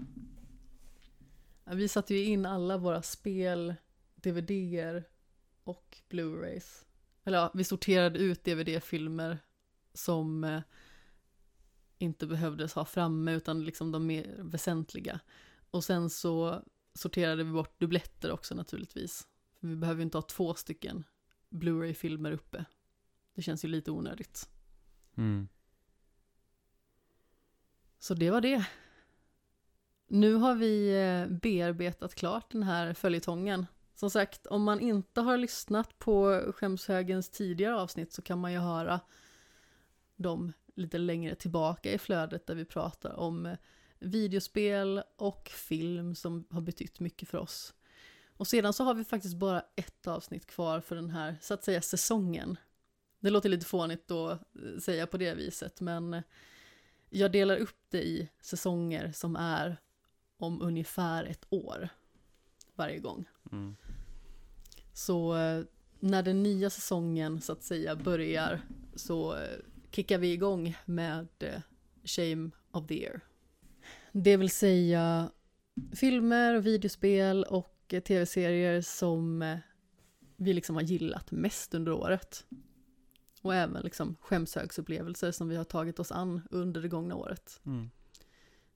[1.65, 3.75] Ja, Vi satte ju in alla våra spel,
[4.15, 5.05] DVDer
[5.65, 6.85] och Blu-rays.
[7.25, 9.39] Eller ja, vi sorterade ut DVD-filmer
[9.95, 10.61] som eh,
[11.99, 15.21] inte behövdes ha framme utan liksom de mer väsentliga.
[15.71, 16.63] Och sen så
[16.95, 19.29] sorterade vi bort dubbletter också naturligtvis.
[19.61, 21.05] För vi behöver ju inte ha två stycken
[21.49, 22.65] Blu-ray-filmer uppe.
[23.35, 24.49] Det känns ju lite onödigt.
[25.17, 25.49] Mm.
[27.99, 28.67] Så det var det.
[30.09, 33.67] Nu har vi eh, bearbetat klart den här följetongen.
[33.95, 38.59] Som sagt, om man inte har lyssnat på Skämshögens tidigare avsnitt så kan man ju
[38.59, 39.01] höra
[40.17, 43.59] dem lite längre tillbaka i flödet där vi pratar om eh,
[43.99, 47.75] videospel och film som har betytt mycket för oss.
[48.29, 51.65] Och sedan så har vi faktiskt bara ett avsnitt kvar för den här, så att
[51.65, 52.57] säga, säsongen.
[53.21, 56.23] Det låter lite fånigt att eh, säga på det viset, men eh,
[57.11, 59.77] jag delar upp det i säsonger som är
[60.37, 61.89] om ungefär ett år
[62.75, 63.29] varje gång.
[63.53, 63.77] Mm.
[64.93, 65.35] Så
[66.01, 68.61] när den nya säsongen så att säga börjar
[68.95, 69.39] så
[69.97, 71.29] kickar vi igång med
[72.05, 73.21] Shame of the Year.
[74.13, 75.31] Det vill säga
[75.93, 79.45] filmer, videospel och tv-serier som
[80.37, 82.47] vi liksom har gillat mest under året.
[83.43, 87.61] Och även liksom skämshögsupplevelser som vi har tagit oss an under det gångna året.
[87.67, 87.91] Mm.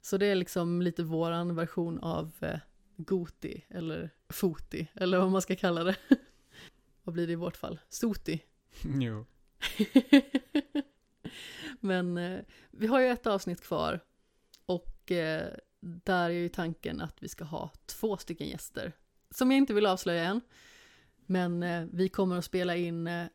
[0.01, 2.59] Så det är liksom lite våran version av eh,
[2.97, 5.97] Goti eller Foti eller vad man ska kalla det.
[7.05, 7.81] vad blir det i vårt fall?
[7.89, 8.43] Soti.
[8.85, 9.27] Jo.
[11.81, 12.40] Men eh,
[12.70, 14.01] vi har ju ett avsnitt kvar
[14.66, 18.93] och eh, där är ju tanken att vi ska ha två stycken gäster.
[19.31, 20.40] Som jag inte vill avslöja än.
[21.27, 23.27] Men eh, vi kommer att spela in eh,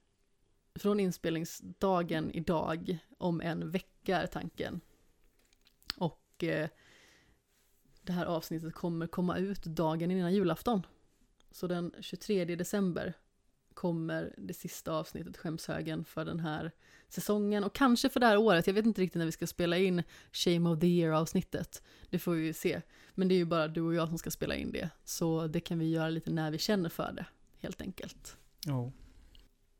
[0.75, 4.81] från inspelningsdagen idag om en vecka är tanken.
[5.97, 6.69] Och eh,
[8.01, 10.85] det här avsnittet kommer komma ut dagen innan julafton.
[11.51, 13.13] Så den 23 december
[13.75, 16.71] kommer det sista avsnittet Skämshögen för den här
[17.09, 18.67] säsongen och kanske för det här året.
[18.67, 21.83] Jag vet inte riktigt när vi ska spela in Shame of the Year avsnittet.
[22.09, 22.81] Det får vi ju se.
[23.11, 24.89] Men det är ju bara du och jag som ska spela in det.
[25.03, 27.25] Så det kan vi göra lite när vi känner för det,
[27.59, 28.37] helt enkelt.
[28.65, 28.91] Ja.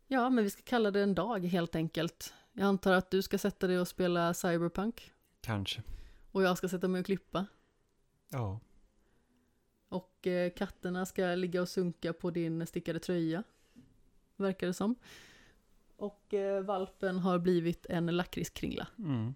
[0.08, 2.34] Ja, men vi ska kalla det en dag helt enkelt.
[2.54, 5.12] Jag antar att du ska sätta dig och spela Cyberpunk.
[5.42, 5.84] Kanske.
[6.32, 7.46] Och jag ska sätta mig och klippa.
[8.30, 8.60] Ja.
[9.90, 13.44] Och eh, katterna ska ligga och sunka på din stickade tröja.
[14.36, 14.96] Verkar det som.
[15.98, 18.88] Och eh, valpen har blivit en lakritskringla.
[18.98, 19.36] Mm.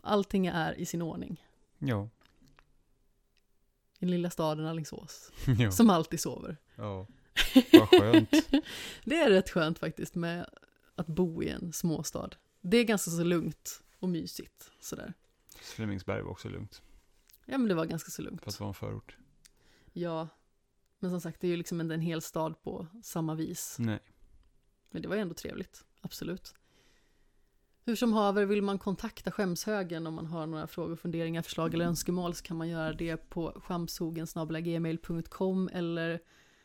[0.00, 1.44] Allting är i sin ordning.
[1.78, 2.08] Ja.
[3.98, 5.32] I den lilla staden Alingsås.
[5.70, 6.56] Som alltid sover.
[6.74, 7.06] Ja.
[7.72, 8.30] Vad skönt.
[9.04, 10.46] Det är rätt skönt faktiskt med
[10.94, 12.30] att bo i en småstad.
[12.60, 15.14] Det är ganska så lugnt och mysigt sådär.
[15.60, 16.82] Flemingsberg var också lugnt.
[17.44, 18.44] Ja men det var ganska så lugnt.
[18.44, 19.16] Fast det var en förort.
[19.92, 20.28] Ja.
[21.00, 23.76] Men som sagt det är ju liksom inte en hel stad på samma vis.
[23.78, 23.98] Nej.
[24.90, 25.84] Men det var ju ändå trevligt.
[26.00, 26.54] Absolut.
[27.84, 31.84] Hur som haver vill man kontakta Skämshögen om man har några frågor, funderingar, förslag eller
[31.84, 36.20] önskemål så kan man göra det på skamshogen.gmail.com eller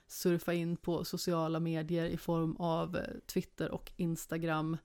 [0.08, 4.78] surfa in på sociala medier i form av eh, Twitter och Instagram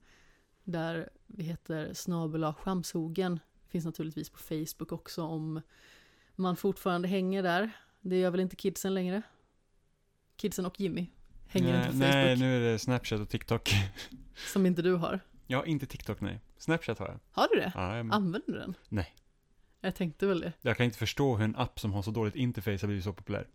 [0.65, 3.41] där vi heter snabela skamshogen.
[3.69, 5.61] Finns naturligtvis på Facebook också om
[6.37, 7.71] man fortfarande hänger där.
[8.01, 9.23] Det gör väl inte kidsen längre?
[10.41, 11.07] Kidsen och Jimmy
[11.47, 12.15] hänger nej, inte på Facebook.
[12.15, 13.71] nej, nu är det Snapchat och TikTok.
[14.53, 15.21] Som inte du har.
[15.47, 16.41] Ja, inte TikTok nej.
[16.59, 17.19] Snapchat har jag.
[17.31, 17.73] Har du det?
[17.75, 18.75] Ja, jag, Använder du den?
[18.89, 19.15] Nej.
[19.81, 20.53] Jag tänkte väl det.
[20.61, 23.13] jag kan inte förstå hur en app som har så dåligt interface har blivit så
[23.13, 23.47] populär.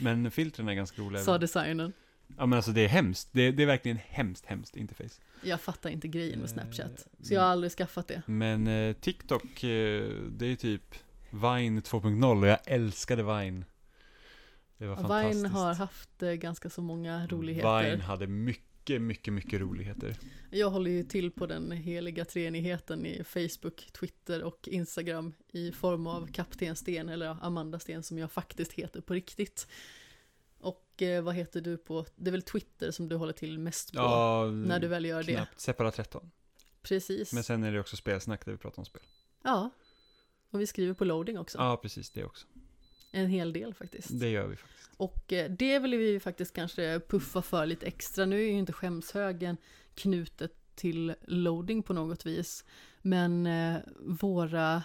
[0.00, 1.22] Men filtren är ganska roliga.
[1.22, 1.92] Sa designen.
[2.36, 3.28] Ja men alltså det är hemskt.
[3.32, 5.20] Det är, det är verkligen hemskt, hemskt interface.
[5.42, 7.06] Jag fattar inte grejen med Snapchat.
[7.18, 8.22] Eh, Så jag har aldrig skaffat det.
[8.26, 10.94] Men eh, TikTok, eh, det är typ
[11.30, 13.64] Vine 2.0 och jag älskade Vine.
[14.78, 15.36] Det var fantastiskt.
[15.44, 17.90] Vine har haft eh, ganska så många roligheter.
[17.90, 20.16] Vine hade mycket, mycket, mycket roligheter.
[20.50, 26.06] Jag håller ju till på den heliga treenigheten i Facebook, Twitter och Instagram i form
[26.06, 29.66] av Kapten Sten eller Amanda Sten som jag faktiskt heter på riktigt.
[30.60, 33.92] Och eh, vad heter du på, det är väl Twitter som du håller till mest
[33.92, 35.34] på Ja, när du väl gör det.
[35.34, 35.60] knappt.
[35.60, 36.30] Separat 13.
[36.82, 37.32] Precis.
[37.32, 39.02] Men sen är det också spelsnack där vi pratar om spel.
[39.44, 39.70] Ja.
[40.50, 41.58] Och vi skriver på loading också.
[41.58, 42.46] Ja, precis det också.
[43.16, 44.20] En hel del faktiskt.
[44.20, 44.90] Det gör vi faktiskt.
[44.96, 48.26] Och eh, det vill vi faktiskt kanske puffa för lite extra.
[48.26, 49.56] Nu är ju inte skämshögen
[49.94, 52.64] knutet till loading på något vis.
[53.02, 54.82] Men eh, våra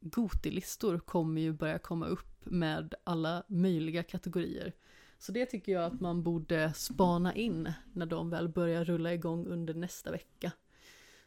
[0.00, 4.72] Gotilistor kommer ju börja komma upp med alla möjliga kategorier.
[5.18, 9.46] Så det tycker jag att man borde spana in när de väl börjar rulla igång
[9.46, 10.52] under nästa vecka.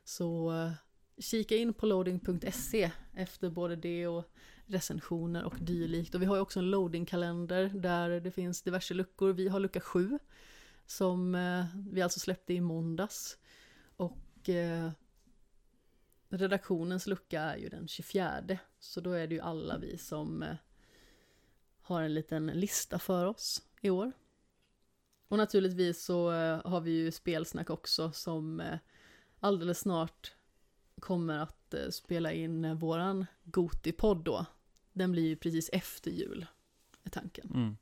[0.03, 0.71] Så eh,
[1.17, 4.31] kika in på loading.se efter både det och
[4.65, 6.15] recensioner och dylikt.
[6.15, 9.33] Och vi har ju också en loadingkalender där det finns diverse luckor.
[9.33, 10.19] Vi har lucka 7
[10.85, 13.37] som eh, vi alltså släppte i måndags.
[13.95, 14.91] Och eh,
[16.29, 18.59] redaktionens lucka är ju den 24.
[18.79, 20.55] Så då är det ju alla vi som eh,
[21.81, 24.11] har en liten lista för oss i år.
[25.27, 28.77] Och naturligtvis så eh, har vi ju spelsnack också som eh,
[29.39, 30.33] alldeles snart
[31.03, 34.45] kommer att eh, spela in eh, våran Goti-podd då.
[34.93, 36.45] Den blir ju precis efter jul,
[37.03, 37.51] är tanken.
[37.53, 37.77] Mm.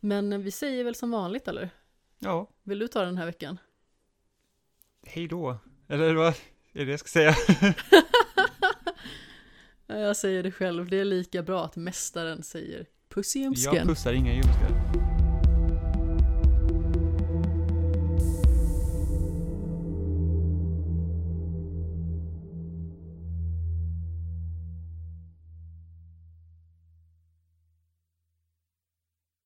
[0.00, 1.70] Men eh, vi säger väl som vanligt eller?
[2.18, 3.58] Ja, Vill du ta den här veckan?
[5.06, 5.56] hej då.
[5.88, 6.34] Eller vad
[6.72, 7.34] är det jag ska säga?
[9.86, 13.74] Ja, Jag säger det själv, det är lika bra att mästaren säger puss i ljumsken.
[13.74, 14.81] Jag pussar inga ljumskar.